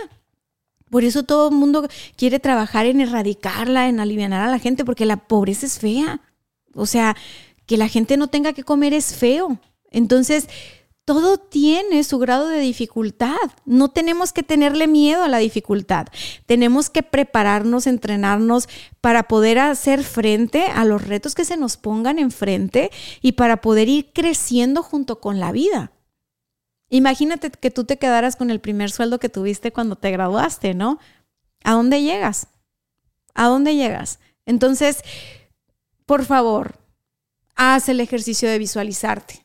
Por 0.90 1.04
eso 1.04 1.22
todo 1.22 1.48
el 1.48 1.54
mundo 1.54 1.88
quiere 2.16 2.38
trabajar 2.38 2.86
en 2.86 3.00
erradicarla, 3.00 3.88
en 3.88 3.98
aliviar 3.98 4.32
a 4.32 4.50
la 4.50 4.58
gente, 4.58 4.84
porque 4.84 5.06
la 5.06 5.16
pobreza 5.16 5.66
es 5.66 5.78
fea. 5.78 6.20
O 6.74 6.86
sea, 6.86 7.16
que 7.66 7.76
la 7.76 7.88
gente 7.88 8.16
no 8.16 8.28
tenga 8.28 8.52
que 8.52 8.64
comer 8.64 8.92
es 8.92 9.14
feo. 9.14 9.58
Entonces, 9.90 10.48
todo 11.12 11.36
tiene 11.36 12.04
su 12.04 12.18
grado 12.18 12.48
de 12.48 12.58
dificultad. 12.58 13.36
No 13.64 13.90
tenemos 13.90 14.32
que 14.32 14.42
tenerle 14.42 14.86
miedo 14.86 15.22
a 15.22 15.28
la 15.28 15.38
dificultad. 15.38 16.06
Tenemos 16.46 16.90
que 16.90 17.02
prepararnos, 17.02 17.86
entrenarnos 17.86 18.68
para 19.00 19.24
poder 19.24 19.58
hacer 19.58 20.04
frente 20.04 20.66
a 20.66 20.84
los 20.84 21.06
retos 21.06 21.34
que 21.34 21.44
se 21.44 21.56
nos 21.56 21.76
pongan 21.76 22.18
enfrente 22.18 22.90
y 23.20 23.32
para 23.32 23.60
poder 23.60 23.88
ir 23.88 24.12
creciendo 24.12 24.82
junto 24.82 25.20
con 25.20 25.40
la 25.40 25.52
vida. 25.52 25.92
Imagínate 26.88 27.50
que 27.50 27.70
tú 27.70 27.84
te 27.84 27.98
quedaras 27.98 28.36
con 28.36 28.50
el 28.50 28.60
primer 28.60 28.90
sueldo 28.90 29.18
que 29.18 29.28
tuviste 29.28 29.72
cuando 29.72 29.96
te 29.96 30.10
graduaste, 30.10 30.74
¿no? 30.74 30.98
¿A 31.64 31.72
dónde 31.72 32.02
llegas? 32.02 32.48
¿A 33.34 33.46
dónde 33.46 33.76
llegas? 33.76 34.18
Entonces, 34.46 35.02
por 36.06 36.24
favor, 36.24 36.78
haz 37.54 37.88
el 37.88 38.00
ejercicio 38.00 38.48
de 38.48 38.58
visualizarte 38.58 39.42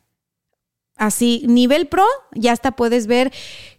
Así, 0.98 1.44
nivel 1.46 1.86
pro, 1.86 2.04
ya 2.34 2.52
hasta 2.52 2.72
puedes 2.72 3.06
ver 3.06 3.32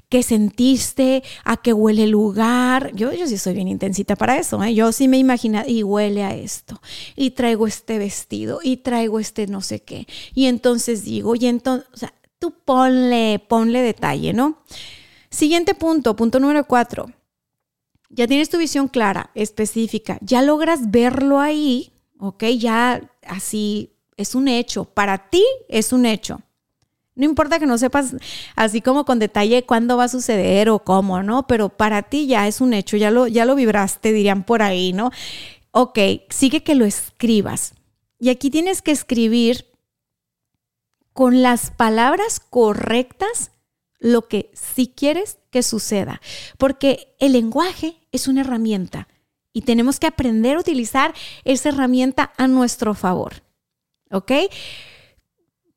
qué 0.09 0.24
sentiste, 0.24 1.24
a 1.45 1.57
qué 1.57 1.72
huele 1.72 2.05
el 2.05 2.09
lugar. 2.11 2.91
Yo, 2.95 3.13
yo 3.13 3.28
sí 3.28 3.38
soy 3.38 3.53
bien 3.53 3.67
intensita 3.67 4.15
para 4.15 4.38
eso. 4.38 4.61
¿eh? 4.63 4.74
Yo 4.74 4.91
sí 4.91 5.07
me 5.07 5.17
imagino, 5.17 5.61
y 5.65 5.84
huele 5.84 6.24
a 6.24 6.36
esto, 6.36 6.82
y 7.15 7.32
traigo 7.32 7.67
este 7.67 7.99
vestido, 7.99 8.59
y 8.63 8.78
traigo 8.78 9.20
este 9.20 9.47
no 9.47 9.61
sé 9.61 9.82
qué. 9.82 10.07
Y 10.34 10.45
entonces 10.47 11.03
digo, 11.03 11.36
y 11.36 11.45
entonces, 11.45 11.88
o 11.93 11.97
sea, 11.97 12.13
tú 12.39 12.55
ponle, 12.65 13.39
ponle 13.47 13.82
detalle, 13.82 14.34
¿no? 14.34 14.63
Siguiente 15.30 15.76
punto, 15.76 16.15
punto 16.15 16.39
número 16.39 16.65
cuatro. 16.65 17.05
Ya 18.09 18.26
tienes 18.26 18.49
tu 18.49 18.57
visión 18.57 18.88
clara, 18.88 19.30
específica, 19.36 20.17
ya 20.22 20.41
logras 20.41 20.89
verlo 20.89 21.39
ahí, 21.39 21.93
¿ok? 22.17 22.43
Ya 22.57 23.11
así 23.28 23.93
es 24.17 24.34
un 24.34 24.47
hecho, 24.47 24.86
para 24.86 25.30
ti 25.30 25.45
es 25.67 25.93
un 25.93 26.07
hecho. 26.07 26.41
No 27.20 27.26
importa 27.26 27.59
que 27.59 27.65
no 27.65 27.78
sepas 27.78 28.15
así 28.55 28.80
como 28.80 29.03
con 29.03 29.20
detalle 29.20 29.65
cuándo 29.65 29.97
va 29.97 30.05
a 30.05 30.07
suceder 30.07 30.70
o 30.70 30.80
cómo, 30.80 31.22
¿no? 31.22 31.47
Pero 31.47 31.67
para 31.67 32.03
ti 32.03 32.28
ya 32.28 32.47
es 32.47 32.61
un 32.61 32.74
hecho, 32.74 32.95
ya 32.95 33.11
lo, 33.11 33.28
ya 33.28 33.43
lo 33.43 33.55
vibraste, 33.55 34.13
dirían 34.13 34.45
por 34.45 34.61
ahí, 34.61 34.93
¿no? 34.93 35.11
Ok, 35.72 35.99
sigue 36.30 36.63
que 36.63 36.76
lo 36.76 36.86
escribas. 36.86 37.74
Y 38.20 38.30
aquí 38.30 38.49
tienes 38.49 38.82
que 38.82 38.91
escribir 38.91 39.65
con 41.11 41.41
las 41.41 41.72
palabras 41.72 42.39
correctas 42.39 43.51
lo 43.99 44.30
que 44.30 44.49
sí 44.53 44.88
quieres 44.88 45.39
que 45.51 45.61
suceda, 45.61 46.22
porque 46.57 47.13
el 47.20 47.34
lenguaje 47.34 47.97
es 48.13 48.30
una 48.30 48.41
herramienta 48.41 49.09
y 49.51 49.63
tenemos 49.63 49.99
que 49.99 50.07
aprender 50.07 50.55
a 50.55 50.61
utilizar 50.61 51.13
esa 51.43 51.67
herramienta 51.67 52.32
a 52.38 52.47
nuestro 52.47 52.93
favor. 52.93 53.43
¿Ok? 54.09 54.32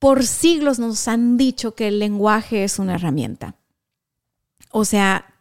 Por 0.02 0.26
siglos 0.26 0.80
nos 0.80 1.06
han 1.06 1.36
dicho 1.36 1.76
que 1.76 1.86
el 1.86 2.00
lenguaje 2.00 2.64
es 2.64 2.80
una 2.80 2.96
herramienta. 2.96 3.54
O 4.72 4.84
sea, 4.84 5.32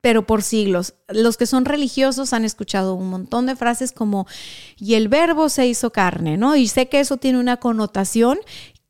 pero 0.00 0.26
por 0.26 0.42
siglos. 0.42 0.94
Los 1.06 1.36
que 1.36 1.44
son 1.44 1.66
religiosos 1.66 2.32
han 2.32 2.46
escuchado 2.46 2.94
un 2.94 3.10
montón 3.10 3.44
de 3.44 3.56
frases 3.56 3.92
como, 3.92 4.26
y 4.78 4.94
el 4.94 5.08
verbo 5.08 5.50
se 5.50 5.66
hizo 5.66 5.90
carne, 5.90 6.38
¿no? 6.38 6.56
Y 6.56 6.68
sé 6.68 6.88
que 6.88 6.98
eso 6.98 7.18
tiene 7.18 7.38
una 7.38 7.58
connotación 7.58 8.38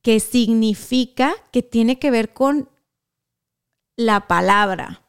que 0.01 0.21
significa 0.21 1.35
que 1.51 1.65
tiene 1.65 1.99
que 1.99 2.13
ver 2.13 2.33
con 2.33 2.69
la 3.97 4.29
palabra. 4.29 5.03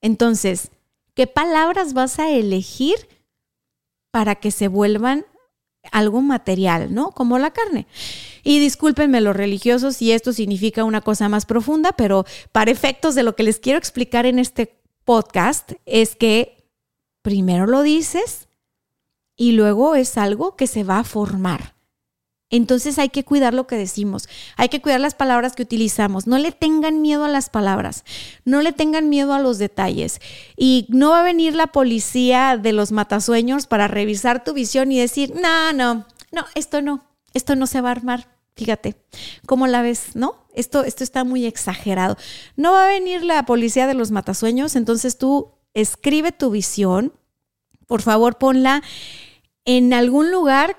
Entonces, 0.00 0.72
¿qué 1.14 1.28
palabras 1.28 1.92
vas 1.92 2.18
a 2.18 2.30
elegir 2.30 2.96
para 4.10 4.34
que 4.34 4.50
se 4.50 4.66
vuelvan 4.66 5.24
algo 5.92 6.20
material, 6.20 6.94
¿no? 6.94 7.10
Como 7.12 7.38
la 7.38 7.50
carne. 7.50 7.86
Y 8.42 8.58
discúlpenme 8.58 9.20
los 9.20 9.36
religiosos 9.36 9.96
si 9.96 10.12
esto 10.12 10.32
significa 10.32 10.84
una 10.84 11.00
cosa 11.00 11.28
más 11.28 11.46
profunda, 11.46 11.92
pero 11.92 12.24
para 12.52 12.70
efectos 12.70 13.14
de 13.14 13.22
lo 13.22 13.36
que 13.36 13.42
les 13.42 13.58
quiero 13.58 13.78
explicar 13.78 14.26
en 14.26 14.38
este 14.38 14.74
podcast 15.04 15.72
es 15.86 16.16
que 16.16 16.64
primero 17.22 17.66
lo 17.66 17.82
dices 17.82 18.48
y 19.36 19.52
luego 19.52 19.94
es 19.94 20.16
algo 20.18 20.56
que 20.56 20.66
se 20.66 20.84
va 20.84 20.98
a 20.98 21.04
formar. 21.04 21.74
Entonces 22.50 22.98
hay 22.98 23.10
que 23.10 23.24
cuidar 23.24 23.54
lo 23.54 23.68
que 23.68 23.76
decimos, 23.76 24.28
hay 24.56 24.68
que 24.68 24.82
cuidar 24.82 25.00
las 25.00 25.14
palabras 25.14 25.54
que 25.54 25.62
utilizamos. 25.62 26.26
No 26.26 26.36
le 26.36 26.50
tengan 26.50 27.00
miedo 27.00 27.24
a 27.24 27.28
las 27.28 27.48
palabras, 27.48 28.04
no 28.44 28.60
le 28.60 28.72
tengan 28.72 29.08
miedo 29.08 29.32
a 29.32 29.38
los 29.38 29.58
detalles. 29.58 30.20
Y 30.56 30.86
no 30.88 31.10
va 31.10 31.20
a 31.20 31.24
venir 31.24 31.54
la 31.54 31.68
policía 31.68 32.58
de 32.60 32.72
los 32.72 32.90
matasueños 32.90 33.68
para 33.68 33.86
revisar 33.86 34.42
tu 34.42 34.52
visión 34.52 34.90
y 34.90 34.98
decir, 34.98 35.32
no, 35.40 35.72
no, 35.72 36.06
no, 36.32 36.44
esto 36.56 36.82
no, 36.82 37.04
esto 37.34 37.54
no 37.54 37.68
se 37.68 37.80
va 37.80 37.90
a 37.90 37.92
armar. 37.92 38.28
Fíjate, 38.56 38.96
¿cómo 39.46 39.68
la 39.68 39.80
ves? 39.80 40.16
¿No? 40.16 40.44
Esto, 40.52 40.82
esto 40.82 41.04
está 41.04 41.22
muy 41.22 41.46
exagerado. 41.46 42.16
No 42.56 42.72
va 42.72 42.86
a 42.86 42.88
venir 42.88 43.22
la 43.22 43.44
policía 43.46 43.86
de 43.86 43.94
los 43.94 44.10
matasueños, 44.10 44.74
entonces 44.74 45.18
tú 45.18 45.52
escribe 45.72 46.32
tu 46.32 46.50
visión, 46.50 47.12
por 47.86 48.02
favor 48.02 48.38
ponla 48.38 48.82
en 49.64 49.94
algún 49.94 50.30
lugar 50.32 50.76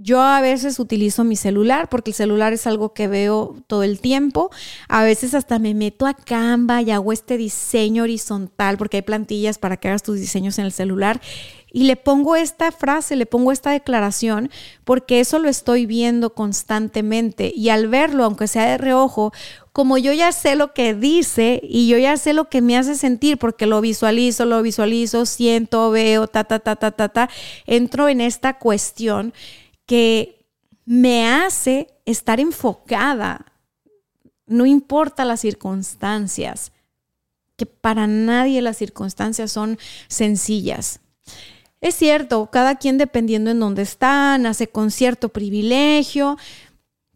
yo 0.00 0.20
a 0.20 0.40
veces 0.40 0.78
utilizo 0.78 1.24
mi 1.24 1.36
celular 1.36 1.88
porque 1.88 2.10
el 2.10 2.14
celular 2.14 2.52
es 2.52 2.66
algo 2.66 2.92
que 2.92 3.08
veo 3.08 3.56
todo 3.66 3.82
el 3.82 4.00
tiempo. 4.00 4.50
A 4.88 5.02
veces 5.02 5.34
hasta 5.34 5.58
me 5.58 5.74
meto 5.74 6.06
a 6.06 6.14
Canva 6.14 6.82
y 6.82 6.90
hago 6.90 7.12
este 7.12 7.36
diseño 7.36 8.04
horizontal 8.04 8.78
porque 8.78 8.98
hay 8.98 9.02
plantillas 9.02 9.58
para 9.58 9.76
que 9.76 9.88
hagas 9.88 10.02
tus 10.02 10.18
diseños 10.18 10.58
en 10.58 10.66
el 10.66 10.72
celular. 10.72 11.20
Y 11.70 11.84
le 11.84 11.96
pongo 11.96 12.34
esta 12.34 12.72
frase, 12.72 13.14
le 13.14 13.26
pongo 13.26 13.52
esta 13.52 13.70
declaración 13.70 14.50
porque 14.84 15.20
eso 15.20 15.38
lo 15.38 15.48
estoy 15.48 15.84
viendo 15.84 16.30
constantemente. 16.30 17.52
Y 17.54 17.68
al 17.68 17.88
verlo, 17.88 18.24
aunque 18.24 18.48
sea 18.48 18.66
de 18.66 18.78
reojo, 18.78 19.32
como 19.72 19.98
yo 19.98 20.12
ya 20.12 20.32
sé 20.32 20.56
lo 20.56 20.72
que 20.72 20.94
dice 20.94 21.60
y 21.62 21.88
yo 21.88 21.98
ya 21.98 22.16
sé 22.16 22.32
lo 22.32 22.48
que 22.48 22.62
me 22.62 22.76
hace 22.76 22.94
sentir 22.94 23.36
porque 23.36 23.66
lo 23.66 23.80
visualizo, 23.80 24.44
lo 24.44 24.62
visualizo, 24.62 25.26
siento, 25.26 25.90
veo, 25.90 26.26
ta, 26.26 26.44
ta, 26.44 26.58
ta, 26.58 26.76
ta, 26.76 26.90
ta, 26.90 27.10
ta, 27.10 27.28
entro 27.66 28.08
en 28.08 28.20
esta 28.20 28.58
cuestión 28.58 29.34
que 29.88 30.44
me 30.84 31.26
hace 31.26 31.88
estar 32.04 32.40
enfocada, 32.40 33.46
no 34.46 34.66
importa 34.66 35.24
las 35.24 35.40
circunstancias, 35.40 36.72
que 37.56 37.64
para 37.64 38.06
nadie 38.06 38.60
las 38.60 38.76
circunstancias 38.76 39.50
son 39.50 39.78
sencillas. 40.06 41.00
Es 41.80 41.94
cierto, 41.94 42.50
cada 42.52 42.76
quien 42.76 42.98
dependiendo 42.98 43.50
en 43.50 43.60
dónde 43.60 43.80
está, 43.82 44.36
nace 44.36 44.68
con 44.68 44.90
cierto 44.90 45.30
privilegio, 45.30 46.36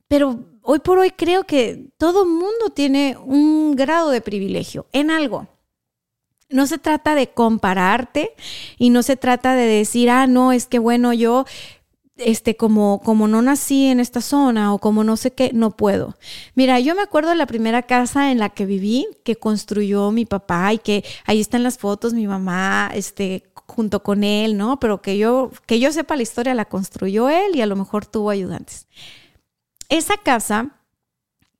pero 0.09 0.41
hoy 0.63 0.79
por 0.79 0.99
hoy 0.99 1.11
creo 1.11 1.45
que 1.45 1.91
todo 1.99 2.25
mundo 2.25 2.71
tiene 2.75 3.19
un 3.23 3.77
grado 3.77 4.09
de 4.09 4.23
privilegio 4.23 4.87
en 4.93 5.11
algo. 5.11 5.47
No 6.49 6.67
se 6.67 6.79
trata 6.79 7.15
de 7.15 7.29
compararte 7.29 8.33
y 8.79 8.89
no 8.89 9.03
se 9.03 9.17
trata 9.17 9.55
de 9.55 9.67
decir, 9.67 10.09
ah, 10.09 10.27
no, 10.27 10.53
es 10.53 10.67
que 10.67 10.79
bueno, 10.79 11.13
yo 11.13 11.45
este, 12.17 12.57
como, 12.57 13.01
como 13.03 13.29
no 13.29 13.43
nací 13.43 13.87
en 13.87 14.01
esta 14.01 14.21
zona 14.21 14.75
o 14.75 14.79
como 14.79 15.05
no 15.05 15.17
sé 15.17 15.33
qué, 15.33 15.51
no 15.53 15.77
puedo. 15.77 16.17
Mira, 16.55 16.79
yo 16.81 16.95
me 16.95 17.03
acuerdo 17.03 17.31
de 17.31 17.37
la 17.37 17.47
primera 17.47 17.83
casa 17.83 18.31
en 18.31 18.39
la 18.39 18.51
que 18.51 18.67
viví, 18.67 19.07
que 19.25 19.37
construyó 19.37 20.11
mi 20.11 20.25
papá 20.27 20.73
y 20.73 20.79
que 20.79 21.05
ahí 21.25 21.41
están 21.41 21.63
las 21.63 21.79
fotos, 21.79 22.13
mi 22.15 22.27
mamá, 22.27 22.91
este, 22.95 23.45
junto 23.55 24.03
con 24.03 24.25
él, 24.25 24.57
¿no? 24.57 24.79
Pero 24.79 25.01
que 25.03 25.19
yo, 25.19 25.51
que 25.67 25.81
yo 25.81 25.93
sepa 25.93 26.17
la 26.17 26.23
historia, 26.23 26.55
la 26.55 26.67
construyó 26.67 27.29
él 27.29 27.57
y 27.57 27.63
a 27.63 27.67
lo 27.67 27.77
mejor 27.77 28.07
tuvo 28.07 28.31
ayudantes. 28.31 28.87
Esa 29.89 30.17
casa 30.19 30.79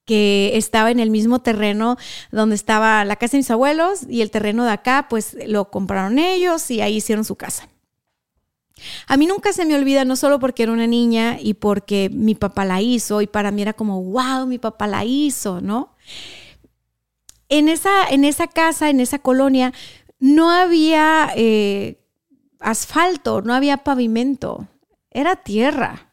que 0.05 0.57
estaba 0.57 0.91
en 0.91 1.01
el 1.01 1.11
mismo 1.11 1.41
terreno 1.41 1.97
donde 2.33 2.57
estaba 2.57 3.05
la 3.05 3.17
casa 3.17 3.33
de 3.33 3.39
mis 3.39 3.51
abuelos 3.51 4.01
y 4.09 4.21
el 4.21 4.31
terreno 4.31 4.65
de 4.65 4.73
acá, 4.73 5.07
pues 5.09 5.37
lo 5.47 5.71
compraron 5.71 6.19
ellos 6.19 6.71
y 6.71 6.81
ahí 6.81 6.97
hicieron 6.97 7.25
su 7.25 7.37
casa. 7.37 7.69
A 9.07 9.17
mí 9.17 9.27
nunca 9.27 9.53
se 9.53 9.65
me 9.65 9.75
olvida, 9.75 10.05
no 10.05 10.17
solo 10.17 10.39
porque 10.39 10.63
era 10.63 10.73
una 10.73 10.87
niña 10.87 11.39
y 11.41 11.55
porque 11.55 12.11
mi 12.13 12.35
papá 12.35 12.65
la 12.65 12.81
hizo, 12.81 13.23
y 13.23 13.27
para 13.27 13.51
mí 13.51 13.63
era 13.63 13.73
como, 13.73 14.03
wow, 14.03 14.47
mi 14.47 14.59
papá 14.59 14.87
la 14.87 15.05
hizo, 15.05 15.61
¿no? 15.61 15.95
En 17.49 17.69
esa, 17.69 18.09
en 18.09 18.25
esa 18.25 18.47
casa, 18.47 18.91
en 18.91 19.01
esa 19.01 19.19
colonia, 19.19 19.73
no 20.19 20.51
había 20.51 21.31
eh, 21.37 22.01
asfalto, 22.61 23.43
no 23.43 23.55
había 23.55 23.79
pavimento, 23.79 24.69
era 25.11 25.37
tierra. 25.37 26.13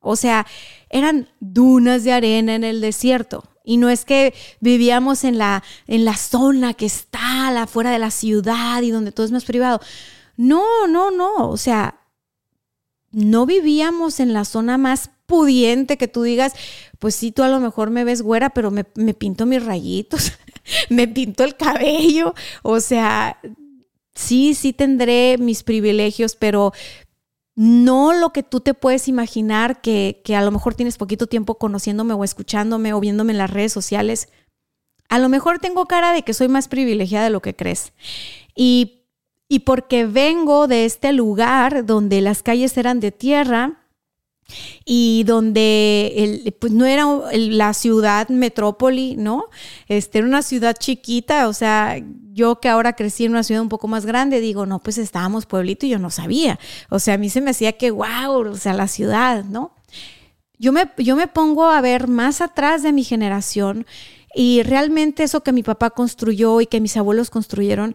O 0.00 0.14
sea, 0.14 0.46
eran 0.88 1.28
dunas 1.40 2.04
de 2.04 2.12
arena 2.12 2.54
en 2.54 2.64
el 2.64 2.80
desierto. 2.80 3.44
Y 3.64 3.78
no 3.78 3.90
es 3.90 4.04
que 4.04 4.32
vivíamos 4.60 5.24
en 5.24 5.38
la, 5.38 5.64
en 5.88 6.04
la 6.04 6.16
zona 6.16 6.74
que 6.74 6.86
está 6.86 7.26
afuera 7.62 7.90
de 7.90 7.98
la 7.98 8.10
ciudad 8.10 8.82
y 8.82 8.90
donde 8.90 9.12
todo 9.12 9.26
es 9.26 9.32
más 9.32 9.44
privado. 9.44 9.80
No, 10.36 10.86
no, 10.86 11.10
no. 11.10 11.50
O 11.50 11.56
sea, 11.56 12.00
no 13.10 13.46
vivíamos 13.46 14.20
en 14.20 14.32
la 14.32 14.44
zona 14.44 14.78
más 14.78 15.10
pudiente 15.26 15.96
que 15.96 16.08
tú 16.08 16.22
digas, 16.22 16.52
pues 16.98 17.14
sí, 17.14 17.32
tú 17.32 17.42
a 17.42 17.48
lo 17.48 17.60
mejor 17.60 17.90
me 17.90 18.04
ves 18.04 18.22
güera, 18.22 18.50
pero 18.50 18.70
me, 18.70 18.84
pinto 18.84 19.46
mis 19.46 19.64
rayitos, 19.64 20.32
me 20.90 21.08
pinto 21.08 21.44
el 21.44 21.56
cabello. 21.56 22.34
O 22.62 22.80
sea, 22.80 23.38
sí, 24.14 24.54
sí 24.54 24.72
tendré 24.72 25.36
mis 25.38 25.62
privilegios, 25.62 26.36
pero 26.36 26.72
no 27.54 28.12
lo 28.12 28.32
que 28.32 28.42
tú 28.42 28.60
te 28.60 28.74
puedes 28.74 29.08
imaginar 29.08 29.80
que, 29.80 30.20
que, 30.24 30.36
a 30.36 30.42
lo 30.42 30.50
mejor 30.50 30.74
tienes 30.74 30.98
poquito 30.98 31.26
tiempo 31.26 31.56
conociéndome 31.56 32.12
o 32.14 32.22
escuchándome 32.22 32.92
o 32.92 33.00
viéndome 33.00 33.32
en 33.32 33.38
las 33.38 33.50
redes 33.50 33.72
sociales. 33.72 34.28
A 35.08 35.18
lo 35.18 35.28
mejor 35.28 35.58
tengo 35.58 35.86
cara 35.86 36.12
de 36.12 36.22
que 36.22 36.34
soy 36.34 36.48
más 36.48 36.68
privilegiada 36.68 37.24
de 37.24 37.30
lo 37.30 37.40
que 37.40 37.56
crees. 37.56 37.92
Y 38.54 38.95
y 39.48 39.60
porque 39.60 40.06
vengo 40.06 40.66
de 40.66 40.84
este 40.84 41.12
lugar 41.12 41.86
donde 41.86 42.20
las 42.20 42.42
calles 42.42 42.76
eran 42.76 43.00
de 43.00 43.12
tierra 43.12 43.86
y 44.84 45.24
donde 45.24 46.54
pues 46.60 46.72
no 46.72 46.86
era 46.86 47.04
la 47.32 47.74
ciudad 47.74 48.28
metrópoli, 48.28 49.16
¿no? 49.16 49.46
Este, 49.88 50.18
era 50.18 50.26
una 50.26 50.42
ciudad 50.42 50.76
chiquita, 50.78 51.48
o 51.48 51.52
sea, 51.52 52.00
yo 52.32 52.60
que 52.60 52.68
ahora 52.68 52.94
crecí 52.94 53.24
en 53.24 53.32
una 53.32 53.42
ciudad 53.42 53.62
un 53.62 53.68
poco 53.68 53.88
más 53.88 54.06
grande, 54.06 54.40
digo, 54.40 54.66
no, 54.66 54.78
pues 54.80 54.98
estábamos 54.98 55.46
pueblito 55.46 55.86
y 55.86 55.90
yo 55.90 55.98
no 55.98 56.10
sabía. 56.10 56.58
O 56.90 56.98
sea, 56.98 57.14
a 57.14 57.18
mí 57.18 57.30
se 57.30 57.40
me 57.40 57.50
hacía 57.50 57.72
que, 57.72 57.90
wow, 57.90 58.50
o 58.50 58.56
sea, 58.56 58.74
la 58.74 58.88
ciudad, 58.88 59.44
¿no? 59.44 59.72
Yo 60.58 60.72
me, 60.72 60.90
yo 60.98 61.16
me 61.16 61.28
pongo 61.28 61.66
a 61.66 61.80
ver 61.80 62.08
más 62.08 62.40
atrás 62.40 62.82
de 62.82 62.92
mi 62.92 63.04
generación 63.04 63.86
Y 64.34 64.62
realmente 64.62 65.22
eso 65.22 65.42
que 65.42 65.52
mi 65.52 65.62
papá 65.62 65.90
construyó 65.90 66.60
y 66.60 66.66
que 66.66 66.80
mis 66.80 66.96
abuelos 66.96 67.30
construyeron, 67.30 67.94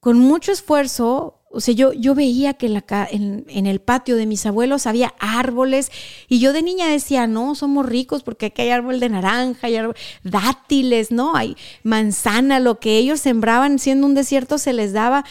con 0.00 0.18
mucho 0.18 0.50
esfuerzo, 0.50 1.40
o 1.50 1.60
sea, 1.60 1.74
yo, 1.74 1.92
yo 1.92 2.14
veía 2.14 2.54
que 2.54 2.66
en, 2.66 3.66
el 3.66 3.80
patio 3.80 4.16
de 4.16 4.26
mis 4.26 4.46
abuelos 4.46 4.86
había 4.86 5.14
árboles 5.18 5.90
y 6.28 6.38
yo 6.38 6.52
de 6.52 6.62
niña 6.62 6.86
decía, 6.86 7.26
no, 7.26 7.54
somos 7.54 7.86
ricos 7.86 8.22
porque 8.22 8.46
aquí 8.46 8.62
hay 8.62 8.70
árbol 8.70 9.00
de 9.00 9.08
naranja, 9.10 9.66
hay 9.66 9.78
dátiles, 10.22 11.10
¿no? 11.10 11.36
Hay 11.36 11.56
manzana, 11.82 12.60
lo 12.60 12.78
que 12.78 12.96
ellos 12.96 13.20
sembraban 13.20 13.78
siendo 13.78 14.06
un 14.06 14.14
desierto 14.14 14.58
se 14.58 14.72
les 14.72 14.92
daba. 14.92 15.24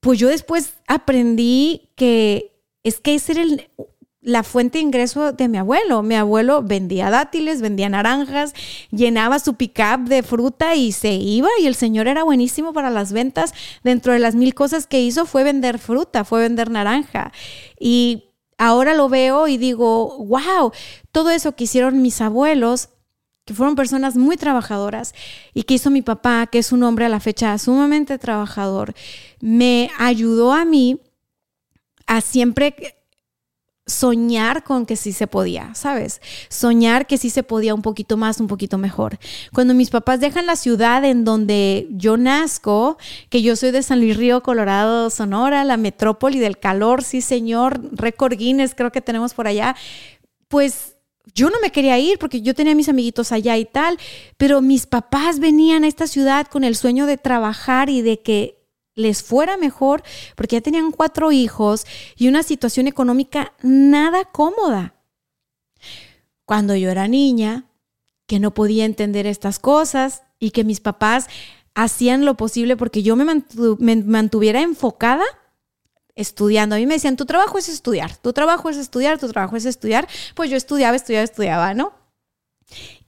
Pues 0.00 0.18
yo 0.18 0.28
después 0.28 0.74
aprendí 0.88 1.90
que 1.96 2.58
es 2.82 2.98
que 2.98 3.14
ese 3.14 3.32
era 3.32 3.42
el, 3.42 3.68
la 4.22 4.44
fuente 4.44 4.78
de 4.78 4.84
ingreso 4.84 5.32
de 5.32 5.48
mi 5.48 5.58
abuelo. 5.58 6.02
Mi 6.02 6.14
abuelo 6.14 6.62
vendía 6.62 7.10
dátiles, 7.10 7.60
vendía 7.60 7.88
naranjas, 7.88 8.54
llenaba 8.90 9.40
su 9.40 9.54
pickup 9.54 10.08
de 10.08 10.22
fruta 10.22 10.76
y 10.76 10.92
se 10.92 11.12
iba 11.12 11.48
y 11.60 11.66
el 11.66 11.74
señor 11.74 12.06
era 12.06 12.22
buenísimo 12.22 12.72
para 12.72 12.88
las 12.88 13.12
ventas. 13.12 13.52
Dentro 13.82 14.12
de 14.12 14.20
las 14.20 14.36
mil 14.36 14.54
cosas 14.54 14.86
que 14.86 15.02
hizo 15.02 15.26
fue 15.26 15.42
vender 15.42 15.78
fruta, 15.78 16.24
fue 16.24 16.40
vender 16.40 16.70
naranja. 16.70 17.32
Y 17.78 18.30
ahora 18.58 18.94
lo 18.94 19.08
veo 19.08 19.48
y 19.48 19.58
digo, 19.58 20.16
wow, 20.24 20.72
todo 21.10 21.30
eso 21.30 21.56
que 21.56 21.64
hicieron 21.64 22.00
mis 22.00 22.20
abuelos 22.20 22.90
que 23.44 23.54
fueron 23.54 23.74
personas 23.74 24.16
muy 24.16 24.36
trabajadoras 24.36 25.14
y 25.52 25.64
que 25.64 25.74
hizo 25.74 25.90
mi 25.90 26.00
papá, 26.00 26.46
que 26.46 26.60
es 26.60 26.70
un 26.70 26.84
hombre 26.84 27.06
a 27.06 27.08
la 27.08 27.18
fecha 27.18 27.58
sumamente 27.58 28.16
trabajador, 28.16 28.94
me 29.40 29.90
ayudó 29.98 30.52
a 30.52 30.64
mí 30.64 31.00
a 32.06 32.20
siempre 32.20 33.01
soñar 33.92 34.64
con 34.64 34.86
que 34.86 34.96
sí 34.96 35.12
se 35.12 35.26
podía, 35.26 35.74
¿sabes? 35.74 36.20
Soñar 36.48 37.06
que 37.06 37.18
sí 37.18 37.30
se 37.30 37.42
podía 37.42 37.74
un 37.74 37.82
poquito 37.82 38.16
más, 38.16 38.40
un 38.40 38.48
poquito 38.48 38.78
mejor. 38.78 39.18
Cuando 39.52 39.74
mis 39.74 39.90
papás 39.90 40.20
dejan 40.20 40.46
la 40.46 40.56
ciudad 40.56 41.04
en 41.04 41.24
donde 41.24 41.88
yo 41.90 42.16
nazco, 42.16 42.98
que 43.28 43.42
yo 43.42 43.54
soy 43.56 43.70
de 43.70 43.82
San 43.82 44.00
Luis 44.00 44.16
Río, 44.16 44.42
Colorado, 44.42 45.10
Sonora, 45.10 45.64
la 45.64 45.76
metrópoli 45.76 46.38
del 46.38 46.58
calor, 46.58 47.04
sí 47.04 47.20
señor, 47.20 47.80
récord 47.92 48.36
Guinness 48.36 48.74
creo 48.74 48.90
que 48.90 49.00
tenemos 49.00 49.34
por 49.34 49.46
allá, 49.46 49.76
pues 50.48 50.96
yo 51.34 51.50
no 51.50 51.60
me 51.60 51.70
quería 51.70 51.98
ir 51.98 52.18
porque 52.18 52.42
yo 52.42 52.54
tenía 52.54 52.74
mis 52.74 52.88
amiguitos 52.88 53.32
allá 53.32 53.56
y 53.56 53.64
tal, 53.64 53.98
pero 54.36 54.60
mis 54.60 54.86
papás 54.86 55.38
venían 55.38 55.84
a 55.84 55.88
esta 55.88 56.06
ciudad 56.06 56.46
con 56.46 56.64
el 56.64 56.76
sueño 56.76 57.06
de 57.06 57.16
trabajar 57.16 57.90
y 57.90 58.02
de 58.02 58.20
que 58.20 58.61
les 58.94 59.22
fuera 59.22 59.56
mejor 59.56 60.02
porque 60.36 60.56
ya 60.56 60.60
tenían 60.60 60.92
cuatro 60.92 61.32
hijos 61.32 61.86
y 62.16 62.28
una 62.28 62.42
situación 62.42 62.86
económica 62.86 63.52
nada 63.62 64.24
cómoda. 64.24 64.94
Cuando 66.44 66.74
yo 66.76 66.90
era 66.90 67.08
niña, 67.08 67.66
que 68.26 68.40
no 68.40 68.54
podía 68.54 68.84
entender 68.84 69.26
estas 69.26 69.58
cosas 69.58 70.22
y 70.38 70.50
que 70.50 70.64
mis 70.64 70.80
papás 70.80 71.28
hacían 71.74 72.24
lo 72.24 72.36
posible 72.36 72.76
porque 72.76 73.02
yo 73.02 73.16
me, 73.16 73.24
mantuviera 74.04 74.60
enfocada 74.60 75.24
estudiando. 76.14 76.74
A 76.74 76.78
mí 76.78 76.86
me 76.86 76.94
decían, 76.94 77.16
tu 77.16 77.26
trabajo 77.26 77.58
es 77.58 77.68
estudiar, 77.68 78.16
tu 78.16 78.32
trabajo 78.32 78.68
es 78.68 78.76
estudiar, 78.76 79.18
tu 79.18 79.28
trabajo 79.28 79.56
es 79.56 79.64
estudiar. 79.64 80.08
Pues 80.34 80.50
yo 80.50 80.56
estudiaba, 80.56 80.96
estudiaba, 80.96 81.24
estudiaba, 81.24 81.74
¿no? 81.74 81.92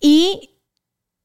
Y 0.00 0.58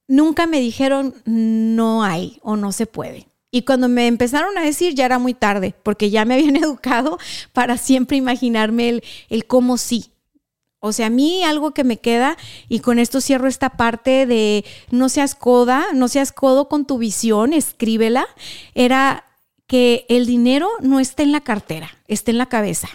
nunca 0.07 0.47
me 0.47 0.59
dijeron, 0.59 1.15
no 1.25 2.03
hay 2.03 2.39
o 2.43 2.55
no 2.55 2.71
se 2.71 2.85
puede. 2.85 3.28
Y 3.51 3.63
cuando 3.63 3.89
me 3.89 4.07
empezaron 4.07 4.57
a 4.57 4.61
decir 4.61 4.93
ya 4.93 5.05
era 5.05 5.19
muy 5.19 5.33
tarde, 5.33 5.75
porque 5.83 6.09
ya 6.09 6.25
me 6.25 6.33
habían 6.35 6.55
educado 6.55 7.17
para 7.53 7.77
siempre 7.77 8.17
imaginarme 8.17 8.89
el, 8.89 9.03
el 9.29 9.45
cómo 9.45 9.77
sí. 9.77 10.11
O 10.81 10.93
sea, 10.93 11.07
a 11.07 11.09
mí 11.09 11.43
algo 11.43 11.73
que 11.73 11.83
me 11.83 11.97
queda, 11.97 12.37
y 12.69 12.79
con 12.79 12.99
esto 12.99 13.19
cierro 13.19 13.49
esta 13.49 13.71
parte 13.71 14.25
de 14.25 14.63
no 14.91 15.09
seas 15.09 15.35
coda, 15.35 15.87
no 15.93 16.07
seas 16.07 16.31
codo 16.31 16.69
con 16.69 16.85
tu 16.85 16.97
visión, 16.97 17.51
escríbela, 17.51 18.27
era 18.75 19.25
que 19.67 20.05
el 20.07 20.25
dinero 20.25 20.69
no 20.79 20.99
está 20.99 21.21
en 21.21 21.33
la 21.33 21.41
cartera, 21.41 21.91
está 22.07 22.31
en 22.31 22.37
la 22.37 22.47
cabeza. 22.47 22.89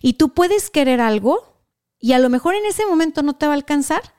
Y 0.00 0.14
tú 0.14 0.30
puedes 0.30 0.70
querer 0.70 1.00
algo 1.00 1.56
y 2.00 2.12
a 2.12 2.18
lo 2.18 2.30
mejor 2.30 2.54
en 2.54 2.64
ese 2.64 2.86
momento 2.86 3.22
no 3.22 3.34
te 3.34 3.46
va 3.46 3.52
a 3.52 3.56
alcanzar, 3.56 4.14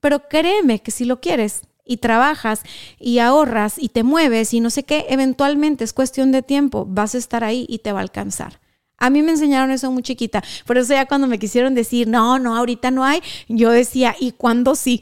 pero 0.00 0.28
créeme 0.28 0.80
que 0.80 0.90
si 0.90 1.04
lo 1.04 1.20
quieres, 1.20 1.62
y 1.88 1.96
trabajas 1.96 2.62
y 3.00 3.18
ahorras 3.18 3.78
y 3.78 3.88
te 3.88 4.04
mueves 4.04 4.54
y 4.54 4.60
no 4.60 4.70
sé 4.70 4.84
qué, 4.84 5.06
eventualmente 5.08 5.82
es 5.82 5.92
cuestión 5.92 6.30
de 6.30 6.42
tiempo, 6.42 6.86
vas 6.88 7.16
a 7.16 7.18
estar 7.18 7.42
ahí 7.42 7.66
y 7.68 7.78
te 7.78 7.90
va 7.90 7.98
a 7.98 8.02
alcanzar. 8.02 8.60
A 9.00 9.10
mí 9.10 9.22
me 9.22 9.30
enseñaron 9.30 9.70
eso 9.70 9.92
muy 9.92 10.02
chiquita. 10.02 10.42
Por 10.66 10.76
eso 10.76 10.92
ya 10.92 11.06
cuando 11.06 11.28
me 11.28 11.38
quisieron 11.38 11.74
decir, 11.76 12.08
no, 12.08 12.40
no, 12.40 12.56
ahorita 12.56 12.90
no 12.90 13.04
hay, 13.04 13.22
yo 13.48 13.70
decía, 13.70 14.16
¿y 14.18 14.32
cuándo 14.32 14.74
sí? 14.74 15.00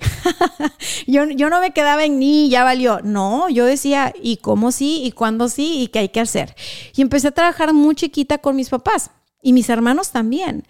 yo, 1.06 1.24
yo 1.24 1.48
no 1.48 1.60
me 1.60 1.70
quedaba 1.70 2.04
en 2.04 2.18
ni, 2.18 2.50
ya 2.50 2.62
valió. 2.62 3.00
No, 3.02 3.48
yo 3.48 3.64
decía, 3.64 4.12
¿y 4.22 4.36
cómo 4.36 4.70
sí? 4.70 5.00
¿Y 5.02 5.12
cuándo 5.12 5.48
sí? 5.48 5.80
¿Y 5.80 5.88
qué 5.88 6.00
hay 6.00 6.08
que 6.10 6.20
hacer? 6.20 6.54
Y 6.94 7.00
empecé 7.00 7.28
a 7.28 7.32
trabajar 7.32 7.72
muy 7.72 7.94
chiquita 7.94 8.36
con 8.36 8.54
mis 8.54 8.68
papás 8.68 9.10
y 9.42 9.54
mis 9.54 9.70
hermanos 9.70 10.10
también. 10.10 10.66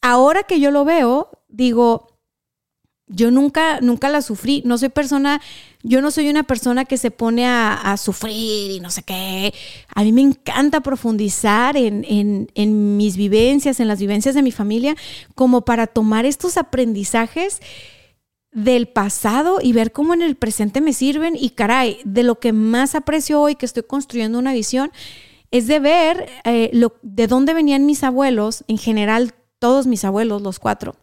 Ahora 0.00 0.44
que 0.44 0.60
yo 0.60 0.70
lo 0.70 0.86
veo, 0.86 1.28
digo, 1.48 2.11
yo 3.12 3.30
nunca, 3.30 3.80
nunca 3.80 4.08
la 4.08 4.22
sufrí. 4.22 4.62
No 4.64 4.78
soy 4.78 4.88
persona, 4.88 5.40
yo 5.82 6.00
no 6.00 6.10
soy 6.10 6.28
una 6.28 6.42
persona 6.42 6.84
que 6.84 6.96
se 6.96 7.10
pone 7.10 7.46
a, 7.46 7.96
sufrir 7.98 8.70
y 8.70 8.80
no 8.80 8.90
sé 8.90 9.02
qué. 9.02 9.52
A 9.94 10.02
mí 10.02 10.12
me 10.12 10.22
encanta 10.22 10.80
profundizar 10.80 11.76
en, 11.76 12.04
en, 12.08 12.50
en, 12.54 12.96
mis 12.96 13.16
vivencias, 13.16 13.80
en 13.80 13.88
las 13.88 14.00
vivencias 14.00 14.34
de 14.34 14.42
mi 14.42 14.50
familia, 14.50 14.96
como 15.34 15.64
para 15.64 15.86
tomar 15.86 16.24
estos 16.24 16.56
aprendizajes 16.56 17.60
del 18.50 18.88
pasado 18.88 19.60
y 19.62 19.72
ver 19.72 19.92
cómo 19.92 20.14
en 20.14 20.22
el 20.22 20.36
presente 20.36 20.80
me 20.80 20.92
sirven. 20.92 21.36
Y 21.36 21.50
caray, 21.50 21.98
de 22.04 22.22
lo 22.22 22.40
que 22.40 22.52
más 22.52 22.94
aprecio 22.94 23.40
hoy 23.40 23.54
que 23.56 23.66
estoy 23.66 23.82
construyendo 23.82 24.38
una 24.38 24.52
visión, 24.52 24.90
es 25.50 25.66
de 25.66 25.80
ver 25.80 26.30
eh, 26.44 26.70
lo, 26.72 26.94
de 27.02 27.26
dónde 27.26 27.52
venían 27.52 27.84
mis 27.84 28.04
abuelos, 28.04 28.64
en 28.68 28.78
general 28.78 29.34
todos 29.58 29.86
mis 29.86 30.04
abuelos, 30.04 30.40
los 30.40 30.58
cuatro 30.58 30.96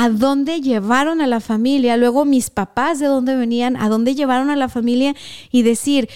a 0.00 0.10
dónde 0.10 0.60
llevaron 0.60 1.20
a 1.20 1.26
la 1.26 1.40
familia, 1.40 1.96
luego 1.96 2.24
mis 2.24 2.50
papás 2.50 3.00
de 3.00 3.06
dónde 3.06 3.34
venían, 3.34 3.76
a 3.76 3.88
dónde 3.88 4.14
llevaron 4.14 4.48
a 4.48 4.54
la 4.54 4.68
familia 4.68 5.16
y 5.50 5.62
decir, 5.62 6.08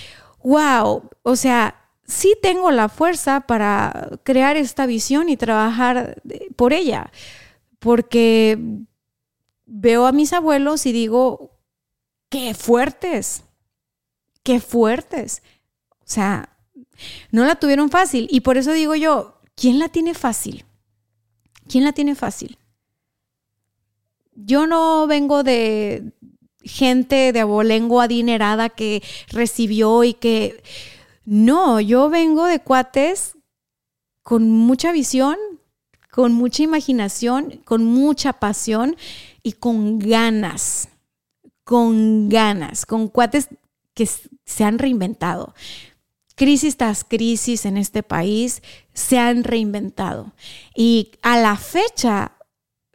wow, 0.45 1.11
o 1.25 1.35
sea, 1.35 1.91
sí 2.05 2.37
tengo 2.41 2.71
la 2.71 2.89
fuerza 2.89 3.41
para 3.41 4.21
crear 4.23 4.57
esta 4.57 4.87
visión 4.87 5.29
y 5.29 5.37
trabajar 5.37 6.23
por 6.55 6.73
ella, 6.73 7.11
porque 7.81 8.57
veo 9.67 10.07
a 10.07 10.13
mis 10.13 10.33
abuelos 10.33 10.87
y 10.87 10.93
digo, 10.93 11.59
qué 12.29 12.55
fuertes, 12.55 13.43
qué 14.45 14.61
fuertes. 14.61 15.43
O 15.91 16.05
sea, 16.05 16.57
no 17.33 17.45
la 17.45 17.57
tuvieron 17.57 17.91
fácil 17.91 18.29
y 18.31 18.43
por 18.43 18.59
eso 18.59 18.71
digo 18.71 18.95
yo, 18.95 19.41
¿quién 19.57 19.81
la 19.81 19.89
tiene 19.89 20.15
fácil? 20.15 20.67
¿Quién 21.67 21.83
la 21.83 21.93
tiene 21.93 22.15
fácil? 22.15 22.59
Yo 24.35 24.67
no 24.67 25.07
vengo 25.07 25.43
de 25.43 26.13
gente 26.63 27.33
de 27.33 27.41
abolengo 27.41 28.01
adinerada 28.01 28.69
que 28.69 29.03
recibió 29.29 30.05
y 30.05 30.15
que... 30.15 30.63
No, 31.25 31.81
yo 31.81 32.11
vengo 32.11 32.47
de 32.47 32.59
cuates 32.59 33.37
con 34.23 34.51
mucha 34.51 34.91
visión, 34.91 35.37
con 36.11 36.33
mucha 36.33 36.63
imaginación, 36.63 37.61
con 37.65 37.85
mucha 37.85 38.33
pasión 38.35 38.97
y 39.43 39.53
con 39.53 39.99
ganas, 39.99 40.89
con 41.65 42.29
ganas, 42.29 42.87
con 42.87 43.09
cuates 43.09 43.49
que 43.95 44.09
se 44.45 44.65
han 44.65 44.79
reinventado. 44.79 45.55
Crisis 46.35 46.77
tras 46.77 47.05
crisis 47.05 47.67
en 47.67 47.77
este 47.77 48.03
país 48.03 48.63
se 48.93 49.19
han 49.19 49.45
reinventado. 49.45 50.33
Y 50.75 51.13
a 51.23 51.39
la 51.39 51.57
fecha, 51.57 52.32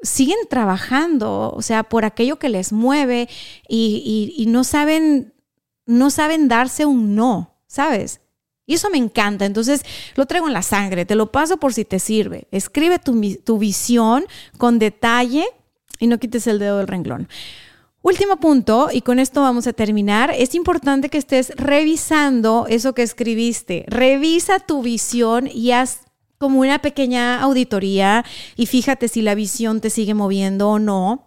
siguen 0.01 0.37
trabajando, 0.49 1.51
o 1.55 1.61
sea, 1.61 1.83
por 1.83 2.05
aquello 2.05 2.37
que 2.37 2.49
les 2.49 2.71
mueve 2.71 3.29
y, 3.67 4.45
no 4.47 4.63
saben, 4.63 5.33
no 5.85 6.09
saben 6.09 6.47
darse 6.47 6.85
un 6.85 7.15
no, 7.15 7.55
¿sabes? 7.67 8.21
Y 8.65 8.73
eso 8.73 8.89
me 8.89 8.97
encanta. 8.97 9.45
Entonces 9.45 9.83
lo 10.15 10.25
traigo 10.25 10.47
en 10.47 10.53
la 10.53 10.61
sangre, 10.61 11.05
te 11.05 11.15
lo 11.15 11.31
paso 11.31 11.57
por 11.57 11.73
si 11.73 11.85
te 11.85 11.99
sirve. 11.99 12.47
Escribe 12.51 12.99
tu, 12.99 13.19
tu 13.43 13.57
visión 13.57 14.25
con 14.57 14.77
detalle 14.77 15.45
y 15.99 16.07
no 16.07 16.19
quites 16.19 16.47
el 16.47 16.59
dedo 16.59 16.77
del 16.77 16.87
renglón. 16.87 17.27
Último 18.01 18.37
punto, 18.37 18.89
y 18.91 19.01
con 19.01 19.19
esto 19.19 19.41
vamos 19.41 19.67
a 19.67 19.73
terminar, 19.73 20.31
es 20.33 20.55
importante 20.55 21.09
que 21.09 21.17
estés 21.17 21.51
revisando 21.57 22.65
eso 22.69 22.93
que 22.93 23.01
escribiste. 23.03 23.83
Revisa 23.87 24.59
tu 24.59 24.81
visión 24.81 25.49
y 25.51 25.71
haz 25.71 26.06
como 26.37 26.59
una 26.59 26.79
pequeña 26.79 27.41
auditoría 27.41 28.25
y 28.55 28.65
fíjate 28.65 29.07
si 29.07 29.21
la 29.21 29.35
visión 29.35 29.81
te 29.81 29.89
sigue 29.89 30.13
moviendo 30.13 30.69
o 30.69 30.79
no. 30.79 31.25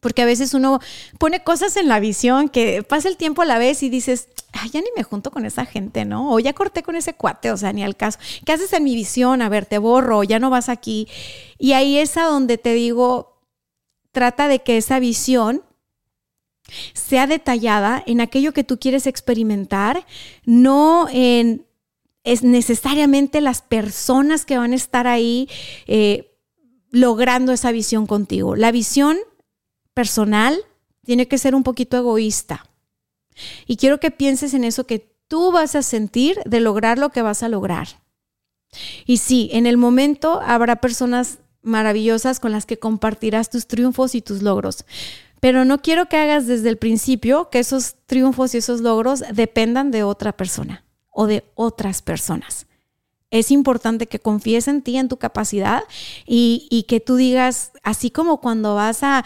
Porque 0.00 0.20
a 0.20 0.26
veces 0.26 0.52
uno 0.52 0.80
pone 1.18 1.42
cosas 1.42 1.78
en 1.78 1.88
la 1.88 1.98
visión 1.98 2.50
que 2.50 2.82
pasa 2.82 3.08
el 3.08 3.16
tiempo 3.16 3.40
a 3.40 3.46
la 3.46 3.58
vez 3.58 3.82
y 3.82 3.88
dices, 3.88 4.28
ya 4.70 4.80
ni 4.80 4.88
me 4.96 5.02
junto 5.02 5.30
con 5.30 5.46
esa 5.46 5.64
gente, 5.64 6.04
¿no? 6.04 6.30
O 6.30 6.38
ya 6.40 6.52
corté 6.52 6.82
con 6.82 6.94
ese 6.94 7.14
cuate, 7.14 7.50
o 7.50 7.56
sea, 7.56 7.72
ni 7.72 7.82
al 7.82 7.96
caso. 7.96 8.18
¿Qué 8.44 8.52
haces 8.52 8.72
en 8.74 8.84
mi 8.84 8.94
visión? 8.94 9.40
A 9.40 9.48
ver, 9.48 9.64
te 9.64 9.78
borro, 9.78 10.22
ya 10.22 10.38
no 10.38 10.50
vas 10.50 10.68
aquí. 10.68 11.08
Y 11.58 11.72
ahí 11.72 11.96
es 11.96 12.16
a 12.16 12.24
donde 12.24 12.58
te 12.58 12.74
digo, 12.74 13.40
trata 14.12 14.46
de 14.46 14.62
que 14.62 14.76
esa 14.76 14.98
visión 14.98 15.62
sea 16.92 17.26
detallada 17.26 18.02
en 18.06 18.20
aquello 18.20 18.52
que 18.52 18.64
tú 18.64 18.78
quieres 18.78 19.06
experimentar, 19.06 20.06
no 20.44 21.08
en 21.10 21.66
es 22.24 22.42
necesariamente 22.42 23.42
las 23.42 23.60
personas 23.60 24.46
que 24.46 24.58
van 24.58 24.72
a 24.72 24.76
estar 24.76 25.06
ahí 25.06 25.48
eh, 25.86 26.34
logrando 26.90 27.52
esa 27.52 27.70
visión 27.70 28.06
contigo. 28.06 28.56
La 28.56 28.72
visión 28.72 29.18
personal 29.92 30.58
tiene 31.04 31.28
que 31.28 31.38
ser 31.38 31.54
un 31.54 31.62
poquito 31.62 31.98
egoísta. 31.98 32.66
Y 33.66 33.76
quiero 33.76 34.00
que 34.00 34.10
pienses 34.10 34.54
en 34.54 34.64
eso 34.64 34.86
que 34.86 35.14
tú 35.28 35.52
vas 35.52 35.74
a 35.74 35.82
sentir 35.82 36.38
de 36.46 36.60
lograr 36.60 36.98
lo 36.98 37.10
que 37.10 37.20
vas 37.20 37.42
a 37.42 37.48
lograr. 37.48 37.88
Y 39.04 39.18
sí, 39.18 39.50
en 39.52 39.66
el 39.66 39.76
momento 39.76 40.40
habrá 40.40 40.76
personas 40.76 41.38
maravillosas 41.62 42.40
con 42.40 42.52
las 42.52 42.64
que 42.64 42.78
compartirás 42.78 43.50
tus 43.50 43.66
triunfos 43.66 44.14
y 44.14 44.22
tus 44.22 44.42
logros. 44.42 44.84
Pero 45.40 45.66
no 45.66 45.82
quiero 45.82 46.06
que 46.06 46.16
hagas 46.16 46.46
desde 46.46 46.70
el 46.70 46.78
principio 46.78 47.50
que 47.50 47.58
esos 47.58 47.96
triunfos 48.06 48.54
y 48.54 48.58
esos 48.58 48.80
logros 48.80 49.22
dependan 49.32 49.90
de 49.90 50.04
otra 50.04 50.32
persona 50.32 50.83
o 51.14 51.26
de 51.26 51.44
otras 51.54 52.02
personas. 52.02 52.66
Es 53.34 53.50
importante 53.50 54.06
que 54.06 54.20
confíes 54.20 54.68
en 54.68 54.80
ti, 54.80 54.96
en 54.96 55.08
tu 55.08 55.16
capacidad 55.16 55.82
y, 56.24 56.84
que 56.86 57.00
tú 57.00 57.16
digas, 57.16 57.72
así 57.82 58.08
como 58.12 58.40
cuando 58.40 58.76
vas 58.76 59.00
a, 59.02 59.24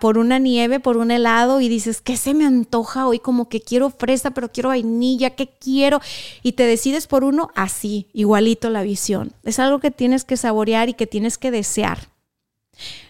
por 0.00 0.18
una 0.18 0.40
nieve, 0.40 0.80
por 0.80 0.96
un 0.96 1.12
helado 1.12 1.60
y 1.60 1.68
dices, 1.68 2.00
¿qué 2.00 2.16
se 2.16 2.34
me 2.34 2.44
antoja 2.44 3.06
hoy? 3.06 3.20
Como 3.20 3.48
que 3.48 3.60
quiero 3.60 3.90
fresa, 3.90 4.32
pero 4.32 4.50
quiero 4.50 4.70
vainilla, 4.70 5.36
¿qué 5.36 5.50
quiero? 5.60 6.00
Y 6.42 6.52
te 6.52 6.66
decides 6.66 7.06
por 7.06 7.22
uno, 7.22 7.50
así, 7.54 8.08
igualito 8.12 8.70
la 8.70 8.82
visión. 8.82 9.32
Es 9.44 9.60
algo 9.60 9.78
que 9.78 9.92
tienes 9.92 10.24
que 10.24 10.36
saborear 10.36 10.88
y 10.88 10.94
que 10.94 11.06
tienes 11.06 11.38
que 11.38 11.52
desear. 11.52 12.08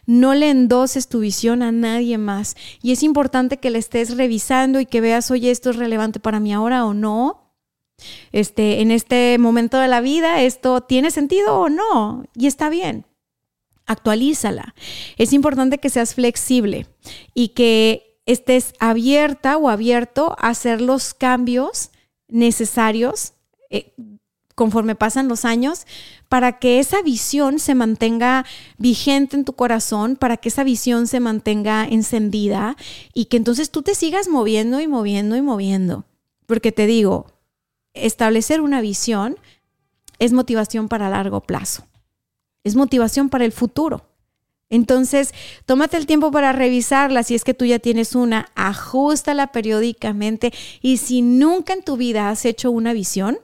No 0.04 0.34
le 0.34 0.50
endoses 0.50 1.08
tu 1.08 1.20
visión 1.20 1.62
a 1.62 1.72
nadie 1.72 2.18
más. 2.18 2.54
Y 2.82 2.92
es 2.92 3.02
importante 3.02 3.56
que 3.56 3.70
le 3.70 3.78
estés 3.78 4.18
revisando 4.18 4.78
y 4.78 4.84
que 4.84 5.00
veas, 5.00 5.30
oye, 5.30 5.50
esto 5.50 5.70
es 5.70 5.76
relevante 5.76 6.20
para 6.20 6.38
mí 6.38 6.52
ahora 6.52 6.84
o 6.84 6.92
no 6.92 7.43
este, 8.32 8.80
en 8.80 8.90
este 8.90 9.38
momento 9.38 9.78
de 9.78 9.88
la 9.88 10.00
vida, 10.00 10.42
esto 10.42 10.80
tiene 10.82 11.10
sentido 11.10 11.60
o 11.60 11.68
no, 11.68 12.24
y 12.34 12.46
está 12.46 12.68
bien. 12.68 13.06
Actualízala. 13.86 14.74
Es 15.18 15.32
importante 15.32 15.78
que 15.78 15.90
seas 15.90 16.14
flexible 16.14 16.86
y 17.34 17.48
que 17.48 18.18
estés 18.26 18.72
abierta 18.78 19.58
o 19.58 19.68
abierto 19.68 20.34
a 20.38 20.48
hacer 20.48 20.80
los 20.80 21.12
cambios 21.12 21.90
necesarios 22.28 23.34
eh, 23.68 23.92
conforme 24.54 24.94
pasan 24.94 25.28
los 25.28 25.44
años 25.44 25.86
para 26.28 26.58
que 26.58 26.78
esa 26.78 27.02
visión 27.02 27.58
se 27.58 27.74
mantenga 27.74 28.46
vigente 28.78 29.36
en 29.36 29.44
tu 29.44 29.52
corazón, 29.54 30.16
para 30.16 30.36
que 30.36 30.48
esa 30.48 30.64
visión 30.64 31.06
se 31.06 31.20
mantenga 31.20 31.84
encendida 31.84 32.76
y 33.12 33.26
que 33.26 33.36
entonces 33.36 33.70
tú 33.70 33.82
te 33.82 33.94
sigas 33.94 34.28
moviendo 34.28 34.80
y 34.80 34.88
moviendo 34.88 35.36
y 35.36 35.42
moviendo. 35.42 36.04
Porque 36.46 36.72
te 36.72 36.86
digo, 36.86 37.26
establecer 37.94 38.60
una 38.60 38.80
visión 38.80 39.38
es 40.18 40.32
motivación 40.32 40.88
para 40.88 41.08
largo 41.08 41.40
plazo, 41.40 41.86
es 42.62 42.76
motivación 42.76 43.28
para 43.28 43.44
el 43.44 43.52
futuro. 43.52 44.06
Entonces, 44.70 45.32
tómate 45.66 45.96
el 45.96 46.06
tiempo 46.06 46.30
para 46.30 46.52
revisarla. 46.52 47.22
Si 47.22 47.34
es 47.34 47.44
que 47.44 47.54
tú 47.54 47.64
ya 47.64 47.78
tienes 47.78 48.14
una, 48.14 48.48
ajustala 48.54 49.52
periódicamente. 49.52 50.52
Y 50.80 50.96
si 50.96 51.22
nunca 51.22 51.74
en 51.74 51.82
tu 51.82 51.96
vida 51.96 52.28
has 52.28 52.44
hecho 52.44 52.70
una 52.70 52.92
visión, 52.92 53.38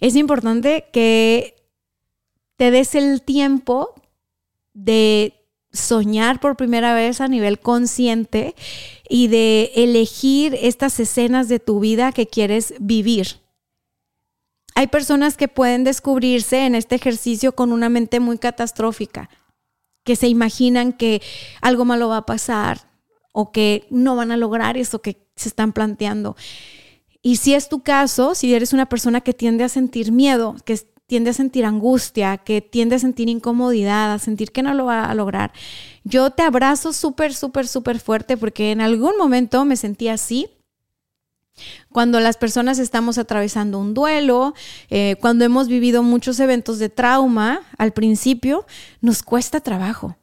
es 0.00 0.16
importante 0.16 0.86
que 0.92 1.56
te 2.56 2.70
des 2.70 2.94
el 2.94 3.22
tiempo 3.22 3.94
de 4.72 5.34
soñar 5.76 6.40
por 6.40 6.56
primera 6.56 6.94
vez 6.94 7.20
a 7.20 7.28
nivel 7.28 7.58
consciente 7.60 8.54
y 9.08 9.28
de 9.28 9.72
elegir 9.76 10.58
estas 10.60 10.98
escenas 11.00 11.48
de 11.48 11.60
tu 11.60 11.80
vida 11.80 12.12
que 12.12 12.26
quieres 12.26 12.74
vivir. 12.80 13.40
Hay 14.74 14.88
personas 14.88 15.36
que 15.36 15.48
pueden 15.48 15.84
descubrirse 15.84 16.66
en 16.66 16.74
este 16.74 16.96
ejercicio 16.96 17.52
con 17.52 17.72
una 17.72 17.88
mente 17.88 18.20
muy 18.20 18.38
catastrófica, 18.38 19.30
que 20.04 20.16
se 20.16 20.28
imaginan 20.28 20.92
que 20.92 21.22
algo 21.62 21.84
malo 21.84 22.08
va 22.08 22.18
a 22.18 22.26
pasar 22.26 22.88
o 23.32 23.52
que 23.52 23.86
no 23.90 24.16
van 24.16 24.32
a 24.32 24.36
lograr 24.36 24.76
eso 24.76 25.00
que 25.00 25.16
se 25.36 25.48
están 25.48 25.72
planteando. 25.72 26.36
Y 27.22 27.36
si 27.36 27.54
es 27.54 27.68
tu 27.68 27.82
caso, 27.82 28.34
si 28.34 28.54
eres 28.54 28.72
una 28.72 28.88
persona 28.88 29.20
que 29.20 29.32
tiende 29.32 29.64
a 29.64 29.68
sentir 29.68 30.12
miedo, 30.12 30.56
que 30.64 30.78
tiende 31.06 31.30
a 31.30 31.34
sentir 31.34 31.64
angustia, 31.64 32.38
que 32.38 32.60
tiende 32.60 32.96
a 32.96 32.98
sentir 32.98 33.28
incomodidad, 33.28 34.12
a 34.12 34.18
sentir 34.18 34.52
que 34.52 34.62
no 34.62 34.74
lo 34.74 34.86
va 34.86 35.04
a 35.04 35.14
lograr, 35.14 35.52
yo 36.04 36.30
te 36.30 36.42
abrazo 36.42 36.92
súper, 36.92 37.34
súper, 37.34 37.66
súper 37.66 37.98
fuerte 38.00 38.36
porque 38.36 38.72
en 38.72 38.80
algún 38.80 39.16
momento 39.16 39.64
me 39.64 39.76
sentí 39.76 40.08
así. 40.08 40.48
Cuando 41.90 42.20
las 42.20 42.36
personas 42.36 42.78
estamos 42.78 43.16
atravesando 43.16 43.78
un 43.78 43.94
duelo, 43.94 44.52
eh, 44.90 45.16
cuando 45.20 45.44
hemos 45.44 45.68
vivido 45.68 46.02
muchos 46.02 46.38
eventos 46.38 46.78
de 46.78 46.90
trauma 46.90 47.62
al 47.78 47.92
principio, 47.92 48.66
nos 49.00 49.22
cuesta 49.22 49.60
trabajo. 49.60 50.16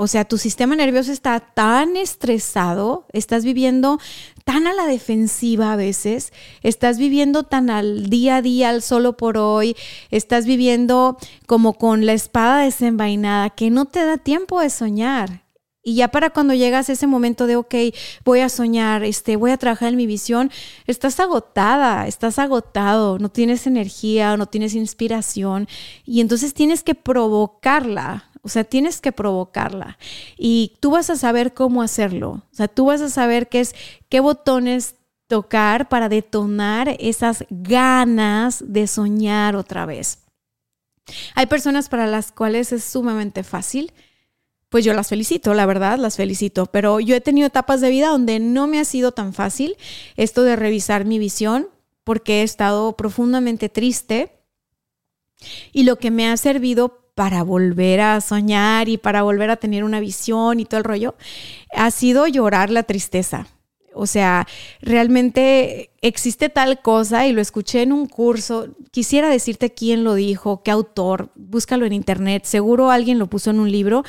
O 0.00 0.06
sea, 0.06 0.24
tu 0.24 0.38
sistema 0.38 0.76
nervioso 0.76 1.10
está 1.10 1.40
tan 1.40 1.96
estresado, 1.96 3.04
estás 3.12 3.44
viviendo 3.44 3.98
tan 4.44 4.68
a 4.68 4.72
la 4.72 4.86
defensiva 4.86 5.72
a 5.72 5.76
veces, 5.76 6.32
estás 6.62 6.98
viviendo 6.98 7.42
tan 7.42 7.68
al 7.68 8.08
día 8.08 8.36
a 8.36 8.42
día, 8.42 8.68
al 8.68 8.82
solo 8.82 9.16
por 9.16 9.36
hoy, 9.38 9.74
estás 10.12 10.46
viviendo 10.46 11.18
como 11.46 11.74
con 11.74 12.06
la 12.06 12.12
espada 12.12 12.62
desenvainada 12.62 13.50
que 13.50 13.70
no 13.70 13.86
te 13.86 14.04
da 14.04 14.18
tiempo 14.18 14.60
de 14.60 14.70
soñar. 14.70 15.42
Y 15.82 15.94
ya 15.94 16.08
para 16.08 16.30
cuando 16.30 16.52
llegas 16.52 16.88
a 16.88 16.92
ese 16.92 17.06
momento 17.06 17.46
de, 17.46 17.56
ok, 17.56 17.74
voy 18.24 18.40
a 18.40 18.50
soñar, 18.50 19.04
este, 19.04 19.36
voy 19.36 19.52
a 19.52 19.56
trabajar 19.56 19.88
en 19.88 19.96
mi 19.96 20.06
visión, 20.06 20.50
estás 20.86 21.18
agotada, 21.18 22.06
estás 22.06 22.38
agotado, 22.38 23.18
no 23.18 23.30
tienes 23.30 23.66
energía, 23.66 24.36
no 24.36 24.46
tienes 24.46 24.74
inspiración 24.74 25.66
y 26.04 26.20
entonces 26.20 26.52
tienes 26.52 26.82
que 26.82 26.94
provocarla. 26.94 28.27
O 28.42 28.48
sea, 28.48 28.64
tienes 28.64 29.00
que 29.00 29.12
provocarla 29.12 29.98
y 30.36 30.76
tú 30.80 30.92
vas 30.92 31.10
a 31.10 31.16
saber 31.16 31.54
cómo 31.54 31.82
hacerlo. 31.82 32.30
O 32.50 32.54
sea, 32.54 32.68
tú 32.68 32.86
vas 32.86 33.00
a 33.00 33.08
saber 33.08 33.48
qué 33.48 33.60
es 33.60 33.74
qué 34.08 34.20
botones 34.20 34.94
tocar 35.28 35.88
para 35.88 36.08
detonar 36.08 36.96
esas 36.98 37.44
ganas 37.50 38.64
de 38.66 38.86
soñar 38.86 39.56
otra 39.56 39.86
vez. 39.86 40.24
Hay 41.34 41.46
personas 41.46 41.88
para 41.88 42.06
las 42.06 42.32
cuales 42.32 42.72
es 42.72 42.84
sumamente 42.84 43.44
fácil. 43.44 43.92
Pues 44.68 44.84
yo 44.84 44.92
las 44.92 45.08
felicito, 45.08 45.54
la 45.54 45.64
verdad, 45.64 45.98
las 45.98 46.16
felicito, 46.16 46.66
pero 46.66 47.00
yo 47.00 47.16
he 47.16 47.22
tenido 47.22 47.46
etapas 47.46 47.80
de 47.80 47.88
vida 47.88 48.08
donde 48.08 48.38
no 48.38 48.66
me 48.66 48.78
ha 48.80 48.84
sido 48.84 49.12
tan 49.12 49.32
fácil 49.32 49.76
esto 50.16 50.42
de 50.42 50.56
revisar 50.56 51.06
mi 51.06 51.18
visión 51.18 51.68
porque 52.04 52.40
he 52.40 52.42
estado 52.42 52.94
profundamente 52.94 53.70
triste 53.70 54.42
y 55.72 55.84
lo 55.84 55.96
que 55.96 56.10
me 56.10 56.28
ha 56.28 56.36
servido 56.36 57.07
para 57.18 57.42
volver 57.42 58.00
a 58.00 58.20
soñar 58.20 58.88
y 58.88 58.96
para 58.96 59.24
volver 59.24 59.50
a 59.50 59.56
tener 59.56 59.82
una 59.82 59.98
visión 59.98 60.60
y 60.60 60.64
todo 60.64 60.78
el 60.78 60.84
rollo, 60.84 61.16
ha 61.74 61.90
sido 61.90 62.28
llorar 62.28 62.70
la 62.70 62.84
tristeza. 62.84 63.48
O 63.92 64.06
sea, 64.06 64.46
realmente 64.80 65.90
existe 66.00 66.48
tal 66.48 66.80
cosa 66.80 67.26
y 67.26 67.32
lo 67.32 67.40
escuché 67.40 67.82
en 67.82 67.92
un 67.92 68.06
curso. 68.06 68.68
Quisiera 68.92 69.30
decirte 69.30 69.74
quién 69.74 70.04
lo 70.04 70.14
dijo, 70.14 70.62
qué 70.62 70.70
autor, 70.70 71.32
búscalo 71.34 71.86
en 71.86 71.92
internet. 71.92 72.44
Seguro 72.44 72.92
alguien 72.92 73.18
lo 73.18 73.26
puso 73.26 73.50
en 73.50 73.58
un 73.58 73.72
libro. 73.72 74.04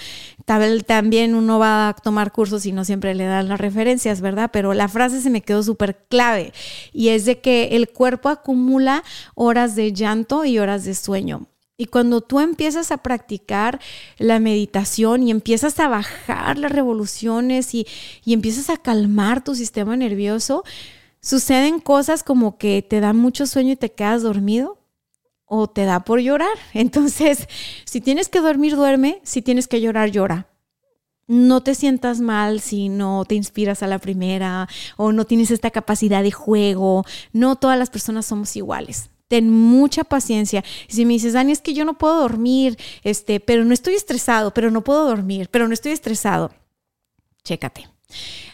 También 0.46 1.34
uno 1.34 1.58
va 1.58 1.90
a 1.90 1.96
tomar 1.96 2.32
cursos 2.32 2.68
y 2.68 2.74
no 2.74 2.86
siempre 2.86 3.16
le 3.16 3.24
dan 3.26 3.48
las 3.48 3.60
referencias, 3.60 4.22
¿verdad? 4.22 4.52
Pero 4.54 4.76
la 4.76 4.88
frase 4.88 5.20
se 5.20 5.32
me 5.32 5.42
quedó 5.42 5.64
súper 5.64 5.98
clave 6.10 6.54
y 6.94 7.10
es 7.10 7.26
de 7.26 7.40
que 7.40 7.70
el 7.72 7.90
cuerpo 7.90 8.30
acumula 8.30 9.04
horas 9.34 9.76
de 9.76 9.94
llanto 9.94 10.46
y 10.46 10.60
horas 10.60 10.86
de 10.86 10.94
sueño. 10.94 11.48
Y 11.82 11.86
cuando 11.86 12.20
tú 12.20 12.42
empiezas 12.42 12.92
a 12.92 12.98
practicar 12.98 13.80
la 14.18 14.42
meditación 14.42 15.24
y 15.24 15.32
empiezas 15.32 15.80
a 15.80 15.88
bajar 15.88 16.58
las 16.58 16.74
revoluciones 16.74 17.74
y, 17.74 17.88
empiezas 18.26 18.70
a 18.70 18.76
calmar 18.76 19.46
tu 19.46 19.56
sistema 19.56 19.96
nervioso, 19.96 20.66
suceden 21.22 21.80
cosas 21.80 22.22
como 22.22 22.58
que 22.58 22.82
te 22.82 23.00
da 23.00 23.14
mucho 23.14 23.48
sueño 23.48 23.72
y 23.72 23.76
te 23.78 23.94
quedas 23.94 24.24
dormido 24.24 24.78
o 25.46 25.70
te 25.70 25.86
da 25.86 26.02
por 26.02 26.20
llorar. 26.20 26.52
Entonces, 26.74 27.48
si 27.86 28.02
tienes 28.02 28.28
que 28.28 28.42
dormir, 28.42 28.76
duerme. 28.76 29.22
Si 29.24 29.42
tienes 29.42 29.70
que 29.70 29.80
llorar, 29.80 30.12
llora. 30.12 30.50
No 31.28 31.64
te 31.64 31.76
sientas 31.76 32.20
mal 32.20 32.60
si 32.60 32.90
no 32.90 33.24
te 33.24 33.36
inspiras 33.36 33.84
a 33.84 33.88
la 33.88 34.00
primera 34.00 34.68
o 34.98 35.14
no 35.14 35.24
tienes 35.24 35.50
esta 35.50 35.72
capacidad 35.72 36.24
de 36.24 36.32
juego. 36.32 37.06
No 37.32 37.56
todas 37.56 37.80
las 37.80 37.90
personas 37.90 38.26
somos 38.26 38.54
iguales 38.58 39.10
ten 39.30 39.50
mucha 39.50 40.04
paciencia. 40.04 40.66
Y 40.90 40.94
si 40.94 41.06
me 41.06 41.14
dices, 41.14 41.32
Dani, 41.32 41.54
es 41.54 41.62
que 41.62 41.74
yo 41.74 41.86
no 41.86 41.98
puedo 41.98 42.20
dormir, 42.20 42.78
este, 43.04 43.40
pero 43.40 43.64
no 43.64 43.74
estoy 43.74 43.94
estresado, 43.94 44.54
pero 44.54 44.70
no 44.72 44.84
puedo 44.84 45.06
dormir, 45.08 45.48
pero 45.50 45.68
no 45.68 45.74
estoy 45.74 45.94
estresado, 45.94 46.52
chécate. 47.46 47.88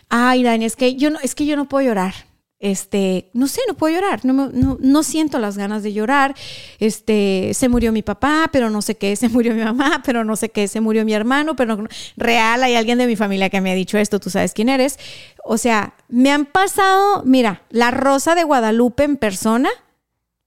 Ay, 0.10 0.44
Dani, 0.44 0.66
es 0.66 0.76
que 0.76 0.96
yo 0.96 1.10
no, 1.10 1.20
es 1.22 1.34
que 1.34 1.48
yo 1.48 1.56
no 1.56 1.68
puedo 1.68 1.88
llorar. 1.88 2.14
este, 2.60 3.30
no 3.34 3.48
sé, 3.48 3.62
no 3.68 3.76
puedo 3.76 3.94
llorar, 3.96 4.26
no, 4.26 4.34
no, 4.34 4.78
no, 4.80 5.04
siento 5.04 5.40
las 5.40 5.58
ganas 5.58 5.84
de 5.84 5.94
llorar, 5.94 6.34
este, 6.80 7.52
se 7.54 7.70
murió 7.70 7.92
mi 7.92 8.02
papá, 8.02 8.50
pero 8.52 8.70
no 8.70 8.82
sé 8.82 8.96
qué, 8.96 9.16
se 9.16 9.30
murió 9.30 9.54
mi 9.54 9.64
mamá, 9.64 10.02
pero 10.06 10.24
no 10.24 10.36
sé 10.36 10.50
qué, 10.50 10.68
se 10.68 10.82
murió 10.82 11.06
mi 11.06 11.14
hermano, 11.14 11.56
pero 11.56 11.86
real, 12.18 12.64
hay 12.64 12.76
alguien 12.76 12.98
de 12.98 13.08
mi 13.08 13.16
familia 13.16 13.50
que 13.50 13.62
me 13.62 13.72
ha 13.72 13.76
dicho 13.76 13.98
esto, 13.98 14.20
tú 14.20 14.30
sabes 14.30 14.54
quién 14.54 14.70
eres. 14.70 14.98
O 15.44 15.58
sea, 15.58 15.94
me 16.08 16.32
han 16.32 16.46
pasado, 16.46 17.24
mira, 17.26 17.62
la 17.70 17.92
rosa 17.92 18.36
de 18.36 18.44
Guadalupe 18.44 19.04
en 19.04 19.18
persona, 19.18 19.70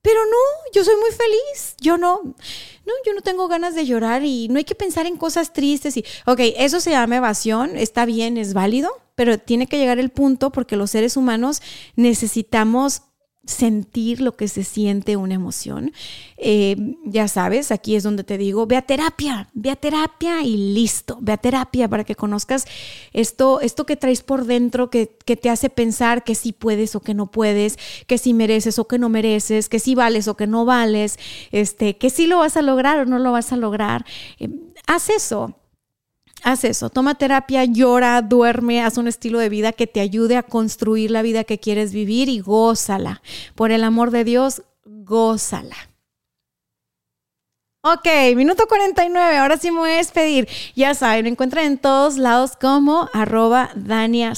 pero 0.09 0.25
no, 0.25 0.73
yo 0.73 0.85
soy 0.85 0.95
muy 0.97 1.11
feliz, 1.11 1.75
yo 1.83 1.99
no, 1.99 2.23
no, 2.23 2.93
yo 3.05 3.13
no 3.13 3.21
tengo 3.21 3.47
ganas 3.47 3.75
de 3.75 3.85
llorar 3.85 4.25
y 4.25 4.49
no 4.49 4.57
hay 4.57 4.65
que 4.65 4.75
pensar 4.75 5.05
en 5.05 5.19
cosas 5.19 5.53
tristes 5.53 5.99
y, 5.99 6.05
ok, 6.25 6.41
eso 6.57 6.81
se 6.81 6.93
llama 6.93 7.19
evasión, 7.19 7.77
está 7.77 8.07
bien, 8.07 8.39
es 8.39 8.55
válido, 8.55 8.91
pero 9.17 9.37
tiene 9.37 9.67
que 9.67 9.77
llegar 9.77 9.99
el 9.99 10.09
punto 10.09 10.49
porque 10.49 10.77
los 10.77 10.93
seres 10.93 11.19
humanos 11.19 11.61
necesitamos 11.95 13.03
sentir 13.49 14.21
lo 14.21 14.37
que 14.37 14.47
se 14.47 14.63
siente 14.63 15.17
una 15.17 15.35
emoción. 15.35 15.93
Eh, 16.37 16.77
ya 17.05 17.29
sabes, 17.29 17.73
aquí 17.73 17.97
es 17.97 18.03
donde 18.03 18.23
te 18.23 18.37
digo, 18.37 18.67
ve 18.67 18.77
a 18.77 18.83
terapia, 18.83 19.49
ve 19.55 19.71
a 19.71 19.77
terapia 19.77 20.43
y 20.43 20.75
listo, 20.75 21.19
ve 21.23 21.33
a 21.33 21.39
terapia 21.39 21.89
para 21.89 22.05
que 22.05 22.15
conozcas 22.15 22.67
esto, 23.13 23.61
esto 23.61 23.87
que 23.87 23.97
traes 23.97 24.23
por 24.23 24.45
dentro, 24.45 24.91
que, 24.91 25.17
que 25.25 25.37
te 25.37 25.49
hace 25.49 25.71
pensar 25.71 26.25
que 26.25 26.35
sí 26.35 26.53
puedes 26.53 26.95
o 26.95 27.01
que 27.01 27.15
no 27.15 27.31
puedes, 27.31 27.79
que 28.07 28.19
sí 28.19 28.35
mereces 28.35 28.79
o 28.79 28.87
que 28.87 28.99
no 28.99 29.09
mereces, 29.09 29.71
que 29.71 29.79
sí 29.79 29.95
vales 29.95 30.29
o 30.29 30.37
que 30.37 30.47
no 30.47 30.67
vales, 30.67 31.19
este, 31.51 31.97
que 31.97 32.11
sí 32.11 32.27
lo 32.27 32.39
vas 32.39 32.59
a 32.59 32.63
lograr 32.63 32.99
o 32.99 33.07
no 33.07 33.19
lo 33.19 33.33
vas 33.33 33.53
a 33.53 33.57
lograr. 33.57 34.05
Eh, 34.39 34.51
haz 34.87 35.09
eso 35.09 35.58
haz 36.43 36.65
eso, 36.65 36.91
toma 36.91 37.17
terapia, 37.17 37.65
llora, 37.65 38.21
duerme, 38.23 38.83
haz 38.83 38.99
un 38.99 39.09
estilo 39.09 39.39
de 39.39 39.49
vida 39.49 39.73
que 39.73 39.87
te 39.87 40.01
ayude 40.01 40.37
a 40.37 40.43
construir 40.43 41.11
la 41.11 41.23
vida 41.23 41.45
que 41.45 41.59
quieres 41.59 41.93
vivir 41.93 42.29
y 42.29 42.41
gózala. 42.41 43.23
Por 43.55 43.71
el 43.71 43.85
amor 43.85 44.11
de 44.11 44.25
Dios, 44.25 44.63
gózala. 44.85 45.88
Ok, 47.83 48.09
minuto 48.35 48.67
49, 48.67 49.37
ahora 49.37 49.57
sí 49.57 49.71
me 49.71 49.79
voy 49.79 49.91
a 49.91 49.99
despedir. 49.99 50.49
Ya 50.75 50.95
saben, 50.95 51.23
me 51.23 51.31
encuentran 51.31 51.65
en 51.65 51.79
todos 51.79 52.17
lados 52.17 52.57
como 52.61 53.09
arroba 53.13 53.71
Dania. 53.77 54.33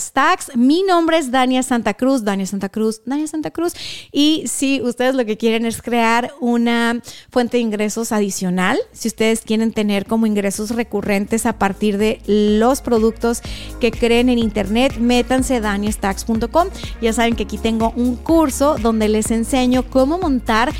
Mi 0.57 0.83
nombre 0.83 1.17
es 1.17 1.31
Dania 1.31 1.63
Santa 1.63 1.95
Cruz, 1.95 2.23
Dania 2.23 2.45
Santa 2.45 2.69
Cruz, 2.69 3.01
Dania 3.07 3.27
Santa 3.27 3.51
Cruz. 3.51 3.73
Y 4.13 4.45
si 4.47 4.83
ustedes 4.83 5.15
lo 5.15 5.25
que 5.25 5.39
quieren 5.39 5.65
es 5.65 5.81
crear 5.81 6.35
una 6.41 7.01
fuente 7.31 7.57
de 7.57 7.63
ingresos 7.63 8.13
adicional, 8.13 8.79
si 8.93 9.09
ustedes 9.09 9.41
quieren 9.41 9.73
tener 9.73 10.05
como 10.05 10.27
ingresos 10.27 10.73
recurrentes 10.73 11.47
a 11.47 11.59
partir 11.59 11.97
de 11.97 12.21
los 12.27 12.83
productos 12.83 13.41
que 13.81 13.91
creen 13.91 14.29
en 14.29 14.39
internet, 14.39 14.99
métanse 14.99 15.63
daniastacks.com. 15.63 16.69
Ya 17.01 17.15
saben 17.15 17.37
que 17.37 17.45
aquí 17.45 17.57
tengo 17.57 17.95
un 17.97 18.17
curso 18.17 18.77
donde 18.83 19.09
les 19.09 19.31
enseño 19.31 19.89
cómo 19.89 20.19
montar 20.19 20.75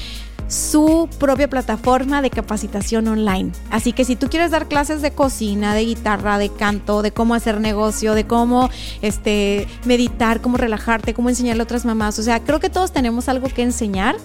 su 0.51 1.09
propia 1.19 1.49
plataforma 1.49 2.23
de 2.23 2.31
capacitación 2.31 3.07
online. 3.07 3.53
Así 3.71 3.93
que 3.93 4.05
si 4.05 4.17
tú 4.17 4.29
quieres 4.29 4.51
dar 4.51 4.67
clases 4.67 5.01
de 5.01 5.13
cocina, 5.13 5.75
de 5.75 5.85
guitarra, 5.85 6.39
de 6.39 6.51
canto, 6.51 7.03
de 7.03 7.13
cómo 7.13 7.35
hacer 7.35 7.61
negocio, 7.61 8.15
de 8.15 8.27
cómo 8.27 8.69
este, 9.01 9.69
meditar, 9.85 10.41
cómo 10.41 10.57
relajarte, 10.57 11.15
cómo 11.15 11.29
enseñarle 11.29 11.63
a 11.63 11.65
otras 11.65 11.85
mamás, 11.85 12.19
o 12.19 12.23
sea, 12.23 12.41
creo 12.41 12.59
que 12.59 12.69
todos 12.69 12.93
tenemos 12.93 13.29
algo 13.29 13.49
que 13.49 13.63
enseñar 13.63 14.17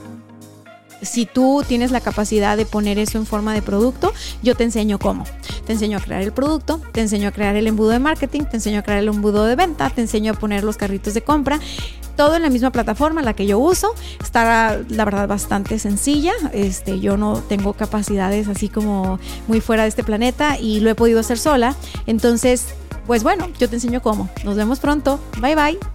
si 1.06 1.26
tú 1.26 1.64
tienes 1.68 1.91
la 1.91 2.01
capacidad 2.01 2.58
de 2.58 2.66
poner 2.66 2.99
eso 2.99 3.18
en 3.18 3.26
forma 3.26 3.53
de 3.53 3.62
producto, 3.62 4.14
yo 4.41 4.56
te 4.56 4.64
enseño 4.64 4.99
cómo. 4.99 5.26
Te 5.66 5.74
enseño 5.74 5.97
a 5.97 6.01
crear 6.01 6.22
el 6.22 6.32
producto, 6.32 6.82
te 6.91 7.01
enseño 7.01 7.30
a 7.30 7.32
crear 7.32 7.56
el 7.56 7.68
embudo 7.68 7.89
de 7.89 7.99
marketing, 7.99 8.41
te 8.43 8.58
enseño 8.58 8.80
a 8.80 8.82
crear 8.84 8.99
el 8.99 9.08
embudo 9.08 9.45
de 9.45 9.56
venta, 9.56 9.89
te 9.89 10.01
enseño 10.01 10.34
a 10.34 10.36
poner 10.36 10.64
los 10.64 10.78
carritos 10.78 11.14
de 11.14 11.22
compra. 11.22 11.60
Todo 12.16 12.38
en 12.38 12.43
la 12.43 12.49
misma 12.49 12.72
plataforma, 12.72 13.22
la 13.22 13.34
que 13.34 13.45
yo 13.45 13.60
uso. 13.60 13.93
Está, 14.22 14.80
la 14.88 15.06
verdad, 15.06 15.28
bastante 15.28 15.80
sencilla. 15.80 16.34
Este, 16.53 16.99
yo 16.99 17.18
no 17.18 17.41
tengo 17.41 17.74
capacidades 17.74 18.47
así 18.47 18.70
como 18.70 19.20
muy 19.47 19.60
fuera 19.60 19.84
de 19.84 19.89
este 19.89 20.03
planeta 20.03 20.58
y 20.58 20.80
lo 20.80 20.89
he 20.89 20.95
podido 20.95 21.20
hacer 21.20 21.38
sola. 21.38 21.76
Entonces, 22.08 22.68
pues 23.06 23.24
bueno, 23.24 23.47
yo 23.60 23.70
te 23.70 23.76
enseño 23.76 24.01
cómo. 24.01 24.30
Nos 24.43 24.56
vemos 24.56 24.80
pronto. 24.80 25.20
Bye 25.41 25.56
bye. 25.56 25.95